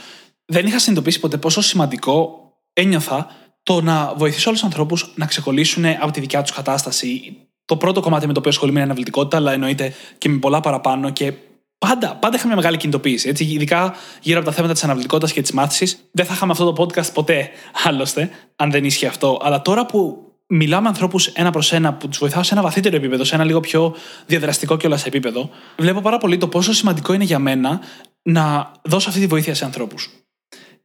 Δεν 0.50 0.66
είχα 0.66 0.78
συνειδητοποιήσει 0.78 1.20
ποτέ 1.20 1.36
πόσο 1.36 1.60
σημαντικό 1.60 2.38
ένιωθα 2.72 3.30
το 3.62 3.80
να 3.80 4.14
βοηθήσω 4.16 4.50
όλου 4.50 4.58
του 4.58 4.66
ανθρώπους 4.66 5.12
να 5.14 5.26
ξεκολλήσουν 5.26 5.84
από 5.84 6.10
τη 6.10 6.20
δικιά 6.20 6.42
τους 6.42 6.52
κατάσταση. 6.52 7.36
Το 7.64 7.76
πρώτο 7.76 8.00
κομμάτι 8.00 8.26
με 8.26 8.32
το 8.32 8.38
οποίο 8.38 8.50
ασχολούμαι 8.50 8.78
είναι 8.78 8.88
η 8.88 8.90
αναβλητικότητα, 8.90 9.36
αλλά 9.36 9.52
εννοείται 9.52 9.94
και 10.18 10.28
με 10.28 10.38
πολλά 10.38 10.60
παραπάνω. 10.60 11.10
Και 11.10 11.32
πάντα, 11.78 12.16
πάντα 12.16 12.36
είχα 12.36 12.46
μια 12.46 12.56
μεγάλη 12.56 12.76
κινητοποίηση. 12.76 13.28
Έτσι, 13.28 13.44
ειδικά 13.44 13.94
γύρω 14.22 14.38
από 14.38 14.48
τα 14.48 14.54
θέματα 14.54 14.72
της 14.72 14.84
αναβλητικότητας 14.84 15.32
και 15.32 15.40
της 15.40 15.52
μάθησης. 15.52 16.08
Δεν 16.12 16.24
θα 16.26 16.34
είχαμε 16.34 16.52
αυτό 16.52 16.72
το 16.72 16.82
podcast 16.82 17.12
ποτέ 17.12 17.50
άλλωστε, 17.84 18.30
αν 18.56 18.70
δεν 18.70 18.84
ίσχυε 18.84 19.06
αυτό. 19.06 19.38
Αλλά 19.42 19.62
τώρα 19.62 19.86
που 19.86 20.22
μιλάω 20.46 20.80
με 20.80 20.88
ανθρώπους 20.88 21.26
ένα 21.26 21.50
προς 21.50 21.72
ένα 21.72 21.94
που 21.94 22.08
τους 22.08 22.18
βοηθάω 22.18 22.42
σε 22.42 22.54
ένα 22.54 22.62
βαθύτερο 22.62 22.96
επίπεδο, 22.96 23.24
σε 23.24 23.34
ένα 23.34 23.44
λίγο 23.44 23.60
πιο 23.60 23.94
διαδραστικό 24.26 24.76
και 24.76 24.86
όλα 24.86 25.00
επίπεδο, 25.04 25.50
βλέπω 25.78 26.00
πάρα 26.00 26.18
πολύ 26.18 26.38
το 26.38 26.48
πόσο 26.48 26.72
σημαντικό 26.72 27.12
είναι 27.12 27.24
για 27.24 27.38
μένα 27.38 27.80
να 28.22 28.72
δώσω 28.82 29.08
αυτή 29.08 29.20
τη 29.20 29.26
βοήθεια 29.26 29.54
σε 29.54 29.64
ανθρώπους. 29.64 30.17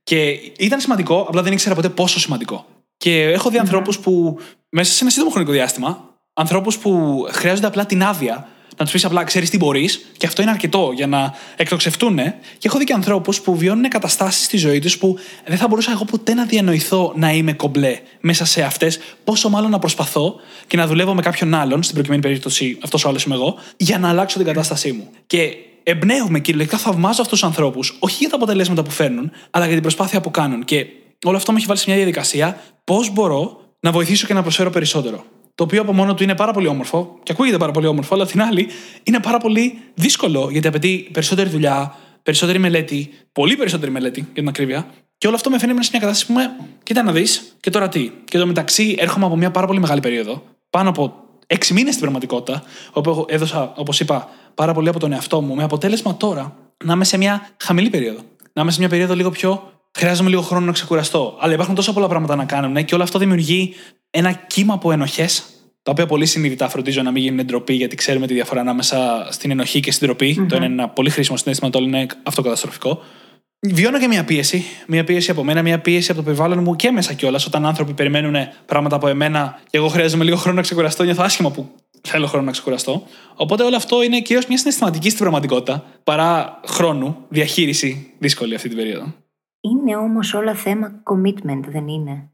Και 0.03 0.29
ήταν 0.57 0.79
σημαντικό, 0.79 1.25
απλά 1.27 1.41
δεν 1.41 1.53
ήξερα 1.53 1.75
ποτέ 1.75 1.89
πόσο 1.89 2.19
σημαντικό. 2.19 2.65
Και 2.97 3.21
έχω 3.21 3.49
δει 3.49 3.57
ανθρώπους 3.57 3.99
που 3.99 4.37
μέσα 4.69 4.93
σε 4.93 4.99
ένα 5.01 5.11
σύντομο 5.11 5.31
χρονικό 5.31 5.51
διάστημα, 5.51 6.09
ανθρώπους 6.33 6.77
που 6.77 7.23
χρειάζονται 7.31 7.67
απλά 7.67 7.85
την 7.85 8.03
άδεια 8.03 8.47
να 8.77 8.85
τους 8.85 8.93
πεις 8.93 9.05
απλά 9.05 9.23
ξέρεις 9.23 9.49
τι 9.49 9.57
μπορείς, 9.57 10.05
και 10.17 10.25
αυτό 10.25 10.41
είναι 10.41 10.51
αρκετό 10.51 10.91
για 10.95 11.07
να 11.07 11.33
εκτοξευτούν. 11.55 12.15
Και 12.57 12.67
έχω 12.67 12.77
δει 12.77 12.83
και 12.83 12.93
ανθρώπους 12.93 13.41
που 13.41 13.55
βιώνουν 13.55 13.89
καταστάσεις 13.89 14.45
στη 14.45 14.57
ζωή 14.57 14.79
τους 14.79 14.97
που 14.97 15.17
δεν 15.45 15.57
θα 15.57 15.67
μπορούσα 15.67 15.91
εγώ 15.91 16.05
ποτέ 16.05 16.33
να 16.33 16.45
διανοηθώ 16.45 17.13
να 17.15 17.31
είμαι 17.33 17.53
κομπλέ 17.53 17.99
μέσα 18.19 18.45
σε 18.45 18.61
αυτές, 18.61 18.99
πόσο 19.23 19.49
μάλλον 19.49 19.71
να 19.71 19.79
προσπαθώ 19.79 20.35
και 20.67 20.77
να 20.77 20.87
δουλεύω 20.87 21.13
με 21.13 21.21
κάποιον 21.21 21.53
άλλον, 21.53 21.83
στην 21.83 21.95
προκειμένη 21.95 22.21
περίπτωση 22.21 22.77
αυτός 22.83 23.05
ο 23.05 23.09
άλλος 23.09 23.23
είμαι 23.23 23.35
εγώ, 23.35 23.55
για 23.77 23.99
να 23.99 24.09
αλλάξω 24.09 24.37
την 24.37 24.47
κατάστασή 24.47 24.91
μου. 24.91 25.09
Και 25.27 25.55
εμπνέουμε 25.83 26.39
κυριολεκτικά 26.39 26.81
θαυμάζω 26.81 27.21
αυτούς 27.21 27.39
τους 27.39 27.43
ανθρώπους, 27.43 27.97
όχι 27.99 28.17
για 28.19 28.29
τα 28.29 28.35
αποτελέσματα 28.35 28.83
που 28.83 28.89
φέρνουν, 28.89 29.31
αλλά 29.49 29.63
για 29.65 29.73
την 29.73 29.81
προσπάθεια 29.81 30.21
που 30.21 30.31
κάνουν. 30.31 30.63
Και 30.63 30.85
όλο 31.23 31.37
αυτό 31.37 31.51
με 31.51 31.57
έχει 31.57 31.67
βάλει 31.67 31.79
σε 31.79 31.85
μια 31.87 31.95
διαδικασία 31.95 32.61
πώς 32.83 33.13
μπορώ 33.13 33.61
να 33.79 33.91
βοηθήσω 33.91 34.27
και 34.27 34.33
να 34.33 34.41
προσφέρω 34.41 34.69
περισσότερο. 34.69 35.25
Το 35.55 35.63
οποίο 35.63 35.81
από 35.81 35.93
μόνο 35.93 36.13
του 36.13 36.23
είναι 36.23 36.35
πάρα 36.35 36.53
πολύ 36.53 36.67
όμορφο 36.67 37.19
και 37.23 37.31
ακούγεται 37.31 37.57
πάρα 37.57 37.71
πολύ 37.71 37.87
όμορφο, 37.87 38.15
αλλά 38.15 38.25
την 38.25 38.41
άλλη 38.41 38.67
είναι 39.03 39.19
πάρα 39.19 39.37
πολύ 39.37 39.79
δύσκολο 39.93 40.49
γιατί 40.51 40.67
απαιτεί 40.67 41.09
περισσότερη 41.11 41.49
δουλειά, 41.49 41.95
περισσότερη 42.23 42.59
μελέτη, 42.59 43.09
πολύ 43.31 43.55
περισσότερη 43.55 43.91
μελέτη 43.91 44.19
για 44.19 44.33
την 44.33 44.47
ακρίβεια. 44.47 44.87
Και 45.17 45.27
όλο 45.27 45.35
αυτό 45.35 45.49
με 45.49 45.59
φαίνεται 45.59 45.83
σε 45.83 45.89
μια 45.91 45.99
κατάσταση 45.99 46.31
που 46.31 46.39
με, 46.39 46.55
κοίτα 46.83 47.03
να 47.03 47.11
δεις 47.11 47.55
και 47.59 47.69
τώρα 47.69 47.89
τι. 47.89 48.11
Και 48.23 48.37
εδώ 48.37 48.45
μεταξύ 48.45 48.95
έρχομαι 48.97 49.25
από 49.25 49.35
μια 49.35 49.51
πάρα 49.51 49.67
πολύ 49.67 49.79
μεγάλη 49.79 49.99
περίοδο, 49.99 50.43
πάνω 50.69 50.89
από 50.89 51.23
έξι 51.47 51.73
μήνες 51.73 51.89
στην 51.89 52.01
πραγματικότητα, 52.01 52.63
όπου 52.91 53.25
έδωσα, 53.29 53.73
όπως 53.75 53.99
είπα, 53.99 54.29
πάρα 54.55 54.73
πολύ 54.73 54.89
από 54.89 54.99
τον 54.99 55.11
εαυτό 55.11 55.41
μου, 55.41 55.55
με 55.55 55.63
αποτέλεσμα 55.63 56.17
τώρα 56.17 56.55
να 56.85 56.93
είμαι 56.93 57.03
σε 57.03 57.17
μια 57.17 57.47
χαμηλή 57.63 57.89
περίοδο. 57.89 58.19
Να 58.53 58.61
είμαι 58.61 58.71
σε 58.71 58.79
μια 58.79 58.89
περίοδο 58.89 59.15
λίγο 59.15 59.29
πιο. 59.29 59.71
Χρειάζομαι 59.97 60.29
λίγο 60.29 60.41
χρόνο 60.41 60.65
να 60.65 60.71
ξεκουραστώ. 60.71 61.37
Αλλά 61.39 61.53
υπάρχουν 61.53 61.75
τόσα 61.75 61.93
πολλά 61.93 62.07
πράγματα 62.07 62.35
να 62.35 62.45
κάνουν 62.45 62.85
και 62.85 62.93
όλο 62.93 63.03
αυτό 63.03 63.19
δημιουργεί 63.19 63.73
ένα 64.09 64.31
κύμα 64.31 64.73
από 64.73 64.91
ενοχές, 64.91 65.43
τα 65.83 65.91
οποία 65.91 66.05
πολύ 66.05 66.25
συνειδητά 66.25 66.69
φροντίζω 66.69 67.01
να 67.01 67.11
μην 67.11 67.23
γίνουν 67.23 67.45
ντροπή, 67.45 67.73
γιατί 67.73 67.95
ξέρουμε 67.95 68.27
τη 68.27 68.33
διαφορά 68.33 68.61
ανάμεσα 68.61 69.27
στην 69.29 69.51
ενοχή 69.51 69.79
και 69.79 69.91
στην 69.91 70.07
ντροπη 70.07 70.35
Το 70.35 70.55
ένα 70.55 70.65
είναι 70.65 70.73
ένα 70.73 70.89
πολύ 70.89 71.09
χρήσιμο 71.09 71.37
συνέστημα, 71.37 71.69
το 71.69 71.77
άλλο 71.77 71.87
είναι 71.87 72.07
αυτοκαταστροφικό. 72.23 73.01
Βιώνω 73.59 73.99
και 73.99 74.07
μια 74.07 74.23
πίεση. 74.23 74.65
Μια 74.87 75.03
πίεση 75.03 75.31
από 75.31 75.43
μένα, 75.43 75.61
μια 75.61 75.79
πίεση 75.79 76.11
από 76.11 76.19
το 76.19 76.25
περιβάλλον 76.25 76.63
μου 76.63 76.75
και 76.75 76.91
μέσα 76.91 77.13
κιόλας. 77.13 77.45
Όταν 77.45 77.65
άνθρωποι 77.65 77.93
περιμένουν 77.93 78.35
πράγματα 78.65 78.95
από 78.95 79.07
εμένα 79.07 79.59
και 79.69 79.77
εγώ 79.77 79.87
χρειάζομαι 79.87 80.23
λίγο 80.23 80.35
χρόνο 80.35 80.55
να 80.55 80.61
ξεκουραστώ, 80.61 81.03
νιώθω 81.03 81.23
άσχημα 81.23 81.51
που 81.51 81.71
θέλω 82.07 82.27
χρόνο 82.27 82.45
να 82.45 82.51
ξεκουραστώ. 82.51 83.03
Οπότε 83.35 83.63
όλο 83.63 83.75
αυτό 83.75 84.03
είναι 84.03 84.21
κυρίως 84.21 84.45
μια 84.45 84.57
συναισθηματική 84.57 85.09
στην 85.09 85.21
πραγματικότητα 85.21 85.85
παρά 86.03 86.59
χρόνου, 86.65 87.25
διαχείριση 87.29 88.13
δύσκολη 88.19 88.55
αυτή 88.55 88.67
την 88.67 88.77
περίοδο. 88.77 89.13
Είναι 89.61 89.95
όμως 89.95 90.33
όλα 90.33 90.53
θέμα 90.53 91.03
commitment, 91.03 91.63
δεν 91.67 91.87
είναι; 91.87 92.31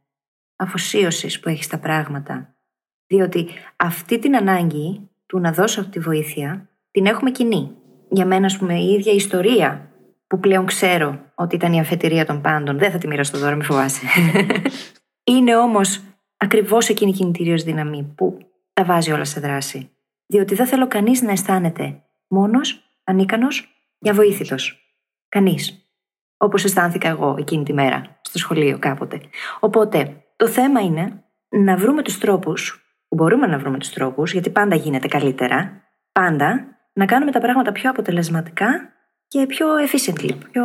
Αφοσίωσης 0.56 1.40
που 1.40 1.50
έχεις 1.50 1.66
στα 1.66 1.78
πράγματα. 1.78 2.56
Διότι 3.08 3.48
αυτή 3.76 4.20
την 4.20 4.36
ανάγκη 4.36 5.10
του 5.26 5.40
να 5.40 5.52
δώσω 5.52 5.86
τη 5.86 6.00
βοήθεια 6.00 6.70
την 6.92 7.06
έχουμε 7.06 7.32
κοινή. 7.32 7.72
Για 8.10 8.26
μένα, 8.26 8.46
ας 8.46 8.58
πούμε, 8.58 8.80
η 8.80 8.94
ίδια 8.94 9.14
ιστορία 9.14 9.92
που 10.28 10.40
πλέον 10.40 10.66
ξέρω 10.66 11.20
ότι 11.36 11.56
ήταν 11.56 11.74
η 11.74 11.80
αφετηρία 11.80 12.26
των 12.26 12.42
πάντων. 12.42 12.78
Δεν 12.78 12.92
θα 12.92 12.98
τη 12.98 13.08
μοιραστώ 13.08 13.40
τώρα, 13.40 13.56
μη 13.56 13.64
φοβάσαι. 13.64 14.06
είναι 15.32 15.56
όμως 15.56 16.02
ακριβώς 16.38 16.90
εκείνη 16.90 17.12
η 17.12 17.14
κινητήριο 17.14 17.56
δύναμη 17.56 18.14
που 18.16 18.49
τα 18.80 18.86
βάζει 18.86 19.12
όλα 19.12 19.24
σε 19.24 19.40
δράση. 19.40 19.92
Διότι 20.26 20.56
δεν 20.56 20.66
θέλω 20.66 20.88
κανείς 20.88 21.22
να 21.22 21.32
αισθάνεται 21.32 22.04
μόνος, 22.28 22.82
ανίκανος 23.04 23.68
για 24.00 24.14
βοήθητο. 24.14 24.56
Κανείς. 25.30 25.92
Όπως 26.38 26.64
αισθάνθηκα 26.64 27.08
εγώ 27.08 27.36
εκείνη 27.40 27.64
τη 27.64 27.74
μέρα 27.74 28.20
στο 28.22 28.38
σχολείο 28.38 28.80
κάποτε. 28.80 29.22
Οπότε 29.60 30.24
το 30.36 30.48
θέμα 30.48 30.82
είναι 30.82 31.24
να 31.50 31.78
βρούμε 31.78 32.02
τους 32.02 32.18
τρόπους, 32.18 32.84
που 33.08 33.16
μπορούμε 33.16 33.48
να 33.48 33.58
βρούμε 33.58 33.78
τους 33.78 33.90
τρόπους, 33.90 34.32
γιατί 34.32 34.50
πάντα 34.50 34.76
γίνεται 34.76 35.08
καλύτερα, 35.08 35.84
πάντα 36.12 36.66
να 36.94 37.06
κάνουμε 37.06 37.32
τα 37.32 37.40
πράγματα 37.40 37.72
πιο 37.72 37.90
αποτελεσματικά 37.90 38.90
και 39.28 39.46
πιο 39.46 39.68
efficiently, 39.88 40.32
πιο 40.52 40.64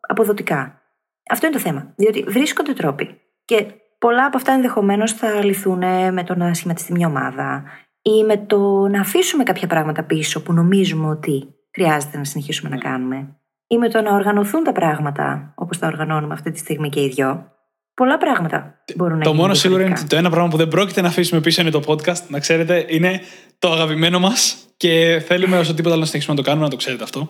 αποδοτικά. 0.00 0.82
Αυτό 1.30 1.46
είναι 1.46 1.54
το 1.56 1.62
θέμα. 1.62 1.92
Διότι 1.96 2.22
βρίσκονται 2.22 2.72
τρόποι. 2.72 3.20
Και 3.44 3.66
πολλά 3.98 4.24
από 4.24 4.36
αυτά 4.36 4.52
ενδεχομένως 4.52 5.12
θα 5.12 5.44
λυθούν 5.44 5.78
με 6.12 6.24
το 6.26 6.34
να 6.34 6.54
σχηματιστεί 6.54 6.92
μια 6.92 7.06
ομάδα 7.06 7.62
ή 8.02 8.24
με 8.24 8.36
το 8.36 8.88
να 8.88 9.00
αφήσουμε 9.00 9.42
κάποια 9.42 9.66
πράγματα 9.66 10.02
πίσω 10.04 10.42
που 10.42 10.52
νομίζουμε 10.52 11.08
ότι 11.08 11.54
χρειάζεται 11.74 12.16
να 12.16 12.24
συνεχίσουμε 12.24 12.70
να 12.70 12.76
κάνουμε 12.76 13.36
ή 13.66 13.76
με 13.78 13.88
το 13.88 14.00
να 14.02 14.14
οργανωθούν 14.14 14.62
τα 14.64 14.72
πράγματα 14.72 15.52
όπως 15.56 15.78
τα 15.78 15.86
οργανώνουμε 15.86 16.34
αυτή 16.34 16.50
τη 16.50 16.58
στιγμή 16.58 16.88
και 16.88 17.00
οι 17.02 17.08
δυο. 17.08 17.52
Πολλά 17.94 18.18
πράγματα 18.18 18.74
μπορούν 18.96 19.18
να 19.18 19.22
Το 19.22 19.28
γίνουν 19.28 19.42
μόνο 19.44 19.54
σίγουρο 19.54 19.80
είναι 19.80 19.88
διαφορετικά. 19.88 20.00
ότι 20.00 20.08
το 20.14 20.16
ένα 20.26 20.30
πράγμα 20.30 20.48
που 20.50 20.56
δεν 20.56 20.68
πρόκειται 20.68 21.00
να 21.00 21.08
αφήσουμε 21.08 21.40
πίσω 21.40 21.60
είναι 21.60 21.70
το 21.70 21.82
podcast. 21.86 22.22
Να 22.28 22.38
ξέρετε, 22.40 22.84
είναι 22.88 23.20
το 23.58 23.72
αγαπημένο 23.72 24.18
μας 24.18 24.56
και 24.76 25.22
θέλουμε 25.26 25.58
όσο 25.58 25.74
τίποτα 25.74 25.90
άλλο 25.94 26.00
να 26.00 26.06
συνεχίσουμε 26.06 26.36
να 26.36 26.42
το 26.42 26.48
κάνουμε, 26.48 26.64
να 26.64 26.70
το 26.70 26.76
ξέρετε 26.76 27.02
αυτό. 27.02 27.28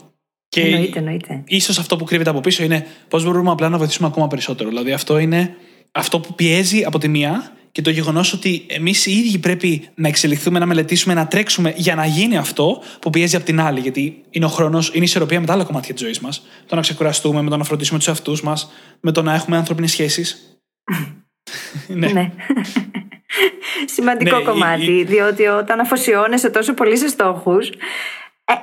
Και 0.49 0.61
Εννοείται, 0.61 0.99
εννοείται. 0.99 1.43
ίσως 1.47 1.79
αυτό 1.79 1.97
που 1.97 2.05
κρύβεται 2.05 2.31
από 2.31 2.41
πίσω 2.41 2.63
είναι 2.65 2.87
πώς 3.09 3.25
μπορούμε 3.25 3.51
απλά 3.51 3.69
να 3.69 3.79
βοηθήσουμε 3.79 4.09
ακόμα 4.09 4.27
περισσότερο. 4.27 4.69
Δηλαδή, 4.69 4.93
αυτό 4.93 5.19
είναι 5.19 5.55
αυτό 5.93 6.21
που 6.21 6.35
πιέζει 6.35 6.85
από 6.85 6.99
τη 6.99 7.09
μία 7.09 7.53
και 7.73 7.83
το 7.83 7.91
γεγονός 7.91 8.33
ότι 8.33 8.67
εμείς 8.69 9.07
οι 9.07 9.11
ίδιοι 9.19 9.39
πρέπει 9.39 9.89
να 9.95 10.09
εξελιχθούμε, 10.09 10.59
να 10.59 10.67
μελετήσουμε, 10.67 11.15
να 11.15 11.27
τρέξουμε 11.27 11.73
για 11.77 11.95
να 11.95 12.07
γίνει 12.07 12.37
αυτό 12.37 12.83
που 13.01 13.11
πιέζει 13.11 13.37
από 13.37 13.45
την 13.45 13.61
άλλη. 13.61 13.81
Γιατί 13.81 14.25
είναι 14.31 14.45
ο 14.45 14.49
χρόνος, 14.49 14.89
είναι 14.89 14.99
η 14.99 15.03
ισορροπία 15.03 15.41
με 15.41 15.47
τα 15.47 15.53
άλλα 15.53 15.65
κομμάτια 15.65 15.95
της 15.95 16.03
ζωής 16.03 16.21
μας. 16.21 16.47
Το 16.67 16.75
να 16.75 16.81
ξεκουραστούμε, 16.81 17.43
με 17.43 17.51
το 17.51 17.57
να 17.57 17.65
φροντίσουμε 17.65 17.99
τους 17.99 18.09
εαυτούς 18.09 18.43
μας, 18.43 18.71
με 19.01 19.13
το 19.13 19.23
να 19.23 19.35
έχουμε 19.35 19.57
ανθρώπινες 19.57 19.91
σχέσεις. 19.91 20.59
ναι. 21.89 22.09
Ναι. 22.13 22.33
Σημαντικό 23.95 24.37
Ναι, 24.37 24.43
η- 24.43 24.45
κομμάτι, 24.45 24.85
η- 24.99 25.05
διότι 25.05 25.47
όταν 25.47 25.81
αφοσιώνεσαι 25.81 26.51
τόσο 26.51 26.75
πολύ 26.75 26.97
σε 26.99 27.09
στόχους. 27.09 27.69
Ε, 28.45 28.55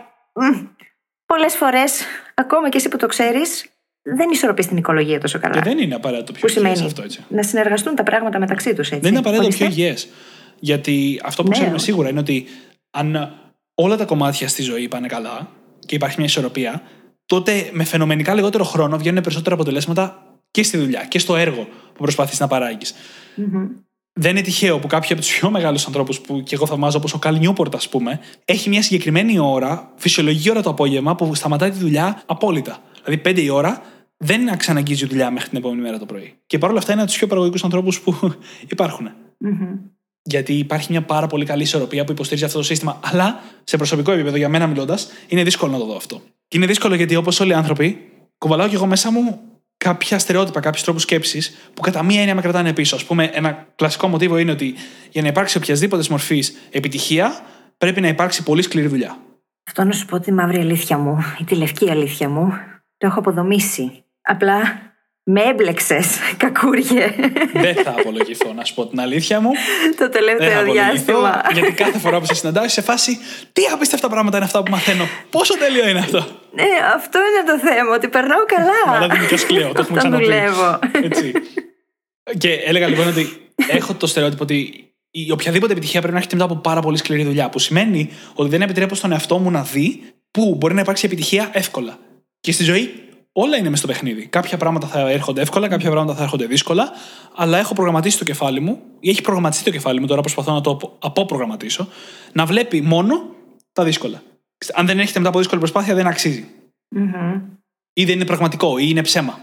Πολλές 1.26 1.56
φορές, 1.56 2.02
ακόμα 2.36 2.70
και 2.70 2.78
εσύ 2.78 2.90
που 2.90 2.98
το 2.98 3.08
ξέρεις, 3.08 3.66
δεν 4.08 4.30
ισορροπείς 4.32 4.68
την 4.68 4.78
οικολογία 4.78 5.20
τόσο 5.20 5.40
καλά. 5.40 5.54
Και 5.54 5.62
δεν 5.62 5.78
είναι 5.78 5.96
απαραίτητο 5.96 6.32
πιο 6.32 6.42
που 6.42 6.48
υγιές 6.48 6.64
σημαίνει 6.78 6.86
αυτό 6.86 7.02
έτσι. 7.04 7.24
να 7.28 7.44
συνεργαστούν 7.44 7.96
τα 7.96 8.04
πράγματα 8.04 8.40
μεταξύ 8.40 8.74
τους. 8.74 8.90
Δεν 8.90 9.00
είναι 9.04 9.18
απαραίτητο 9.18 9.50
πιο 9.50 9.66
υγιές. 9.66 10.08
Γιατί 10.60 11.22
αυτό 11.24 11.42
που 11.44 11.48
Ναι, 11.48 11.54
ξέρουμε 11.54 11.76
όχι. 11.76 11.86
σίγουρα 11.86 12.10
είναι 12.10 12.20
ότι 12.20 12.46
αν 12.92 13.34
όλα 13.76 13.96
τα 13.98 14.06
κομμάτια 14.06 14.48
στη 14.48 14.62
ζωή 14.62 14.88
πάνε 14.88 15.08
καλά 15.08 15.50
και 15.86 15.96
υπάρχει 15.96 16.16
μια 16.18 16.26
ισορροπία, 16.26 16.82
τότε 17.26 17.70
με 17.72 17.84
φαινομενικά 17.84 18.34
λιγότερο 18.34 18.64
χρόνο 18.64 18.98
βγαίνουν 18.98 19.22
περισσότερα 19.24 19.56
αποτελέσματα 19.56 20.24
και 20.52 20.64
στη 20.64 20.78
δουλειά 20.78 21.06
και 21.08 21.20
στο 21.20 21.36
έργο 21.36 21.68
που 21.94 22.02
προσπαθείς 22.02 22.40
να 22.40 22.48
παράγεις. 22.48 22.94
Δεν 24.14 24.32
είναι 24.32 24.42
τυχαίο 24.42 24.80
που 24.80 24.88
κάποιοι 24.88 25.10
από 25.12 25.22
τους 25.22 25.38
πιο 25.40 25.50
μεγάλους 25.50 25.86
ανθρώπους 25.86 26.20
που 26.20 26.42
και 26.44 26.56
εγώ 26.56 26.66
θαυμάζω, 26.66 26.98
όπως 26.98 27.14
ο 27.14 27.20
Καλ 27.20 27.38
Νιούπορτ, 27.38 27.76
ας 27.76 27.90
πούμε, 27.90 28.20
έχει 28.46 28.70
μια 28.70 28.82
συγκεκριμένη 28.82 29.40
ώρα, 29.40 29.92
φυσιολογική 29.96 30.50
ώρα 30.50 30.62
το 30.62 30.70
απόγευμα, 30.70 31.16
που 31.16 31.36
σταματάει 31.36 31.70
τη 31.72 31.78
δουλειά 31.78 32.22
απόλυτα. 32.26 32.78
Δηλαδή, 33.04 33.22
5 33.22 33.42
η 33.42 33.50
ώρα 33.50 33.82
δεν 34.18 34.58
ξαναγγίζει 34.58 35.06
δουλειά 35.06 35.32
μέχρι 35.32 35.50
την 35.50 35.58
επόμενη 35.58 35.82
μέρα 35.82 36.00
το 36.00 36.06
πρωί. 36.06 36.34
Και 36.48 36.58
παρόλα 36.58 36.80
αυτά 36.80 36.92
είναι 36.92 37.02
από 37.02 37.10
τους 37.10 37.20
πιο 37.20 37.28
παραγωγικούς 37.28 37.64
ανθρώπους 37.64 38.02
που 38.02 38.34
υπάρχουν. 38.74 39.10
Γιατί 40.22 40.54
υπάρχει 40.54 40.92
μια 40.92 41.02
πάρα 41.02 41.28
πολύ 41.28 41.46
καλή 41.46 41.62
ισορροπία 41.62 42.04
που 42.04 42.12
υποστηρίζει 42.12 42.46
αυτό 42.46 42.58
το 42.58 42.64
σύστημα. 42.64 43.00
Αλλά 43.04 43.40
σε 43.64 43.78
προσωπικό 43.78 44.12
επίπεδο, 44.12 44.38
για 44.38 44.50
μένα 44.50 44.68
μιλώντας, 44.68 45.12
είναι 45.28 45.44
δύσκολο 45.44 45.72
να 45.72 45.78
το 45.78 45.86
δω 45.86 45.96
αυτό. 45.96 46.22
Και 46.48 46.58
είναι 46.58 46.66
δύσκολο 46.66 46.96
γιατί 46.96 47.16
όπως 47.16 47.40
όλοι 47.40 47.52
οι 47.52 47.54
άνθρωποι, 47.54 48.10
κουβαλάω 48.38 48.68
κι 48.68 48.76
εγώ 48.76 48.86
μέσα 48.86 49.12
μου 49.12 49.42
κάποια 49.78 50.20
στερεότυπα, 50.20 50.60
κάποιους 50.60 50.84
τρόπους 50.84 51.02
σκέψης 51.02 51.72
που 51.74 51.82
κατά 51.82 52.04
μία 52.04 52.20
έννοια 52.20 52.36
με 52.36 52.42
κρατάνε 52.42 52.74
πίσω. 52.74 52.96
Α 52.96 53.00
πούμε, 53.08 53.30
ένα 53.34 53.68
κλασικό 53.76 54.08
μοτίβο 54.08 54.38
είναι 54.38 54.52
ότι 54.52 54.76
για 55.12 55.22
να 55.22 55.28
υπάρξει 55.28 55.58
οποιασδήποτε 55.58 56.04
μορφής 56.10 56.56
επιτυχία, 56.72 57.40
πρέπει 57.78 58.02
να 58.02 58.08
υπάρξει 58.08 58.44
πολύ 58.44 58.62
σκληρή 58.62 58.88
δουλειά. 58.88 59.18
Αυτό 59.68 59.84
να 59.84 59.92
σου 59.92 60.06
πω 60.06 60.20
τη 60.20 60.32
μαύρη 60.32 60.60
αλήθεια 60.60 60.98
μου, 60.98 61.18
ή 61.40 61.44
τη 61.44 61.56
λευκή 61.56 61.90
αλήθεια 61.90 62.30
μου, 62.30 62.54
το 62.98 63.08
έχω 63.08 63.20
αποδομήσει. 63.20 64.05
Απλά 64.26 64.80
με 65.28 65.42
έμπλεξες, 65.42 66.18
κακούργε, 66.44 67.16
Δεν 67.54 67.76
θα 67.76 67.90
απολογηθώ, 68.00 68.54
να 68.54 68.64
σου 68.66 68.74
πω 68.74 68.88
την 68.88 69.00
αλήθεια 69.00 69.40
μου. 69.40 69.50
το 69.52 69.58
Δεν 69.98 69.98
θα 69.98 70.10
τελευταίο 70.10 70.60
απολογηθώ, 70.62 70.92
διάστημα. 70.94 71.42
γιατί 71.54 71.72
κάθε 71.72 71.98
φορά 71.98 72.20
που 72.20 72.26
σε 72.26 72.34
συναντάω 72.34 72.64
είσαι 72.64 72.74
σε 72.74 72.82
φάση 72.82 73.18
τι 73.54 73.62
απίστευτα 73.74 74.10
πράγματα 74.10 74.36
είναι 74.38 74.46
αυτά 74.46 74.64
που 74.64 74.72
μαθαίνω. 74.72 75.04
Πόσο 75.30 75.58
τέλειο 75.58 75.88
είναι 75.88 76.00
αυτό. 76.00 76.18
Ναι, 76.52 76.64
αυτό 76.96 77.20
είναι 77.20 77.52
το 77.60 77.68
θέμα, 77.68 77.96
ότι 77.96 78.08
περνάω 78.08 78.46
καλά. 78.46 78.96
Αλλά 78.98 79.08
δεν 79.08 79.18
είναι 79.18 79.28
και 79.28 79.38
σκληρό, 79.38 79.72
το 79.74 79.82
έχουμε 79.82 80.00
Όταν 80.00 80.12
ξαναπεί. 80.12 80.24
δουλεύω. 80.24 80.80
Έτσι. 81.04 81.32
Και 82.38 82.52
έλεγα 82.54 82.88
λοιπόν 82.88 83.08
ότι 83.08 83.28
έχω 83.68 83.94
το 83.94 84.08
στερεότυπο 84.08 84.44
ότι 84.44 84.90
η 85.12 85.32
οποιαδήποτε 85.32 85.72
επιτυχία 85.72 86.00
πρέπει 86.00 86.14
να 86.14 86.20
έρχεται 86.20 86.38
μετά 86.42 86.52
από 86.52 86.62
πάρα 86.62 86.82
πολύ 86.82 86.98
σκληρή 86.98 87.24
δουλειά. 87.24 87.50
Που 87.50 87.60
σημαίνει 87.60 88.10
ότι 88.34 88.50
δεν 88.50 88.62
επιτρέπω 88.62 88.96
στον 88.96 89.12
εαυτό 89.12 89.38
μου 89.38 89.52
να 89.52 89.62
δει 89.62 90.02
πού 90.32 90.56
μπορεί 90.58 90.74
να 90.74 90.82
υπάρξει 90.82 91.06
επιτυχία 91.06 91.50
εύκολα. 91.54 91.98
Και 92.40 92.52
στη 92.52 92.64
ζωή 92.64 93.04
όλα 93.38 93.58
είναι 93.58 93.70
μες 93.70 93.80
στο 93.80 93.88
παιχνίδι. 93.88 94.28
Κάποια 94.28 94.58
πράγματα 94.58 94.88
θα 94.88 95.10
έρχονται 95.10 95.42
εύκολα, 95.42 95.68
κάποια 95.68 95.90
πράγματα 95.90 96.18
θα 96.18 96.24
έρχονται 96.24 96.46
δύσκολα, 96.46 96.92
αλλά 97.36 97.58
έχω 97.58 97.74
προγραμματίσει 97.74 98.18
το 98.18 98.24
κεφάλι 98.24 98.60
μου, 98.60 98.82
ή 99.00 99.10
έχει 99.10 99.22
προγραμματιστεί 99.22 99.64
το 99.64 99.72
κεφάλι 99.72 100.00
μου, 100.00 100.08
τώρα 100.08 100.22
προσπαθώ 100.22 100.54
να 100.54 100.62
το 100.62 100.70
απο- 100.70 100.98
αποπρογραμματίσω, 101.02 101.88
να 102.34 102.46
βλέπει 102.46 102.82
μόνο 102.82 103.26
τα 103.74 103.84
δύσκολα. 103.84 104.22
Αν 104.74 104.86
δεν 104.86 105.00
έρχεται 105.00 105.18
μετά 105.18 105.30
από 105.30 105.38
δύσκολη 105.38 105.60
προσπάθεια, 105.60 105.96
δεν 105.96 106.08
αξίζει. 106.08 106.46
Μμμ. 106.90 107.42
Ή 107.94 108.06
δεν 108.06 108.16
είναι 108.16 108.26
πραγματικό, 108.26 108.78
ή 108.78 108.86
είναι 108.88 109.02
ψέμα. 109.02 109.40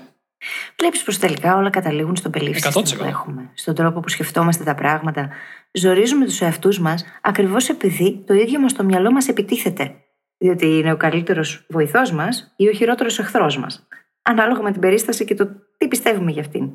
Βλέπεις 0.78 1.02
πως 1.02 1.18
τελικά 1.18 1.56
όλα 1.56 1.70
καταλήγουν 1.70 2.16
στον 2.16 2.32
belief 2.34 2.54
100%. 2.54 2.70
system 2.72 2.96
που 2.98 3.04
έχουμε. 3.04 3.50
Στον 3.54 3.74
τρόπο 3.74 4.00
που 4.00 4.08
σκεφτόμαστε 4.08 4.64
τα 4.64 4.74
πράγματα. 4.74 5.28
Ζορίζουμε 5.72 6.24
τους 6.24 6.40
εαυτούς 6.40 6.78
μας 6.78 7.04
ακριβώς 7.22 7.68
επειδή 7.68 8.24
το 8.26 8.34
ίδιο 8.34 8.60
μας 8.60 8.72
το 8.72 8.84
μυαλό 8.84 9.12
μας 9.12 9.28
επιτίθεται. 9.28 9.94
Διότι 10.42 10.66
είναι 10.66 10.92
ο 10.92 10.96
καλύτερος 10.96 11.64
βοηθός 11.68 12.12
μας 12.12 12.52
ή 12.56 12.68
ο 12.68 12.72
χειρότερος 12.72 13.18
εχθρός 13.18 13.58
μας. 13.58 13.86
Ανάλογα 14.22 14.62
με 14.62 14.72
την 14.72 14.80
περίσταση 14.80 15.24
και 15.24 15.34
το 15.34 15.48
τι 15.76 15.88
πιστεύουμε 15.88 16.30
για 16.30 16.40
αυτήν. 16.40 16.70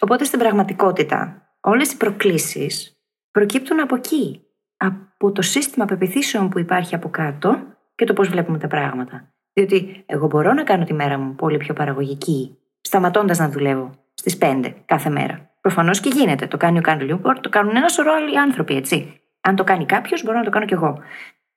Οπότε 0.00 0.24
στην 0.24 0.38
πραγματικότητα, 0.38 1.42
όλες 1.60 1.92
οι 1.92 1.96
προκλήσεις 1.96 3.00
προκύπτουν 3.30 3.80
από 3.80 3.94
εκεί. 3.94 4.44
Από 4.76 5.32
το 5.32 5.42
σύστημα 5.42 5.84
πεπιθήσεων 5.84 6.48
που 6.48 6.58
υπάρχει 6.58 6.94
από 6.94 7.08
κάτω 7.08 7.58
και 7.94 8.04
το 8.04 8.12
πώς 8.12 8.28
βλέπουμε 8.28 8.58
τα 8.58 8.66
πράγματα. 8.66 9.32
Διότι 9.52 10.02
εγώ 10.06 10.26
μπορώ 10.26 10.52
να 10.52 10.62
κάνω 10.62 10.84
τη 10.84 10.92
μέρα 10.92 11.18
μου 11.18 11.34
πολύ 11.34 11.56
πιο 11.56 11.74
παραγωγική, 11.74 12.58
σταματώντας 12.80 13.38
να 13.38 13.48
δουλεύω 13.48 13.90
στις 14.14 14.38
5 14.38 14.74
κάθε 14.84 15.10
μέρα. 15.10 15.50
Προφανώς 15.60 16.00
και 16.00 16.08
γίνεται. 16.08 16.46
Το 16.46 16.56
κάνει 16.56 16.78
ο 16.78 16.80
Καν 16.80 17.00
Λιούμπορ, 17.00 17.40
το 17.40 17.48
κάνουν 17.48 17.76
ένα 17.76 17.88
σωρό 17.88 18.12
άλλοι 18.12 18.38
άνθρωποι, 18.38 18.76
έτσι. 18.76 19.20
Αν 19.40 19.56
το 19.56 19.64
κάνει 19.64 19.86
κάποιος, 19.86 20.22
μπορώ 20.22 20.38
να 20.38 20.44
το 20.44 20.50
κάνω 20.50 20.66
κι 20.66 20.74
εγώ. 20.74 20.98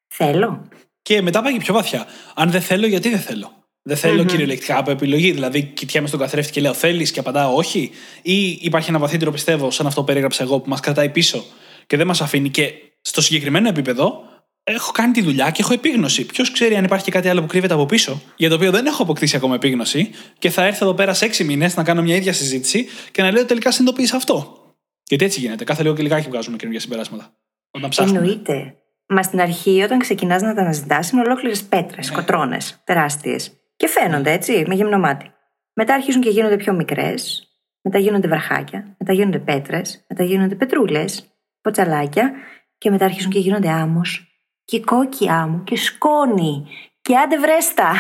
Θέλω. 0.08 0.68
Και 1.04 1.22
μετά 1.22 1.42
πάει 1.42 1.54
και 1.54 1.60
πιο 1.60 1.74
βαθιά. 1.74 2.06
Αν 2.36 2.52
δεν 2.52 2.62
θέλω, 2.62 2.88
γιατί 2.88 3.10
δεν 3.10 3.20
θέλω; 3.20 3.52
Δεν 3.82 3.98
θελω 3.98 4.24
κυριολεκτικά 4.24 4.78
από 4.78 4.92
επιλογή. 4.92 5.32
Δηλαδή, 5.32 5.64
κοιτιάμαι 5.64 6.08
στον 6.08 6.20
καθρέφτη 6.20 6.52
και 6.52 6.62
λέω 6.62 6.74
θέλεις 6.74 7.12
και 7.12 7.20
απαντάω 7.20 7.56
όχι. 7.56 7.92
Ή 8.22 8.48
υπάρχει 8.62 8.90
ένα 8.90 9.00
βαθύτερο 9.00 9.32
πιστεύω, 9.32 9.72
σαν 9.72 9.88
αυτό 9.88 10.00
που 10.00 10.06
περίγραψα 10.06 10.44
εγώ, 10.44 10.60
που 10.60 10.70
μας 10.70 10.80
κρατάει 10.80 11.10
πίσω 11.10 11.46
και 11.88 11.98
δεν 11.98 12.08
μας 12.08 12.22
αφήνει. 12.22 12.50
Και 12.50 12.74
στο 13.02 13.22
συγκεκριμένο 13.22 13.68
επίπεδο 13.68 14.24
έχω 14.64 14.92
κάνει 14.92 15.14
τη 15.14 15.22
δουλειά 15.22 15.50
και 15.50 15.62
έχω 15.62 15.74
επίγνωση. 15.74 16.26
Ποιος 16.26 16.52
ξέρει 16.52 16.76
αν 16.76 16.84
υπάρχει 16.84 17.06
και 17.06 17.12
κάτι 17.12 17.30
άλλο 17.30 17.42
που 17.42 17.48
κρύβεται 17.48 17.74
από 17.74 17.86
πίσω, 17.86 18.22
για 18.36 18.50
το 18.50 18.56
οποίο 18.56 18.72
δεν 18.72 18.86
έχω 18.86 19.04
αποκτήσει 19.04 19.36
ακόμα 19.36 19.56
επίγνωση. 19.56 20.10
Και 20.40 20.50
θα 20.50 20.66
έρθω 20.66 20.86
εδώ 20.86 20.94
πέρα 20.94 21.14
σε 21.14 21.26
έξι 21.26 21.44
μήνες 21.44 21.76
να 21.76 21.84
κάνω 21.84 22.02
μια 22.02 22.16
ίδια 22.16 22.34
συζήτηση 22.34 22.88
και 23.12 23.22
να 23.22 23.32
λέω 23.32 23.46
τελικά 23.46 23.72
συνειδητοποίησα 23.72 24.16
αυτό. 24.16 24.58
Γιατί 25.08 25.26
έτσι 25.26 25.40
γίνεται. 25.40 25.64
Κάθε 25.64 25.82
λίγο 25.82 25.96
και 25.96 26.02
λιγάκι 26.02 26.28
βγάζουμε 26.30 26.58
καινούργια 26.58 26.82
συμπεράσματα. 26.82 27.34
Όταν 27.72 27.90
ψάχνουμε. 27.90 28.20
Εννοείται. 28.20 28.78
Μα 29.14 29.24
στην 29.24 29.42
αρχή, 29.42 29.82
όταν 29.82 30.00
ξεκινάς 30.00 30.42
να 30.42 30.54
τα 30.54 30.62
αναζητάς, 30.62 31.12
είναι 31.12 31.22
ολόκληρες 31.22 31.64
πέτρες, 31.64 32.10
Ναι. 32.10 32.16
κοτρώνε, 32.16 32.58
τεράστιες. 32.84 33.52
Και 33.76 33.88
φαίνονται 33.88 34.32
έτσι, 34.32 34.64
με 34.68 34.76
γυμνό 34.76 35.00
μάτι. 35.00 35.32
Μετά 35.74 35.94
αρχίζουν 35.94 36.22
και 36.22 36.30
γίνονται 36.30 36.56
πιο 36.56 36.74
μικρές, 36.74 37.48
μετά 37.82 37.98
γίνονται 37.98 38.28
βραχάκια, 38.28 38.96
μετά 39.00 39.14
γίνονται 39.14 39.40
πέτρες, 39.40 40.06
μετά 40.10 40.24
γίνονται 40.24 40.56
πετρούλες, 40.56 41.24
ποτσαλάκια, 41.62 42.32
και 42.78 42.90
μετά 42.90 43.06
αρχίζουν 43.06 43.32
και 43.32 43.40
γίνονται 43.40 43.70
άμμος, 43.70 44.28
και 44.66 44.80
κόκκι 44.80 45.30
άμμο, 45.30 45.64
και 45.64 45.78
σκόνη. 45.78 46.68
Και 47.02 47.18
άντε 47.18 47.40
βρέστα. 47.40 47.92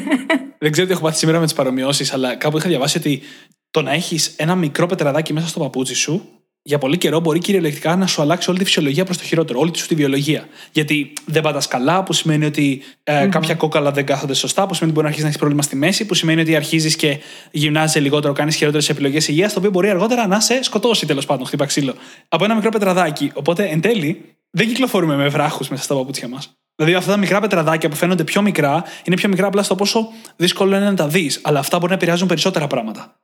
Δεν 0.58 0.72
ξέρω 0.72 0.86
τι 0.86 0.92
έχω 0.92 1.02
πάθει 1.02 1.16
σήμερα 1.18 1.38
με 1.38 1.44
τις 1.44 1.54
παρομοιώσεις, 1.54 2.12
αλλά 2.12 2.36
κάπου 2.36 2.56
είχα 2.56 2.68
διαβάσει 2.68 2.98
ότι 2.98 3.22
το 3.70 3.82
να 3.82 3.92
έχεις 3.92 4.34
ένα 4.36 4.54
μικρό 4.54 4.86
πετραδάκι 4.86 5.32
μέσα 5.32 5.46
στο 5.48 5.60
παπούτσι 5.60 5.94
σου 5.94 6.37
για 6.68 6.78
πολύ 6.78 6.98
καιρό 6.98 7.20
μπορεί 7.20 7.38
κυριολεκτικά 7.38 7.96
να 7.96 8.06
σου 8.06 8.22
αλλάξει 8.22 8.50
όλη 8.50 8.58
τη 8.58 8.64
φυσιολογία 8.64 9.04
προς 9.04 9.16
το 9.16 9.24
χειρότερο, 9.24 9.60
όλη 9.60 9.76
σου 9.76 9.86
τη 9.86 9.94
βιολογία. 9.94 10.48
Γιατί 10.72 11.12
δεν 11.24 11.42
πατάς 11.42 11.68
καλά, 11.68 12.02
που 12.02 12.12
σημαίνει 12.12 12.44
ότι 12.44 12.82
ε, 13.02 13.26
κάποια 13.26 13.54
κόκαλα 13.54 13.90
δεν 13.90 14.06
κάθονται 14.06 14.34
σωστά, 14.34 14.66
που 14.66 14.74
σημαίνει 14.74 14.90
ότι 14.90 14.92
μπορεί 14.92 15.02
να 15.02 15.06
αρχίσεις 15.06 15.22
να 15.22 15.28
έχεις 15.28 15.38
πρόβλημα 15.38 15.62
στη 15.62 15.76
μέση, 15.76 16.06
που 16.06 16.14
σημαίνει 16.14 16.40
ότι 16.40 16.56
αρχίζεις 16.56 16.96
και 16.96 17.18
γυμνάζει 17.50 18.00
λιγότερο, 18.00 18.32
κάνεις 18.32 18.56
χειρότερες 18.56 18.88
επιλογές 18.88 19.28
υγείας, 19.28 19.52
το 19.52 19.58
οποίο 19.58 19.70
μπορεί 19.70 19.90
αργότερα 19.90 20.26
να 20.26 20.40
σε 20.40 20.62
σκοτώσει 20.62 21.06
τέλος 21.06 21.26
πάντων, 21.26 21.46
χτύπα 21.46 21.64
ξύλο. 21.64 21.94
Από 22.28 22.44
ένα 22.44 22.54
μικρό 22.54 22.70
πετραδάκι. 22.70 23.30
Οπότε 23.34 23.64
εν 23.64 23.80
τέλει 23.80 24.24
δεν 24.50 24.66
κυκλοφορούμε 24.66 25.16
με 25.16 25.28
βράχους 25.28 25.68
μέσα 25.68 25.82
στα 25.82 25.94
παπούτσια 25.94 26.28
μας. 26.28 26.52
Δηλαδή 26.76 26.96
αυτά 26.96 27.10
τα 27.10 27.16
μικρά 27.16 27.40
πετραδάκια 27.40 27.88
που 27.88 27.96
φαίνονται 27.96 28.24
πιο 28.24 28.42
μικρά 28.42 28.84
είναι 29.04 29.16
πιο 29.16 29.28
μικρά 29.28 29.46
απλά 29.46 29.62
στο 29.62 29.74
πόσο 29.74 30.08
δύσκολο 30.36 30.76
είναι 30.76 30.84
να 30.84 30.94
τα 30.94 31.08
δεις. 31.08 31.40
Αλλά 31.42 31.58
αυτά 31.58 31.76
μπορεί 31.76 31.90
να 31.90 31.96
επηρεάζουν 31.96 32.28
περισσότερα 32.28 32.66
πράγματα. 32.66 33.14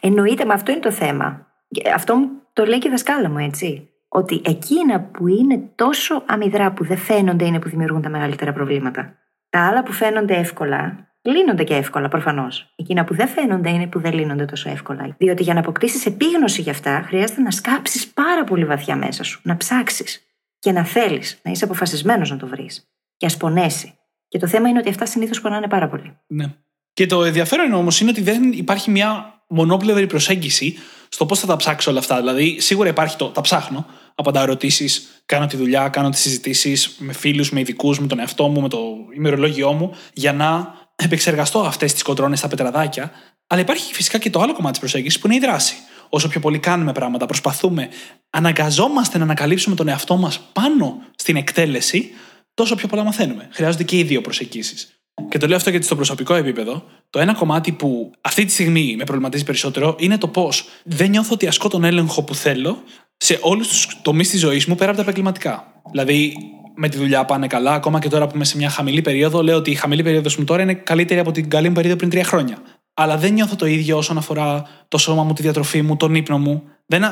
Εννοείται, 0.00 0.44
με 0.44 0.52
αυτό 0.52 0.72
είναι 0.72 0.80
το 0.80 0.92
θέμα. 0.92 1.51
Και 1.72 1.90
Αυτό 1.94 2.16
μου 2.16 2.28
το 2.52 2.64
λέει 2.64 2.78
και 2.78 2.88
η 2.88 2.90
δασκάλα 2.90 3.30
μου, 3.30 3.38
έτσι. 3.38 3.88
Ότι 4.08 4.40
εκείνα 4.44 5.00
που 5.00 5.26
είναι 5.26 5.70
τόσο 5.74 6.22
αμυδρά 6.26 6.72
που 6.72 6.84
δεν 6.84 6.98
φαίνονται 6.98 7.44
είναι 7.44 7.58
που 7.58 7.68
δημιουργούν 7.68 8.02
τα 8.02 8.08
μεγαλύτερα 8.08 8.52
προβλήματα. 8.52 9.18
Τα 9.48 9.66
άλλα 9.66 9.82
που 9.82 9.92
φαίνονται 9.92 10.34
εύκολα 10.34 11.12
λύνονται 11.22 11.64
και 11.64 11.74
εύκολα 11.74 12.08
προφανώς. 12.08 12.72
Εκείνα 12.76 13.04
που 13.04 13.14
δεν 13.14 13.28
φαίνονται 13.28 13.70
είναι 13.70 13.86
που 13.86 14.00
δεν 14.00 14.12
λύνονται 14.12 14.44
τόσο 14.44 14.70
εύκολα. 14.70 15.14
Διότι 15.18 15.42
για 15.42 15.54
να 15.54 15.60
αποκτήσεις 15.60 16.06
επίγνωση 16.06 16.62
για 16.62 16.72
αυτά, 16.72 17.02
χρειάζεται 17.06 17.40
να 17.40 17.50
σκάψεις 17.50 18.08
πάρα 18.08 18.44
πολύ 18.44 18.64
βαθιά 18.64 18.96
μέσα 18.96 19.24
σου, 19.24 19.40
να 19.42 19.56
ψάξεις 19.56 20.26
και 20.58 20.72
να 20.72 20.84
θέλεις, 20.84 21.40
να 21.42 21.50
είσαι 21.50 21.64
αποφασισμένος 21.64 22.30
να 22.30 22.36
το 22.36 22.46
βρεις. 22.46 22.90
Και 23.16 23.26
ας 23.26 23.36
πονέσει. 23.36 23.98
Και 24.28 24.38
το 24.38 24.46
θέμα 24.46 24.68
είναι 24.68 24.78
ότι 24.78 24.88
αυτά 24.88 25.06
συνήθως 25.06 25.40
πονάνε 25.40 25.68
πάρα 25.68 25.88
πολύ. 25.88 26.18
Ναι. 26.26 26.54
Και 26.92 27.06
το 27.06 27.24
ενδιαφέρον 27.24 27.72
όμως 27.72 28.00
είναι 28.00 28.10
ότι 28.10 28.22
δεν 28.22 28.52
υπάρχει 28.52 28.90
μια 28.90 29.42
μονόπλευρη 29.48 30.06
προσέγγιση 30.06 30.76
στο 31.14 31.26
πώς 31.26 31.38
θα 31.38 31.46
τα 31.46 31.56
ψάξω 31.56 31.90
όλα 31.90 31.98
αυτά. 31.98 32.16
Δηλαδή, 32.16 32.60
σίγουρα 32.60 32.88
υπάρχει 32.88 33.16
το 33.16 33.26
τα 33.26 33.40
ψάχνω, 33.40 33.86
απαντάω 34.14 34.42
ερωτήσεις, 34.42 35.22
κάνω 35.26 35.46
τη 35.46 35.56
δουλειά, 35.56 35.88
κάνω 35.88 36.08
τις 36.08 36.20
συζητήσεις 36.20 36.94
με 36.98 37.12
φίλους, 37.12 37.50
με 37.50 37.60
ειδικούς, 37.60 37.98
με 37.98 38.06
τον 38.06 38.18
εαυτό 38.18 38.48
μου, 38.48 38.60
με 38.60 38.68
το 38.68 38.78
ημερολόγιό 39.16 39.72
μου, 39.72 39.94
για 40.12 40.32
να 40.32 40.74
επεξεργαστώ 40.96 41.60
αυτές 41.60 41.92
τις 41.92 42.02
κοντρώνες 42.02 42.38
στα 42.38 42.48
πετραδάκια. 42.48 43.12
Αλλά 43.46 43.60
υπάρχει 43.60 43.94
φυσικά 43.94 44.18
και 44.18 44.30
το 44.30 44.40
άλλο 44.40 44.52
κομμάτι 44.52 44.70
της 44.70 44.80
προσέγγισης 44.80 45.20
που 45.20 45.26
είναι 45.26 45.36
η 45.36 45.38
δράση. 45.38 45.74
Όσο 46.08 46.28
πιο 46.28 46.40
πολύ 46.40 46.58
κάνουμε 46.58 46.92
πράγματα, 46.92 47.26
προσπαθούμε, 47.26 47.88
αναγκαζόμαστε 48.30 49.18
να 49.18 49.24
ανακαλύψουμε 49.24 49.74
τον 49.74 49.88
εαυτό 49.88 50.16
μας 50.16 50.40
πάνω 50.52 51.04
στην 51.16 51.36
εκτέλεση, 51.36 52.10
τόσο 52.54 52.74
πιο 52.74 52.88
πολλά 52.88 53.04
μαθαίνουμε. 53.04 53.48
Χρειάζονται 53.52 53.84
και 53.84 53.98
οι 53.98 54.02
δύο 54.02 54.20
προσεγγίσεις. 54.20 55.01
Και 55.28 55.38
το 55.38 55.46
λέω 55.46 55.56
αυτό 55.56 55.70
γιατί 55.70 55.84
στο 55.84 55.96
προσωπικό 55.96 56.34
επίπεδο, 56.34 56.84
το 57.10 57.18
ένα 57.18 57.34
κομμάτι 57.34 57.72
που 57.72 58.10
αυτή 58.20 58.44
τη 58.44 58.52
στιγμή 58.52 58.94
με 58.98 59.04
προβληματίζει 59.04 59.44
περισσότερο 59.44 59.96
είναι 59.98 60.18
το 60.18 60.28
πώς 60.28 60.64
δεν 60.84 61.10
νιώθω 61.10 61.34
ότι 61.34 61.46
ασκώ 61.46 61.68
τον 61.68 61.84
έλεγχο 61.84 62.22
που 62.22 62.34
θέλω 62.34 62.82
σε 63.16 63.38
όλους 63.40 63.68
τους 63.68 63.88
τομείς 64.02 64.30
της 64.30 64.40
ζωής 64.40 64.66
μου 64.66 64.74
πέρα 64.74 64.88
από 64.88 64.96
τα 64.96 65.02
επαγγελματικά. 65.02 65.82
Δηλαδή, 65.90 66.34
με 66.74 66.88
τη 66.88 66.96
δουλειά 66.96 67.24
πάνε 67.24 67.46
καλά, 67.46 67.72
ακόμα 67.72 67.98
και 67.98 68.08
τώρα 68.08 68.26
που 68.26 68.34
είμαι 68.34 68.44
σε 68.44 68.56
μια 68.56 68.70
χαμηλή 68.70 69.02
περίοδο, 69.02 69.42
λέω 69.42 69.56
ότι 69.56 69.70
η 69.70 69.74
χαμηλή 69.74 70.02
περίοδος 70.02 70.36
μου 70.36 70.44
τώρα 70.44 70.62
είναι 70.62 70.74
καλύτερη 70.74 71.20
από 71.20 71.30
την 71.30 71.50
καλή 71.50 71.68
μου 71.68 71.74
περίοδο 71.74 71.96
πριν 71.96 72.10
τρία 72.10 72.24
χρόνια. 72.24 72.58
Αλλά 72.94 73.16
δεν 73.16 73.32
νιώθω 73.32 73.56
το 73.56 73.66
ίδιο 73.66 73.96
όσον 73.96 74.18
αφορά 74.18 74.66
το 74.88 74.98
σώμα 74.98 75.22
μου, 75.22 75.32
τη 75.32 75.42
διατροφή 75.42 75.82
μου, 75.82 75.96
τον 75.96 76.14
ύπνο 76.14 76.38
μου. 76.38 76.62
Δεν 76.86 77.04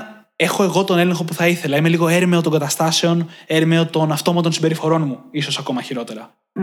έχω 0.42 0.62
εγώ 0.62 0.84
τον 0.84 0.98
έλεγχο 0.98 1.24
που 1.24 1.34
θα 1.34 1.46
ήθελα. 1.46 1.76
Είμαι 1.76 1.88
λίγο 1.88 2.08
έρμεο 2.08 2.40
των 2.40 2.52
καταστάσεων, 2.52 3.28
έρμεο 3.46 3.86
των 3.86 4.12
αυτόματων 4.12 4.52
συμπεριφορών 4.52 5.02
μου, 5.02 5.18
ίσως 5.30 5.58
ακόμα 5.58 5.80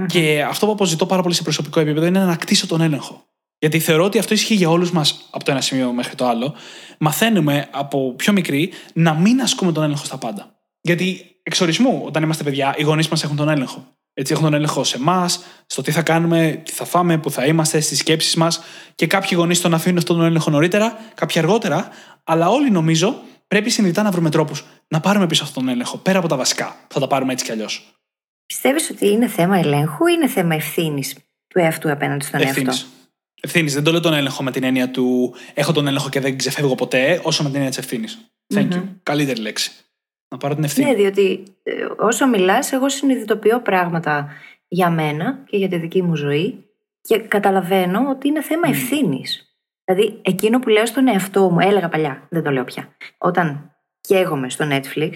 Και 0.08 0.44
αυτό 0.50 0.66
που 0.66 0.72
αποζητώ 0.72 1.06
πάρα 1.06 1.22
πολύ 1.22 1.34
σε 1.34 1.44
προσωπικό 1.44 1.80
επίπεδο 1.80 2.06
είναι 2.06 2.20
να 2.20 2.26
ανακτήσω 2.26 2.68
τον 2.68 2.82
έλεγχο. 2.82 3.26
Γιατί 3.60 3.80
θεωρώ 3.80 4.04
ότι 4.04 4.20
αυτό 4.20 4.34
ισχύει 4.34 4.54
για 4.54 4.70
όλους 4.70 4.92
μας 4.92 5.28
από 5.30 5.44
το 5.44 5.52
ένα 5.52 5.62
σημείο 5.62 5.92
μέχρι 5.92 6.16
το 6.16 6.28
άλλο. 6.28 6.56
Μαθαίνουμε 7.00 7.68
από 7.72 8.14
πιο 8.14 8.34
μικρή 8.34 8.72
να 8.94 9.14
μην 9.14 9.42
ασκούμε 9.42 9.72
τον 9.72 9.84
έλεγχο 9.84 10.06
στα 10.06 10.18
πάντα. 10.18 10.56
Γιατί 10.82 11.40
εξορισμού, 11.44 12.02
όταν 12.06 12.24
είμαστε 12.24 12.44
παιδιά, 12.44 12.76
οι 12.78 12.84
γονείς 12.84 13.08
μας 13.08 13.24
έχουν 13.24 13.36
τον 13.36 13.50
έλεγχο. 13.50 13.86
Έτσι, 14.14 14.34
έχουν 14.34 14.46
τον 14.46 14.54
έλεγχο 14.54 14.84
σε 14.84 14.98
εμάς, 14.98 15.40
στο 15.66 15.82
τι 15.82 15.92
θα 15.92 16.02
κάνουμε, 16.02 16.62
τι 16.66 16.72
θα 16.72 16.86
φάμε, 16.86 17.18
που 17.18 17.32
θα 17.32 17.46
είμαστε, 17.46 17.80
στις 17.80 17.98
σκέψεις 17.98 18.36
μας. 18.36 18.62
Και 18.96 19.08
κάποιοι 19.08 19.30
γονείς 19.36 19.62
τον 19.62 19.74
αφήνουν 19.74 19.98
αυτόν 19.98 20.18
τον 20.18 20.26
έλεγχο 20.26 20.50
νωρίτερα, 20.50 20.98
κάποιοι 21.14 21.42
αργότερα. 21.42 21.90
Αλλά 22.24 22.50
όλοι 22.50 22.72
νομίζω 22.72 23.22
πρέπει 23.48 23.70
συνειδητά 23.70 24.04
να 24.04 24.12
βρούμε 24.12 24.30
τρόπους 24.30 24.66
να 24.88 25.00
πάρουμε 25.00 25.28
πίσω 25.28 25.44
αυτόν 25.44 25.64
τον 25.64 25.74
έλεγχο, 25.74 25.98
πέρα 25.98 26.20
από 26.20 26.28
τα 26.28 26.36
βασικά. 26.36 26.76
Θα 26.88 27.00
τα 27.00 27.08
πάρουμε 27.08 27.32
έτσι 27.34 27.46
κι 27.46 27.52
αλλιώς. 27.52 27.92
Πιστεύεις 28.46 28.90
ότι 28.90 29.08
είναι 29.08 29.28
θέμα 29.28 29.58
ελέγχου 29.58 30.08
ή 30.08 30.14
είναι 30.16 30.28
θέμα 30.28 30.56
ευθύνης 30.56 31.14
του 31.48 31.60
εαυτού 31.60 31.92
απέναντι 31.92 32.26
στον 32.26 32.42
ευθύνης. 32.42 32.82
εαυτό; 32.82 32.96
Ευθύνης. 33.42 33.74
Δεν 33.74 33.84
το 33.84 33.92
λέω 33.92 34.00
τον 34.00 34.14
έλεγχο 34.14 34.44
με 34.44 34.52
την 34.52 34.64
έννοια 34.64 34.92
του 34.92 35.36
έχω 35.54 35.72
τον 35.72 35.88
έλεγχο 35.88 36.10
και 36.10 36.20
δεν 36.20 36.38
ξεφεύγω 36.38 36.76
ποτέ, 36.76 37.22
όσο 37.24 37.44
με 37.44 37.48
την 37.48 37.56
έννοια 37.56 37.70
της 37.70 37.80
ευθύνης. 37.80 38.32
Thank 38.54 38.72
you. 38.72 38.84
Καλύτερη 39.04 39.40
λέξη. 39.42 39.72
Να 40.30 40.38
πάρω 40.38 40.56
την 40.56 40.64
ευθύνη. 40.64 40.90
Ναι, 40.90 40.96
διότι 40.96 41.44
ε, 41.64 41.72
όσο 41.98 42.28
μιλάς, 42.28 42.72
εγώ 42.72 42.90
συνειδητοποιώ 42.90 43.62
πράγματα 43.62 44.30
για 44.68 44.90
μένα 44.90 45.44
και 45.50 45.58
για 45.58 45.70
τη 45.70 45.78
δική 45.78 46.02
μου 46.02 46.16
ζωή 46.16 46.66
και 47.02 47.18
καταλαβαίνω 47.18 48.10
ότι 48.10 48.28
είναι 48.28 48.42
θέμα 48.42 48.68
ευθύνης. 48.68 49.47
Δηλαδή, 49.88 50.20
εκείνο 50.22 50.60
που 50.60 50.70
λέω 50.70 50.86
στον 50.86 51.08
εαυτό 51.08 51.50
μου, 51.50 51.60
έλεγα 51.60 51.90
παλιά, 51.90 52.28
δεν 52.30 52.44
το 52.44 52.52
λέω 52.52 52.64
πια. 52.64 52.96
Όταν 53.18 53.76
καίγομαι 54.02 54.50
στο 54.50 54.66
Netflix, 54.70 55.12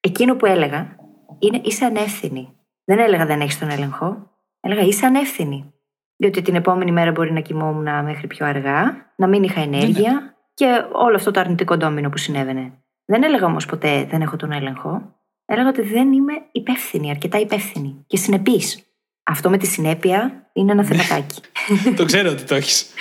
εκείνο 0.00 0.36
που 0.36 0.46
έλεγα 0.46 0.96
είναι 1.38 1.60
είσαι 1.64 1.84
ανεύθυνη. 1.84 2.56
Δεν 2.84 2.98
έλεγα 2.98 3.26
δεν 3.26 3.40
έχεις 3.40 3.58
τον 3.58 3.70
έλεγχο. 3.70 4.30
Έλεγα 4.60 4.82
είσαι 4.82 5.06
ανεύθυνη. 5.06 5.74
Διότι 6.16 6.42
την 6.42 6.54
επόμενη 6.54 6.92
μέρα 6.92 7.10
μπορεί 7.10 7.32
να 7.32 7.40
κοιμόμουν 7.40 8.04
μέχρι 8.04 8.26
πιο 8.26 8.46
αργά, 8.46 9.12
να 9.16 9.26
μην 9.26 9.42
είχα 9.42 9.60
ενέργεια 9.60 10.12
ναι, 10.12 10.20
ναι. 10.20 10.30
και 10.54 10.84
όλο 10.92 11.16
αυτό 11.16 11.30
το 11.30 11.40
αρνητικό 11.40 11.76
ντόμινο 11.76 12.08
που 12.08 12.16
συνέβαινε. 12.16 12.72
Δεν 13.04 13.22
έλεγα 13.22 13.46
όμως 13.46 13.66
ποτέ 13.66 14.06
δεν 14.10 14.20
έχω 14.20 14.36
τον 14.36 14.52
έλεγχο. 14.52 15.16
Έλεγα 15.44 15.68
ότι 15.68 15.82
δεν 15.82 16.12
είμαι 16.12 16.32
υπεύθυνη, 16.52 17.10
αρκετά 17.10 17.38
υπεύθυνη 17.38 18.04
και 18.06 18.16
συνεπής. 18.16 18.86
Αυτό 19.22 19.50
με 19.50 19.56
τη 19.56 19.66
συνέπεια 19.66 20.50
είναι 20.52 20.72
ένα 20.72 20.84
θεματάκι. 20.84 21.40
το 21.96 22.04
ξέρω 22.04 22.30
ότι 22.30 22.42
το 22.42 22.54
έχεις. 22.54 22.94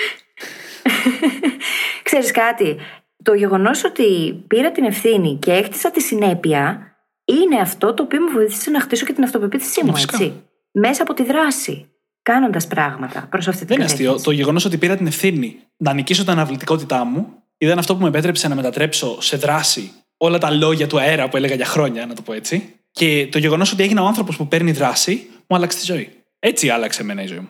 Ξέρεις 2.03 2.31
κάτι, 2.31 2.77
το 3.23 3.33
γεγονός 3.33 3.83
ότι 3.83 4.33
πήρα 4.47 4.71
την 4.71 4.83
ευθύνη 4.83 5.37
και 5.41 5.51
έκτισα 5.51 5.91
τη 5.91 6.01
συνέπεια 6.01 6.91
είναι 7.25 7.59
αυτό 7.59 7.93
το 7.93 8.03
οποίο 8.03 8.21
μου 8.21 8.31
βοήθησε 8.31 8.69
να 8.69 8.79
χτίσω 8.79 9.05
και 9.05 9.13
την 9.13 9.23
αυτοπεποίθησή 9.23 9.85
μου, 9.85 9.93
έτσι. 9.97 10.33
Μέσα 10.71 11.01
από 11.03 11.13
τη 11.13 11.23
δράση. 11.23 11.85
Κάνοντας 12.21 12.67
πράγματα 12.67 13.27
προς 13.29 13.47
αυτή 13.47 13.59
την 13.59 13.67
Δεν 13.67 13.75
είναι 13.75 13.85
αστείο. 13.85 14.21
Το 14.21 14.31
γεγονός 14.31 14.65
ότι 14.65 14.77
πήρα 14.77 14.95
την 14.95 15.07
ευθύνη 15.07 15.59
να 15.77 15.93
νικήσω 15.93 16.21
την 16.21 16.31
αναβλητικότητά 16.31 17.03
μου 17.03 17.43
ήταν 17.57 17.77
αυτό 17.77 17.95
που 17.95 18.01
με 18.01 18.07
επέτρεψε 18.07 18.47
να 18.47 18.55
μετατρέψω 18.55 19.21
σε 19.21 19.37
δράση 19.37 19.91
όλα 20.17 20.37
τα 20.37 20.51
λόγια 20.51 20.87
του 20.87 20.99
αέρα 20.99 21.29
που 21.29 21.37
έλεγα 21.37 21.55
για 21.55 21.65
χρόνια, 21.65 22.05
να 22.05 22.13
το 22.13 22.21
πω 22.21 22.33
έτσι. 22.33 22.75
Και 22.91 23.27
το 23.31 23.37
γεγονός 23.37 23.71
ότι 23.71 23.83
έγινα 23.83 24.01
ο 24.01 24.05
άνθρωπος 24.05 24.37
που 24.37 24.47
παίρνει 24.47 24.71
δράση 24.71 25.29
μου 25.47 25.55
άλλαξε 25.55 25.77
τη 25.77 25.85
ζωή. 25.85 26.09
Έτσι 26.39 26.69
άλλαξε 26.69 27.01
εμένα 27.01 27.23
η 27.23 27.27
ζωή 27.27 27.39
μου. 27.39 27.49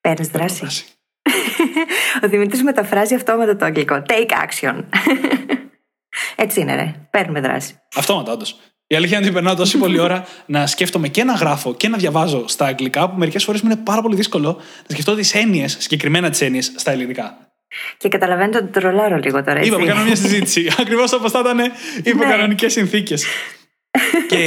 Παίρνεις 0.00 0.28
δράση. 0.28 0.84
Ο 2.24 2.28
Δημήτρη 2.28 2.62
μεταφράζει 2.62 3.14
αυτόματα 3.14 3.56
το 3.56 3.64
αγγλικό. 3.64 4.02
Take 4.08 4.30
action. 4.30 4.84
Έτσι 6.36 6.60
είναι, 6.60 6.74
ρε. 6.74 6.94
Παίρνουμε 7.10 7.40
δράση. 7.40 7.80
Αυτόματα, 7.94 8.32
όντως. 8.32 8.56
Η 8.86 8.94
αλήθεια 8.96 9.16
είναι 9.16 9.26
ότι 9.26 9.34
περνάω 9.34 9.54
τόση 9.54 9.78
πολλή 9.78 9.98
ώρα 9.98 10.26
να 10.46 10.66
σκέφτομαι 10.66 11.08
και 11.08 11.24
να 11.24 11.32
γράφω 11.32 11.74
και 11.74 11.88
να 11.88 11.96
διαβάζω 11.96 12.48
στα 12.48 12.66
αγγλικά, 12.66 13.10
που 13.10 13.18
μερικές 13.18 13.44
φορές 13.44 13.62
μου 13.62 13.70
είναι 13.70 13.80
πάρα 13.84 14.02
πολύ 14.02 14.16
δύσκολο 14.16 14.48
να 14.56 14.86
σκεφτώ 14.88 15.14
τις 15.14 15.34
έννοιες, 15.34 15.76
συγκεκριμένα 15.80 16.30
τις 16.30 16.40
έννοιες, 16.40 16.72
στα 16.76 16.90
ελληνικά. 16.90 17.52
Και 17.96 18.08
καταλαβαίνετε 18.08 18.58
ότι 18.58 18.66
τρολάρω 18.66 19.16
λίγο 19.16 19.44
τώρα. 19.44 19.60
Είπαμε, 19.60 19.86
κάνουμε 19.86 20.04
μια 20.04 20.16
συζήτηση. 20.16 20.70
Ακριβώς 20.80 21.12
όπως 21.12 21.30
θα 21.30 21.40
ήταν 21.40 21.58
υπό 22.02 22.22
κανονικέ 22.22 22.68
συνθήκες. 22.68 23.24
και 24.28 24.38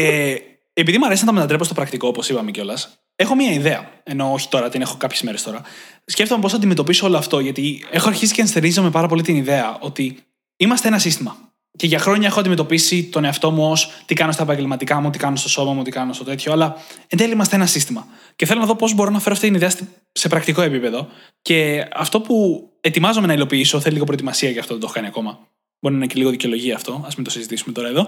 επειδή 0.74 0.98
μου 0.98 1.06
αρέσει 1.06 1.22
να 1.22 1.28
τα 1.28 1.34
μετατρέπω 1.34 1.64
στο 1.64 1.74
πρακτικό, 1.74 2.08
όπως 2.08 2.30
είπαμε 2.30 2.52
κιόλας, 2.52 3.05
έχω 3.16 3.36
μια 3.36 3.52
ιδέα. 3.52 3.94
Ενώ 4.04 4.32
όχι 4.32 4.48
τώρα, 4.48 4.70
την 4.70 4.82
έχω 4.82 4.98
κάποιες 4.98 5.22
μέρες 5.22 5.44
τώρα. 5.44 5.62
Σκέφτομαι 6.06 6.42
πώς 6.42 6.52
θα 6.52 6.58
αντιμετωπίσω 6.58 7.06
όλο 7.06 7.18
αυτό, 7.18 7.40
γιατί 7.40 7.86
έχω 7.92 8.08
αρχίσει 8.08 8.34
και 8.34 8.42
ενστερνίζομαι 8.42 8.90
πάρα 8.90 9.08
πολύ 9.08 9.22
την 9.22 9.36
ιδέα 9.36 9.78
ότι 9.80 10.18
είμαστε 10.58 10.88
ένα 10.88 11.00
σύστημα. 11.00 11.38
Και 11.78 11.88
για 11.88 12.00
χρόνια 12.00 12.28
έχω 12.28 12.40
αντιμετωπίσει 12.40 13.04
τον 13.04 13.26
εαυτό 13.26 13.52
μου 13.52 13.70
ως 13.70 13.92
τι 14.06 14.14
κάνω 14.14 14.32
στα 14.32 14.44
επαγγελματικά 14.44 15.00
μου, 15.00 15.10
τι 15.10 15.18
κάνω 15.18 15.36
στο 15.36 15.50
σώμα 15.50 15.74
μου, 15.74 15.84
τι 15.84 15.92
κάνω 15.92 16.14
στο 16.14 16.24
τέτοιο. 16.24 16.52
Αλλά 16.52 16.76
εν 17.08 17.18
τέλει 17.18 17.32
είμαστε 17.32 17.56
ένα 17.56 17.66
σύστημα. 17.66 18.08
Και 18.36 18.46
θέλω 18.46 18.60
να 18.60 18.66
δω 18.66 18.76
πώς 18.76 18.94
μπορώ 18.94 19.10
να 19.10 19.20
φέρω 19.20 19.36
αυτή 19.36 19.46
την 19.48 19.56
ιδέα 19.56 19.72
σε 20.12 20.28
πρακτικό 20.28 20.62
επίπεδο. 20.62 21.08
Και 21.42 21.88
αυτό 21.94 22.22
που 22.22 22.70
ετοιμάζομαι 22.82 23.28
να 23.28 23.34
υλοποιήσω, 23.34 23.80
θέλει 23.80 23.94
λίγο 23.94 24.06
προετοιμασία 24.06 24.50
για 24.50 24.60
αυτό, 24.60 24.72
δεν 24.72 24.82
το 24.82 24.88
έχω 24.88 24.96
κάνει 24.96 25.08
ακόμα. 25.08 25.40
Μπορεί 25.80 25.96
να 25.96 26.04
είναι 26.04 26.14
και 26.14 26.20
λίγο 26.20 26.30
δικαιολογία 26.30 26.76
αυτό, 26.76 27.04
ας 27.08 27.16
μην 27.16 27.24
το 27.24 27.32
συζητήσουμε 27.32 27.74
τώρα 27.74 27.88
εδώ. 27.88 28.08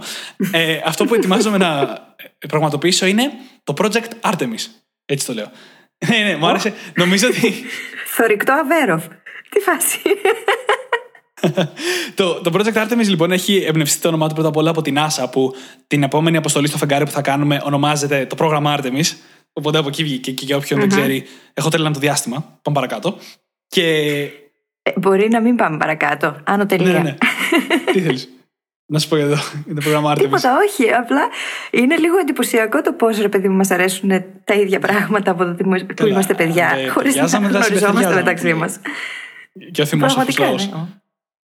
Ε, 0.51 0.82
αυτό 0.86 1.05
που 1.05 1.14
ετοιμάζομαι 1.14 1.58
να 1.58 1.99
πραγματοποιήσω 2.47 3.05
είναι 3.05 3.32
το 3.64 3.74
Project 3.78 4.32
Artemis. 4.32 4.86
Έτσι 5.10 5.26
το 5.26 5.34
λέω. 5.34 5.51
Ναι, 6.08 6.18
ναι, 6.18 6.36
μου 6.36 6.47
άρεσε. 6.47 6.74
Νομίζω 6.95 7.28
ότι. 7.28 7.53
Θορυκτό 8.16 8.53
Αβέροφ. 8.53 9.05
Τι 9.49 9.60
φάση. 9.60 9.99
το, 12.16 12.41
το 12.41 12.51
Project 12.53 12.74
Artemis 12.74 13.08
λοιπόν 13.08 13.32
έχει 13.32 13.64
εμπνευστεί 13.68 14.01
το 14.01 14.08
όνομά 14.08 14.28
του 14.28 14.34
πρώτα 14.34 14.49
απ' 14.49 14.55
όλα 14.58 14.70
από 14.70 14.82
την 14.82 14.97
NASA 14.97 15.32
που 15.32 15.55
την 15.88 16.03
επόμενη 16.03 16.38
αποστολή 16.38 16.68
στο 16.68 16.78
φεγγάρι 16.78 17.05
που 17.05 17.12
θα 17.12 17.22
κάνουμε 17.22 17.62
ονομάζεται 17.64 18.26
το 18.26 18.36
πρόγραμμα 18.36 18.78
Artemis. 18.78 19.16
Οπότε 19.53 19.78
από 19.78 19.88
εκεί 19.88 20.03
βγήκε 20.03 20.32
και 20.32 20.45
για 20.45 20.55
οποιον 20.55 20.80
δεν 20.80 20.89
ξέρει, 20.89 21.26
έχω 21.53 21.70
τέλει 21.70 21.91
το 21.91 21.99
διάστημα. 21.99 22.60
Πάμε 22.62 22.80
παρακάτω. 22.80 23.18
Και... 23.68 24.20
Ε, 24.82 24.91
μπορεί 24.95 25.30
να 25.30 25.41
μην 25.41 25.55
πάμε 25.55 25.78
παρακάτω. 25.78 26.41
Άνω 26.43 26.66
τελεία. 26.66 26.91
Ναι, 26.91 26.99
ναι. 26.99 27.16
Τι 27.91 28.01
θέλεις. 28.01 28.30
Να 28.89 28.99
σου 28.99 29.07
πω 29.07 29.15
εδώ 29.15 29.35
για 29.65 29.75
το 29.75 29.81
πρόγραμμα 29.81 30.13
Artemis. 30.13 30.21
Τίποτα, 30.21 30.57
όχι. 30.67 30.93
Απλά 30.93 31.21
είναι 31.71 31.97
λίγο 31.97 32.17
εντυπωσιακό 32.17 32.81
το 32.81 32.93
πώς 32.93 33.17
ρε 33.17 33.29
παιδί 33.29 33.49
μου 33.49 33.55
μας 33.55 33.71
αρέσουν 33.71 34.09
τα 34.43 34.53
ίδια 34.53 34.79
πράγματα 34.79 35.31
από 35.31 35.45
το 35.45 35.53
που 35.95 36.07
είμαστε 36.07 36.33
παιδιά. 36.33 36.73
Ναι, 36.75 36.88
Χωρίς 36.88 37.15
να 37.15 37.25
γνωριζόμαστε 37.25 38.13
μεταξύ 38.13 38.53
μας. 38.53 38.79
Και 39.71 39.81
ο 39.81 39.85
θυμός 39.85 40.17
ο 40.17 40.23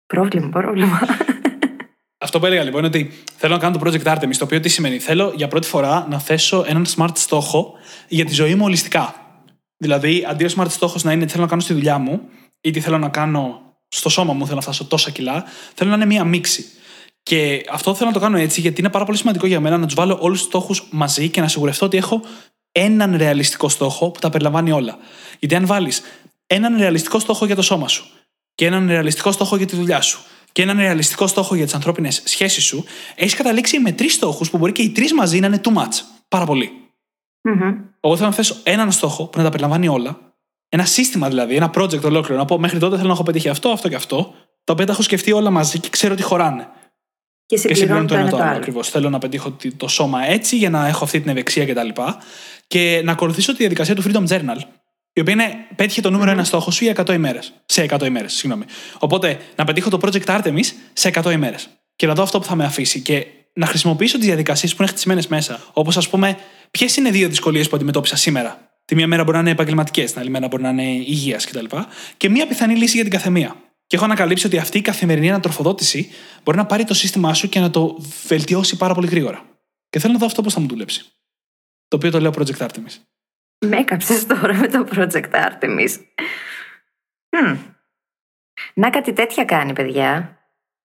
Πρόβλημα, 0.06 0.48
πρόβλημα. 0.48 1.00
Αυτό 2.18 2.38
που 2.38 2.46
έλεγα 2.46 2.62
λοιπόν 2.62 2.78
είναι 2.78 2.88
ότι 2.88 3.12
θέλω 3.36 3.54
να 3.54 3.60
κάνω 3.60 3.78
το 3.78 3.90
project 3.90 4.14
Artemis. 4.14 4.36
Το 4.38 4.44
οποίο 4.44 4.60
τι 4.60 4.68
σημαίνει; 4.68 4.98
Θέλω 4.98 5.32
για 5.36 5.48
πρώτη 5.48 5.66
φορά 5.66 6.06
να 6.10 6.18
θέσω 6.18 6.64
έναν 6.66 6.86
smart 6.96 7.12
στόχο 7.14 7.72
για 8.08 8.24
τη 8.24 8.34
ζωή 8.34 8.54
μου 8.54 8.64
ολιστικά. 8.64 9.14
Δηλαδή, 9.76 10.26
αντί 10.28 10.44
ο 10.44 10.48
smart 10.56 10.68
στόχος 10.68 11.04
να 11.04 11.12
είναι 11.12 11.24
τι 11.24 11.30
θέλω 11.30 11.42
να 11.42 11.48
κάνω 11.48 11.60
στη 11.60 11.72
δουλειά 11.72 11.98
μου 11.98 12.20
ή 12.60 12.70
τι 12.70 12.80
θέλω 12.80 12.98
να 12.98 13.08
κάνω 13.08 13.60
στο 13.88 14.08
σώμα 14.08 14.32
μου, 14.32 14.44
θέλω 14.44 14.56
να 14.56 14.62
φτάσω 14.62 14.84
τόσα 14.84 15.10
κιλά, 15.10 15.44
θέλω 15.74 15.90
να 15.90 15.96
είναι 15.96 16.06
μία 16.06 16.24
μίξη. 16.24 16.64
Και 17.28 17.64
αυτό 17.70 17.94
θέλω 17.94 18.08
να 18.08 18.14
το 18.14 18.20
κάνω 18.20 18.36
έτσι, 18.36 18.60
γιατί 18.60 18.80
είναι 18.80 18.90
πάρα 18.90 19.04
πολύ 19.04 19.18
σημαντικό 19.18 19.46
για 19.46 19.60
μένα 19.60 19.78
να 19.78 19.86
τους 19.86 19.94
βάλω 19.94 20.18
όλους 20.20 20.38
τους 20.38 20.46
στόχους 20.46 20.88
μαζί 20.90 21.28
και 21.28 21.40
να 21.40 21.48
σιγουρευτώ 21.48 21.86
ότι 21.86 21.96
έχω 21.96 22.20
έναν 22.72 23.16
ρεαλιστικό 23.16 23.68
στόχο 23.68 24.10
που 24.10 24.18
τα 24.18 24.30
περιλαμβάνει 24.30 24.70
όλα. 24.72 24.98
Γιατί 25.38 25.54
αν 25.54 25.66
βάλεις 25.66 26.02
έναν 26.46 26.76
ρεαλιστικό 26.78 27.18
στόχο 27.18 27.46
για 27.46 27.54
το 27.54 27.62
σώμα 27.62 27.88
σου 27.88 28.06
και 28.54 28.66
έναν 28.66 28.88
ρεαλιστικό 28.88 29.32
στόχο 29.32 29.56
για 29.56 29.66
τη 29.66 29.76
δουλειά 29.76 30.00
σου 30.00 30.20
και 30.52 30.62
έναν 30.62 30.78
ρεαλιστικό 30.78 31.26
στόχο 31.26 31.54
για 31.54 31.64
τις 31.64 31.74
ανθρώπινες 31.74 32.22
σχέσεις 32.24 32.64
σου, 32.64 32.84
έχεις 33.14 33.34
καταλήξει 33.34 33.78
με 33.78 33.92
τρεις 33.92 34.14
στόχους 34.14 34.50
που 34.50 34.58
μπορεί 34.58 34.72
και 34.72 34.82
οι 34.82 34.90
τρεις 34.90 35.12
μαζί 35.12 35.40
να 35.40 35.46
είναι 35.46 35.60
too 35.62 35.72
much. 35.72 36.02
Πάρα 36.28 36.44
πολύ. 36.44 36.72
Μμμ. 37.42 37.74
Εγώ 38.00 38.16
θέλω 38.16 38.28
να 38.28 38.34
θέσω 38.34 38.56
έναν 38.62 38.92
στόχο 38.92 39.26
που 39.26 39.38
να 39.38 39.44
τα 39.44 39.50
περιλαμβάνει 39.50 39.88
όλα. 39.88 40.18
Ένα 40.68 40.84
σύστημα 40.84 41.28
δηλαδή, 41.28 41.56
ένα 41.56 41.70
project 41.74 42.02
ολόκληρο. 42.02 42.40
Να 42.40 42.44
πω 42.44 42.58
μέχρι 42.58 42.78
τότε 42.78 42.96
θέλω 42.96 43.08
να 43.08 43.14
έχω 43.14 43.22
πετύχει 43.22 43.48
αυτό, 43.48 43.68
αυτό 43.68 43.88
και 43.88 43.94
αυτό. 43.94 44.34
Τα 44.64 44.72
οποία 44.72 44.86
τα 44.86 44.92
έχω 44.92 45.02
σκεφτεί 45.02 45.32
όλα 45.32 45.50
μαζί 45.50 45.78
και 45.78 45.88
ξέρω 45.88 46.12
ότι 46.12 46.22
χωράνε. 46.22 46.68
Και 47.48 47.56
Και 47.56 47.74
συμπληρώνουν 47.74 48.06
το 48.06 48.14
ένα 48.14 48.30
το 48.30 48.36
άλλο. 48.36 48.56
Ακριβώς. 48.56 48.88
Θέλω 48.88 49.10
να 49.10 49.18
πετύχω 49.18 49.50
τη- 49.50 49.72
το 49.72 49.88
σώμα 49.88 50.26
έτσι 50.26 50.56
για 50.56 50.70
να 50.70 50.86
έχω 50.86 51.04
αυτή 51.04 51.20
την 51.20 51.30
ευεξία 51.30 51.66
κτλ. 51.66 51.88
Και, 51.88 52.02
και 52.66 53.00
να 53.04 53.12
ακολουθήσω 53.12 53.52
τη 53.52 53.58
διαδικασία 53.58 53.94
του 53.94 54.02
Freedom 54.02 54.26
Journal. 54.28 54.58
Η 55.12 55.20
οποία 55.20 55.32
είναι, 55.32 55.54
πέτυχε 55.76 56.00
το 56.00 56.10
νούμερο 56.10 56.30
ένα 56.30 56.44
στόχο 56.44 56.70
σου 56.70 56.84
για 56.84 56.92
100 57.06 57.12
ημέρες. 57.14 57.52
Σε 57.66 57.86
100 57.90 58.02
ημέρες, 58.06 58.32
συγγνώμη. 58.32 58.64
Οπότε 58.98 59.38
να 59.56 59.64
πετύχω 59.64 59.90
το 59.90 59.98
Project 60.02 60.24
Artemis 60.24 60.64
σε 60.92 61.08
100 61.08 61.30
ημέρες. 61.32 61.68
Και 61.96 62.06
να 62.06 62.14
δω 62.14 62.22
αυτό 62.22 62.38
που 62.38 62.44
θα 62.44 62.54
με 62.54 62.64
αφήσει. 62.64 63.00
Και 63.00 63.26
να 63.52 63.66
χρησιμοποιήσω 63.66 64.16
τις 64.18 64.26
διαδικασίες 64.26 64.74
που 64.74 64.82
είναι 64.82 64.90
χτισμένες 64.90 65.26
μέσα. 65.26 65.60
Όπως 65.72 65.96
ας 65.96 66.08
πούμε, 66.08 66.36
ποιες 66.70 66.96
είναι 66.96 67.10
δύο 67.10 67.28
δυσκολίες 67.28 67.68
που 67.68 67.76
αντιμετώπισα 67.76 68.16
σήμερα; 68.16 68.58
Τη 68.84 68.94
μία 68.94 69.06
μέρα 69.06 69.22
μπορεί 69.24 69.34
να 69.36 69.42
είναι 69.42 69.50
επαγγελματικές, 69.50 70.10
την 70.12 70.20
άλλη 70.20 70.30
μέρα 70.30 70.46
μπορεί 70.48 70.62
να 70.62 70.68
είναι 70.68 70.82
υγείας 70.82 71.46
κτλ. 71.46 71.64
Και 72.16 72.28
μία 72.28 72.46
πιθανή 72.46 72.74
λύση 72.74 72.94
για 72.94 73.02
την 73.02 73.12
καθεμία. 73.12 73.56
Και 73.88 73.96
έχω 73.96 74.04
ανακαλύψει 74.04 74.46
ότι 74.46 74.58
αυτή 74.58 74.78
η 74.78 74.82
καθημερινή 74.82 75.28
ανατροφοδότηση 75.28 76.10
μπορεί 76.42 76.58
να 76.58 76.66
πάρει 76.66 76.84
το 76.84 76.94
σύστημά 76.94 77.34
σου 77.34 77.48
και 77.48 77.60
να 77.60 77.70
το 77.70 77.98
βελτιώσει 78.26 78.76
πάρα 78.76 78.94
πολύ 78.94 79.08
γρήγορα. 79.08 79.42
Και 79.90 79.98
θέλω 79.98 80.12
να 80.12 80.18
δω 80.18 80.26
αυτό 80.26 80.42
πώς 80.42 80.52
θα 80.54 80.60
μου 80.60 80.66
δουλέψει. 80.68 81.04
Το 81.88 81.96
οποίο 81.96 82.10
το 82.10 82.20
λέω 82.20 82.32
Project 82.38 82.66
Artemis. 82.66 82.94
Με 83.66 83.76
έκαψες 83.76 84.26
τώρα 84.26 84.54
με 84.54 84.68
το 84.68 84.86
Project 84.94 85.30
Artemis. 85.30 85.90
Μμ. 87.30 87.56
Να 88.74 88.90
κάτι 88.90 89.12
τέτοια 89.12 89.44
κάνει, 89.44 89.72
παιδιά. 89.72 90.38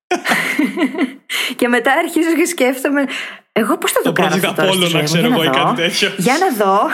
και 1.57 1.67
μετά 1.67 1.93
αρχίζω 1.93 2.35
και 2.35 2.45
σκέφτομαι, 2.45 3.05
εγώ 3.51 3.77
πώς 3.77 3.91
θα 3.91 4.01
το, 4.01 4.11
Το 4.11 4.21
κάνω 4.21 4.35
Project 4.35 4.43
αυτό 4.43 4.61
τώρα 4.61 4.71
στη 4.71 4.81
Apollo, 4.83 4.89
ζωή 4.89 4.93
να 4.93 4.99
μου, 4.99 5.03
ξέρω 5.05 5.27
για 5.27 5.35
εγώ, 5.35 5.43
ή 5.43 5.47
δω. 5.47 5.53
κάτι 5.53 5.81
τέτοιο. 5.81 6.11
Για 6.17 6.37
να 6.37 6.65
δω. 6.65 6.79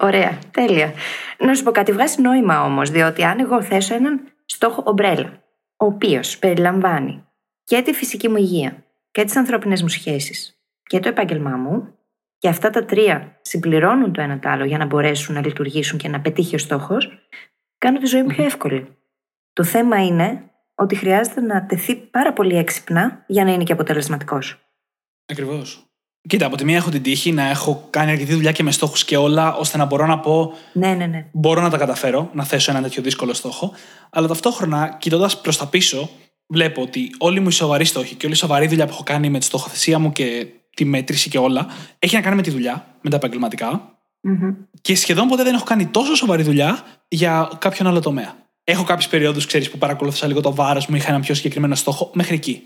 Ωραία, 0.00 0.38
τέλεια. 0.50 0.92
Να 1.38 1.54
σου 1.54 1.62
πω 1.62 1.70
κάτι, 1.70 1.92
βγάζει 1.92 2.20
νόημα 2.20 2.64
όμως, 2.64 2.90
διότι 2.90 3.24
αν 3.24 3.40
εγώ 3.40 3.62
θέσω 3.62 3.94
έναν 3.94 4.20
στόχο 4.44 4.82
ομπρέλα, 4.86 5.42
ο 5.76 5.86
οποίος 5.86 6.38
περιλαμβάνει 6.38 7.24
και 7.64 7.82
τη 7.82 7.92
φυσική 7.92 8.28
μου 8.28 8.36
υγεία 8.36 8.84
και 9.10 9.24
τις 9.24 9.36
ανθρώπινες 9.36 9.82
μου 9.82 9.88
σχέσεις 9.88 10.60
και 10.82 11.00
το 11.00 11.08
επάγγελμά 11.08 11.56
μου, 11.56 11.92
και 12.38 12.48
αυτά 12.48 12.70
τα 12.70 12.84
τρία 12.84 13.38
συμπληρώνουν 13.42 14.12
το 14.12 14.20
ένα 14.20 14.38
το 14.38 14.48
άλλο 14.48 14.64
για 14.64 14.78
να 14.78 14.86
μπορέσουν 14.86 15.34
να 15.34 15.46
λειτουργήσουν 15.46 15.98
και 15.98 16.08
να 16.08 16.20
πετύχει 16.20 16.54
ο 16.54 16.58
στόχος, 16.58 17.28
κάνω 17.78 17.98
τη 17.98 18.06
ζωή 18.06 18.22
μου 18.22 18.28
πιο 18.28 18.44
εύκολη. 18.44 18.96
Το 19.52 19.64
θέμα 19.64 20.04
είναι 20.04 20.50
ότι 20.74 20.94
χρειάζεται 20.94 21.40
να 21.40 21.66
τεθεί 21.66 21.96
πάρα 21.96 22.32
πολύ 22.32 22.56
έξυπνα 22.56 23.24
για 23.26 23.44
να 23.44 23.52
είναι 23.52 23.62
και 23.62 23.72
αποτελεσματικός. 23.72 24.58
Ακριβώς. 25.26 25.87
Κοίτα, 26.28 26.46
από 26.46 26.56
τη 26.56 26.64
μία 26.64 26.76
έχω 26.76 26.90
την 26.90 27.02
τύχη 27.02 27.32
να 27.32 27.48
έχω 27.50 27.86
κάνει 27.90 28.10
αρκετή 28.10 28.34
δουλειά 28.34 28.52
και 28.52 28.62
με 28.62 28.70
στόχους 28.70 29.04
και 29.04 29.16
όλα, 29.16 29.54
ώστε 29.54 29.76
να 29.76 29.84
μπορώ 29.84 30.06
να 30.06 30.18
πω 30.18 30.52
Ναι, 30.72 30.94
ναι, 30.94 31.06
ναι. 31.06 31.26
μπορώ 31.32 31.60
να 31.60 31.70
τα 31.70 31.78
καταφέρω, 31.78 32.30
να 32.32 32.44
θέσω 32.44 32.70
ένα 32.70 32.82
τέτοιο 32.82 33.02
δύσκολο 33.02 33.32
στόχο. 33.32 33.72
Αλλά 34.10 34.26
ταυτόχρονα, 34.26 34.96
κοιτώντας 35.00 35.40
προς 35.40 35.56
τα 35.56 35.66
πίσω, 35.66 36.10
βλέπω 36.46 36.82
ότι 36.82 37.10
όλοι 37.18 37.40
μου 37.40 37.48
οι 37.48 37.52
σοβαροί 37.52 37.84
στόχοι 37.84 38.14
και 38.14 38.26
όλη 38.26 38.34
η 38.34 38.38
σοβαρή 38.38 38.66
δουλειά 38.66 38.86
που 38.86 38.92
έχω 38.92 39.02
κάνει 39.02 39.30
με 39.30 39.38
τη 39.38 39.44
στοχοθεσία 39.44 39.98
μου 39.98 40.12
και 40.12 40.46
τη 40.74 40.84
μέτρηση 40.84 41.28
και 41.28 41.38
όλα, 41.38 41.66
έχει 41.98 42.14
να 42.14 42.20
κάνει 42.20 42.36
με 42.36 42.42
τη 42.42 42.50
δουλειά, 42.50 42.86
με 43.00 43.10
τα 43.10 43.16
επαγγελματικά. 43.16 43.98
Μμμ. 44.20 44.54
Και 44.80 44.96
σχεδόν 44.96 45.28
ποτέ 45.28 45.42
δεν 45.42 45.54
έχω 45.54 45.64
κάνει 45.64 45.86
τόσο 45.86 46.14
σοβαρή 46.14 46.42
δουλειά 46.42 46.82
για 47.08 47.50
κάποιον 47.58 47.88
άλλο 47.88 48.00
τομέα. 48.00 48.36
Έχω 48.64 48.84
κάποιε 48.84 49.08
περιόδους, 49.10 49.46
ξέρεις, 49.46 49.70
που 49.70 49.78
παρακολούθησα 49.78 50.26
λίγο 50.26 50.40
το 50.40 50.54
βάρος 50.54 50.86
μου, 50.86 50.96
είχα 50.96 51.08
ένα 51.08 51.20
πιο 51.20 51.34
συγκεκριμένο 51.34 51.74
στόχο 51.74 52.10
μέχρι 52.14 52.34
εκεί. 52.34 52.62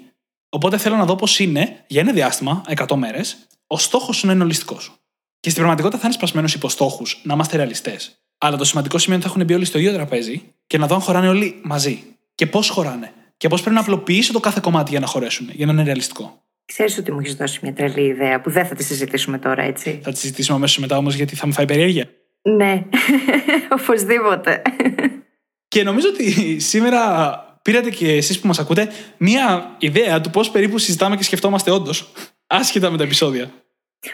Οπότε 0.55 0.79
θέλω 0.79 0.97
να 0.97 1.05
δω 1.05 1.17
πώς 1.17 1.39
είναι 1.39 1.85
για 1.87 2.01
ένα 2.01 2.13
διάστημα, 2.13 2.63
100 2.77 2.97
μέρες, 2.97 3.37
ο 3.67 3.79
στόχος 3.79 4.17
σου 4.17 4.27
να 4.27 4.33
είναι 4.33 4.43
ολιστικό. 4.43 4.77
Και 5.41 5.51
στην 5.51 5.55
πραγματικότητα 5.55 5.99
θα 5.99 6.07
είναι 6.07 6.15
σπασμένος 6.15 6.55
υπό 6.55 6.69
στόχους, 6.69 7.21
να 7.25 7.35
είμαστε 7.35 7.57
ρεαλιστές. 7.57 8.23
Αλλά 8.39 8.57
το 8.57 8.65
σημαντικό 8.65 8.99
σημείο 8.99 9.17
είναι 9.17 9.25
ότι 9.25 9.33
θα 9.33 9.41
έχουν 9.41 9.47
μπει 9.47 9.55
όλοι 9.55 9.65
στο 9.65 9.79
ίδιο 9.79 9.93
τραπέζι 9.93 10.43
και 10.67 10.79
να 10.79 10.87
δω 10.87 10.95
αν 10.95 11.01
χωράνε 11.01 11.29
όλοι 11.29 11.61
μαζί. 11.63 12.03
Και 12.35 12.47
πώς 12.47 12.69
χωράνε. 12.69 13.13
Και 13.37 13.49
πώς 13.49 13.61
πρέπει 13.61 13.75
να 13.75 13.81
απλοποιήσω 13.81 14.33
το 14.33 14.41
κάθε 14.41 14.61
κομμάτι 14.63 14.91
για 14.91 15.01
να 15.01 15.07
χωρέσουν, 15.07 15.49
για 15.53 15.67
να 15.67 15.73
είναι 15.73 15.83
ρεαλιστικό. 15.83 16.43
Ξέρεις 16.65 16.99
ότι 16.99 17.13
μου 17.13 17.21
έχεις 17.21 17.35
δώσει 17.35 17.59
μια 17.63 17.73
τρελή 17.73 18.03
ιδέα 18.03 18.41
που 18.41 18.51
δεν 18.51 18.67
θα 18.67 18.75
τη 18.75 18.83
συζητήσουμε 18.85 19.39
τώρα, 19.39 19.63
έτσι; 19.63 20.01
Θα 20.03 20.13
τη 20.13 20.19
συζητήσουμε 20.19 20.57
αμέσως 20.57 20.79
μετά 20.79 20.97
όμως 20.97 21.15
γιατί 21.15 21.37
θα 21.37 21.47
με 21.47 21.53
φάει 21.53 21.67
περιέργεια. 21.67 22.09
Ναι, 22.43 22.85
οπωσδήποτε. 23.81 24.63
Και 25.69 25.83
νομίζω 25.83 26.09
ότι 26.09 26.59
σήμερα 26.59 27.01
πήρατε 27.63 27.91
και 27.91 28.13
εσείς 28.13 28.39
που 28.41 28.47
μας 28.47 28.59
ακούτε 28.59 28.89
μία 29.17 29.77
ιδέα 29.79 30.21
του 30.21 30.31
πώς 30.31 30.51
περίπου 30.51 30.79
συζητάμε 30.79 31.17
και 31.17 31.23
σκεφτόμαστε 31.25 31.71
όντως. 31.71 32.13
Άσχετα 32.47 32.91
με 32.91 32.97
τα 32.97 33.03
επεισόδια. 33.05 33.51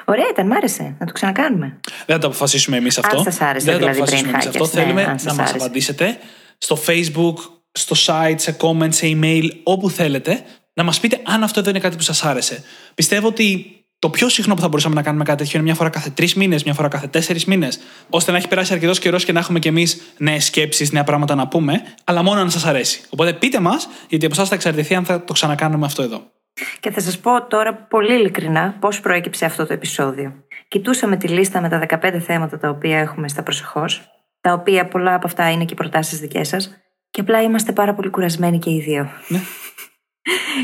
Ωραία 0.04 0.28
ήταν, 0.30 0.46
μ' 0.46 0.52
άρεσε. 0.52 0.96
Να 0.98 1.06
το 1.06 1.12
ξανακάνουμε. 1.12 1.80
Δεν 2.06 2.16
θα 2.16 2.18
το 2.18 2.26
αποφασίσουμε 2.26 2.76
εμείς 2.76 2.98
αυτό. 2.98 3.22
σας 3.22 3.40
άρεσε 3.40 3.64
Δεν 3.64 3.74
θα 3.74 3.80
το 3.80 3.86
δηλαδή 3.86 3.96
αποφασίσουμε 3.98 4.30
Brain 4.30 4.34
εμείς 4.34 4.46
αυτό. 4.46 4.64
Hackers, 4.64 4.74
ναι, 4.74 4.82
Θέλουμε 4.82 5.04
αν 5.04 5.12
να 5.12 5.18
σας 5.18 5.32
μας 5.36 5.48
άρεσε. 5.48 5.64
απαντήσετε 5.64 6.18
στο 6.58 6.78
Facebook, 6.86 7.34
στο 7.72 7.96
site, 8.06 8.34
σε 8.36 8.56
comments, 8.60 8.94
σε 8.94 9.06
email, 9.06 9.48
όπου 9.62 9.90
θέλετε, 9.90 10.42
να 10.74 10.82
μας 10.82 11.00
πείτε 11.00 11.20
αν 11.24 11.42
αυτό 11.42 11.60
εδώ 11.60 11.70
είναι 11.70 11.80
κάτι 11.80 11.96
που 11.96 12.02
σας 12.02 12.24
άρεσε. 12.24 12.62
Πιστεύω 12.94 13.26
ότι 13.26 13.77
το 13.98 14.10
πιο 14.10 14.28
συχνό 14.28 14.54
που 14.54 14.60
θα 14.60 14.68
μπορούσαμε 14.68 14.94
να 14.94 15.02
κάνουμε 15.02 15.24
κάτι 15.24 15.38
τέτοιο 15.38 15.58
είναι 15.58 15.66
μια 15.68 15.74
φορά 15.74 15.88
κάθε 15.88 16.10
τρεις 16.10 16.34
μήνες, 16.34 16.64
μια 16.64 16.74
φορά 16.74 16.88
κάθε 16.88 17.06
τέσσερις 17.06 17.44
μήνες, 17.44 17.78
ώστε 18.10 18.30
να 18.30 18.36
έχει 18.36 18.48
περάσει 18.48 18.72
αρκετός 18.72 18.98
καιρός 18.98 19.24
και 19.24 19.32
να 19.32 19.38
έχουμε 19.38 19.58
κι 19.58 19.68
εμείς 19.68 20.00
νέες 20.18 20.44
σκέψεις, 20.44 20.92
νέα 20.92 21.04
πράγματα 21.04 21.34
να 21.34 21.48
πούμε, 21.48 21.82
αλλά 22.04 22.22
μόνο 22.22 22.40
αν 22.40 22.50
σας 22.50 22.64
αρέσει. 22.64 23.00
Οπότε 23.08 23.32
πείτε 23.32 23.60
μας, 23.60 23.88
γιατί 24.08 24.24
από 24.24 24.34
εσάς 24.34 24.48
θα 24.48 24.54
εξαρτηθεί 24.54 24.94
αν 24.94 25.04
θα 25.04 25.24
το 25.24 25.32
ξανακάνουμε 25.32 25.86
αυτό 25.86 26.02
εδώ. 26.02 26.22
Και 26.80 26.90
θα 26.90 27.00
σας 27.00 27.18
πω 27.18 27.46
τώρα 27.46 27.74
πολύ 27.74 28.14
ειλικρινά 28.14 28.76
πώς 28.80 29.00
προέκυψε 29.00 29.44
αυτό 29.44 29.66
το 29.66 29.72
επεισόδιο. 29.72 30.34
Κοιτούσαμε 30.68 31.16
τη 31.16 31.28
λίστα 31.28 31.60
με 31.60 31.68
τα 31.68 31.78
15 31.78 32.18
θέματα 32.18 32.58
τα 32.58 32.68
οποία 32.68 32.98
έχουμε 32.98 33.28
στα 33.28 33.42
προσεχώς, 33.42 34.08
τα 34.40 34.52
οποία 34.52 34.88
πολλά 34.88 35.14
από 35.14 35.26
αυτά 35.26 35.50
είναι 35.50 35.64
και 35.64 35.74
προτάσεις 35.74 36.18
δικές 36.18 36.48
σας, 36.48 36.70
και 37.10 37.20
απλά 37.20 37.42
είμαστε 37.42 37.72
πάρα 37.72 37.94
πολύ 37.94 38.10
κουρασμένοι 38.10 38.58
και 38.58 38.70
οι 38.70 38.80
δύο. 38.80 39.10
Ναι. 39.28 39.40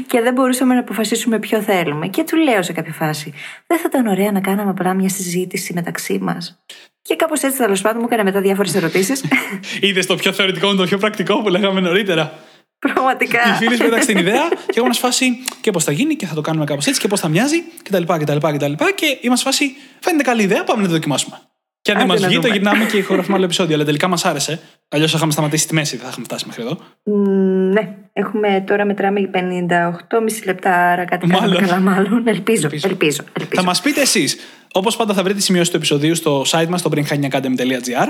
Και 0.06 0.20
δεν 0.20 0.32
μπορούσαμε 0.32 0.74
να 0.74 0.80
αποφασίσουμε 0.80 1.38
ποιο 1.38 1.60
θέλουμε. 1.60 2.08
Και 2.08 2.24
του 2.24 2.36
λέω 2.36 2.62
σε 2.62 2.72
κάποια 2.72 2.92
φάση, 2.92 3.32
δεν 3.66 3.78
θα 3.78 3.84
ήταν 3.86 4.06
ωραία 4.06 4.32
να 4.32 4.40
κάναμε 4.40 4.70
απλά 4.70 4.94
μια 4.94 5.08
συζήτηση 5.08 5.72
μεταξύ 5.72 6.18
μας. 6.22 6.62
Και 7.02 7.16
κάπως 7.16 7.42
έτσι 7.42 7.58
τέλος 7.58 7.80
πάντων 7.80 7.98
μου 8.00 8.06
έκανε 8.10 8.22
μετά 8.22 8.40
διάφορες 8.40 8.74
ερωτήσεις. 8.74 9.24
Είδες 9.80 10.06
το 10.06 10.14
πιο 10.14 10.32
θεωρητικό 10.32 10.68
με 10.68 10.74
το 10.74 10.84
πιο 10.84 10.98
πρακτικό 10.98 11.42
που 11.42 11.48
λέγαμε 11.48 11.80
νωρίτερα. 11.80 12.32
Πραγματικά. 12.78 13.40
Οι 13.48 13.56
φίλοι 13.56 13.76
σου 13.76 13.82
πέταξε 13.82 14.06
την 14.06 14.18
ιδέα 14.18 14.48
και 14.48 14.74
εγώ 14.74 14.84
είμαστε 14.84 15.06
φάση 15.06 15.38
και 15.60 15.70
πώς 15.70 15.84
θα 15.84 15.92
γίνει 15.92 16.16
και 16.16 16.26
θα 16.26 16.34
το 16.34 16.40
κάνουμε 16.40 16.64
κάπως 16.64 16.86
έτσι 16.86 17.00
και 17.00 17.08
πώς 17.08 17.20
θα 17.20 17.28
μοιάζει 17.28 17.62
κτλ. 17.82 18.02
κτλ, 18.02 18.36
κτλ. 18.36 18.72
Και 18.94 19.18
είμαστε 19.20 19.44
φάση, 19.44 19.76
φαίνεται 20.00 20.22
καλή 20.22 20.42
ιδέα, 20.42 20.64
πάμε 20.64 20.82
να 20.82 20.86
τη 20.86 20.92
δοκιμάσουμε. 20.92 21.40
Και 21.85 21.91
αν 21.93 21.97
δεν 21.99 22.07
Άντε 22.11 22.12
μας 22.12 22.20
να 22.22 22.26
βγει, 22.28 22.37
το 22.37 22.43
δούμε. 22.43 22.55
γυρνάμε 22.55 22.85
και 22.85 22.97
ηχογραφούμε 22.97 23.37
άλλο 23.37 23.45
επεισόδιο. 23.45 23.74
Αλλά 23.74 23.85
τελικά 23.85 24.09
μας 24.09 24.24
άρεσε. 24.24 24.61
Αλλιώς 24.89 25.11
θα 25.11 25.16
είχαμε 25.16 25.32
σταματήσει 25.32 25.62
στη 25.64 25.74
μέση, 25.74 25.97
δεν 25.97 26.05
θα 26.05 26.11
είχαμε 26.11 26.24
φτάσει 26.24 26.45
μέχρι 26.47 26.62
εδώ. 26.62 26.78
Μ, 27.03 27.72
ναι, 27.72 27.95
έχουμε 28.12 28.64
τώρα 28.66 28.85
μετράμε 28.85 29.30
58,5 29.32 30.45
λεπτά, 30.45 30.91
άρα 30.93 31.05
κάτι 31.05 31.26
κάνουμε 31.26 31.49
Μάλλον. 31.49 31.66
καλά 31.68 31.80
μάλλον. 31.80 32.26
Ελπίζω, 32.28 32.62
Ελπίζω. 32.66 32.89
ελπίζω, 32.89 33.22
ελπίζω. 33.39 33.61
Θα 33.61 33.62
μας 33.62 33.80
πείτε 33.80 34.01
εσείς. 34.01 34.37
Όπως 34.72 34.97
πάντα 34.97 35.14
θα 35.14 35.22
βρείτε 35.22 35.39
τη 35.39 35.45
σημειώση 35.45 35.70
του 35.70 35.76
επεισοδίου 35.76 36.14
στο 36.14 36.43
site 36.47 36.66
μας, 36.68 36.80
στο 36.80 36.91
brainhackingacademy.gr. 36.95 38.09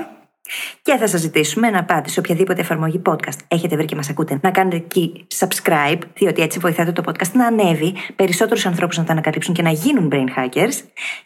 Και 0.82 0.96
θα 0.96 1.06
σας 1.06 1.20
ζητήσουμε 1.20 1.70
να 1.70 1.84
πάτε 1.84 2.08
σε 2.08 2.18
οποιαδήποτε 2.18 2.60
εφαρμογή 2.60 3.02
podcast 3.06 3.38
έχετε 3.48 3.76
βρει 3.76 3.84
και 3.84 3.94
μας 3.94 4.08
ακούτε, 4.08 4.38
να 4.42 4.50
κάνετε 4.50 4.76
εκεί 4.76 5.26
subscribe, 5.38 5.98
διότι 6.14 6.42
έτσι 6.42 6.58
βοηθάτε 6.58 6.92
το 6.92 7.02
podcast 7.06 7.32
να 7.32 7.46
ανέβει, 7.46 7.94
περισσότερους 8.16 8.66
ανθρώπους 8.66 8.96
να 8.96 9.04
τα 9.04 9.12
ανακαλύψουν 9.12 9.54
και 9.54 9.62
να 9.62 9.70
γίνουν 9.70 10.10
brain 10.12 10.38
hackers. 10.38 10.74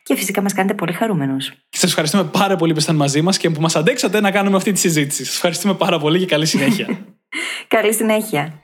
Και 0.03 0.17
φυσικά 0.17 0.43
μας 0.43 0.53
κάνετε 0.53 0.75
πολύ 0.75 0.93
χαρούμενους. 0.93 1.53
Σας 1.69 1.91
ευχαριστούμε 1.91 2.25
πάρα 2.25 2.57
πολύ 2.57 2.73
που 2.73 2.79
ήσασταν 2.79 2.97
μαζί 2.97 3.23
μας 3.23 3.39
και 3.39 3.51
που 3.51 3.61
μας 3.61 3.77
αντέξατε 3.77 4.21
να 4.21 4.31
κάνουμε 4.31 4.57
αυτή 4.57 4.73
τη 4.73 4.79
συζήτηση. 4.79 5.25
Σας 5.25 5.35
ευχαριστούμε 5.35 5.75
πάρα 5.75 5.99
πολύ 5.99 6.19
και 6.19 6.27
καλή 6.27 6.47
συνέχεια. 6.47 6.87
Καλή 7.69 7.95
συνέχεια. 7.95 8.63